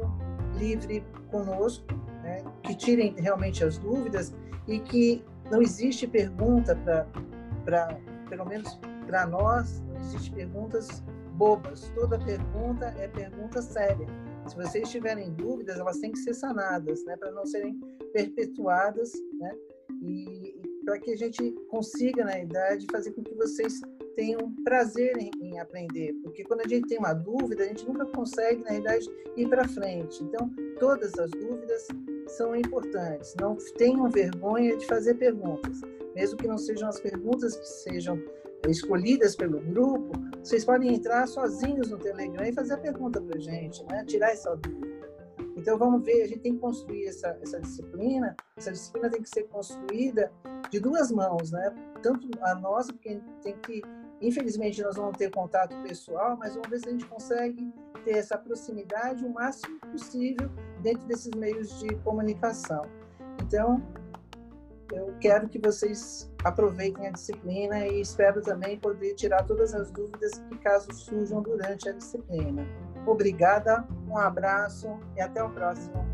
livre 0.54 1.04
conosco, 1.30 1.86
né? 2.22 2.42
que 2.62 2.74
tirem 2.74 3.14
realmente 3.16 3.64
as 3.64 3.78
dúvidas 3.78 4.34
e 4.66 4.80
que 4.80 5.24
não 5.50 5.62
existe 5.62 6.06
pergunta 6.06 6.76
para, 7.64 7.98
pelo 8.28 8.44
menos 8.46 8.78
para 9.06 9.26
nós, 9.26 9.80
não 9.80 9.96
existe 10.00 10.32
perguntas 10.32 11.02
bobas. 11.34 11.90
Toda 11.94 12.18
pergunta 12.18 12.86
é 12.98 13.08
pergunta 13.08 13.62
séria. 13.62 14.06
Se 14.46 14.56
vocês 14.56 14.88
tiverem 14.90 15.32
dúvidas, 15.32 15.78
elas 15.78 15.98
têm 15.98 16.12
que 16.12 16.18
ser 16.18 16.34
sanadas, 16.34 17.04
né? 17.04 17.16
para 17.16 17.30
não 17.30 17.46
serem 17.46 17.78
perpetuadas, 18.12 19.12
né? 19.38 19.54
E, 20.02 20.56
e 20.58 20.84
para 20.84 20.98
que 20.98 21.12
a 21.12 21.16
gente 21.16 21.52
consiga, 21.68 22.24
na 22.24 22.38
idade, 22.38 22.86
fazer 22.90 23.12
com 23.12 23.22
que 23.22 23.34
vocês 23.34 23.80
tenham 24.16 24.54
prazer 24.64 25.16
em, 25.18 25.30
em, 25.40 25.58
aprender, 25.58 26.12
porque 26.22 26.44
quando 26.44 26.61
a 26.61 26.68
gente 26.68 26.88
tem 26.88 26.98
uma 26.98 27.12
dúvida, 27.12 27.64
a 27.64 27.66
gente 27.66 27.86
nunca 27.86 28.06
consegue, 28.06 28.62
na 28.62 28.70
verdade, 28.70 29.06
ir 29.36 29.48
para 29.48 29.66
frente. 29.68 30.22
Então, 30.22 30.50
todas 30.78 31.18
as 31.18 31.30
dúvidas 31.30 31.86
são 32.28 32.54
importantes. 32.54 33.34
Não 33.40 33.56
tenham 33.76 34.08
vergonha 34.08 34.76
de 34.76 34.86
fazer 34.86 35.14
perguntas, 35.14 35.80
mesmo 36.14 36.36
que 36.36 36.48
não 36.48 36.58
sejam 36.58 36.88
as 36.88 37.00
perguntas 37.00 37.56
que 37.56 37.66
sejam 37.66 38.20
escolhidas 38.68 39.34
pelo 39.34 39.61
grupo, 39.61 40.12
vocês 40.42 40.64
podem 40.64 40.94
entrar 40.94 41.26
sozinhos 41.26 41.90
no 41.90 41.98
Telegram 41.98 42.46
e 42.46 42.52
fazer 42.52 42.74
a 42.74 42.78
pergunta 42.78 43.20
para 43.20 43.36
a 43.36 43.40
gente, 43.40 43.82
né? 43.84 44.04
tirar 44.04 44.30
essa 44.30 44.54
dúvida. 44.56 44.90
Então, 45.56 45.76
vamos 45.76 46.02
ver, 46.04 46.22
a 46.22 46.26
gente 46.26 46.40
tem 46.40 46.54
que 46.54 46.61
construir 46.61 47.06
essa, 47.06 47.38
essa 47.42 47.61
disciplina, 47.61 48.34
essa 48.56 48.72
disciplina 48.72 49.11
tem 49.11 49.20
que 49.20 49.28
ser 49.28 49.42
construída 49.44 50.32
de 50.70 50.80
duas 50.80 51.11
mãos, 51.11 51.50
né? 51.50 51.74
Tanto 52.02 52.28
a 52.40 52.54
nossa, 52.54 52.92
porque 52.92 53.20
tem 53.42 53.56
que 53.58 53.82
Infelizmente, 54.21 54.83
nós 54.83 54.97
vamos 54.97 55.16
ter 55.16 55.31
contato 55.31 55.75
pessoal, 55.83 56.37
mas 56.37 56.55
vamos 56.55 56.68
ver 56.68 56.79
se 56.81 56.89
a 56.89 56.93
gente 56.93 57.07
consegue 57.07 57.73
ter 58.05 58.12
essa 58.12 58.37
proximidade 58.37 59.25
o 59.25 59.33
máximo 59.33 59.79
possível 59.81 60.51
dentro 60.83 61.07
desses 61.07 61.35
meios 61.35 61.79
de 61.81 61.95
comunicação. 61.97 62.83
Então, 63.43 63.83
eu 64.93 65.14
quero 65.21 65.49
que 65.49 65.59
vocês 65.59 66.31
aproveitem 66.45 67.07
a 67.07 67.11
disciplina 67.12 67.87
e 67.87 68.01
espero 68.01 68.43
também 68.43 68.79
poder 68.79 69.14
tirar 69.14 69.45
todas 69.45 69.75
as 69.75 69.91
dúvidas 69.91 70.33
que 70.49 70.59
caso 70.59 70.93
surjam 70.93 71.43
durante 71.43 71.89
a 71.89 71.93
disciplina. 71.93 72.66
Obrigada, 73.07 73.87
um 74.09 74.18
abraço 74.18 74.99
e 75.16 75.21
até 75.21 75.43
o 75.43 75.51
próximo. 75.51 76.05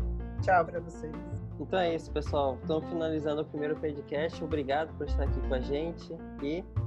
Tchau 0.41 0.65
para 0.65 0.79
vocês. 0.79 1.13
Então 1.59 1.79
é 1.79 1.95
isso, 1.95 2.11
pessoal. 2.11 2.57
Estamos 2.61 2.87
finalizando 2.87 3.41
o 3.41 3.45
primeiro 3.45 3.75
podcast. 3.77 4.43
Obrigado 4.43 4.95
por 4.95 5.07
estar 5.07 5.23
aqui 5.23 5.39
com 5.47 5.53
a 5.55 5.59
gente 5.59 6.15
e 6.43 6.63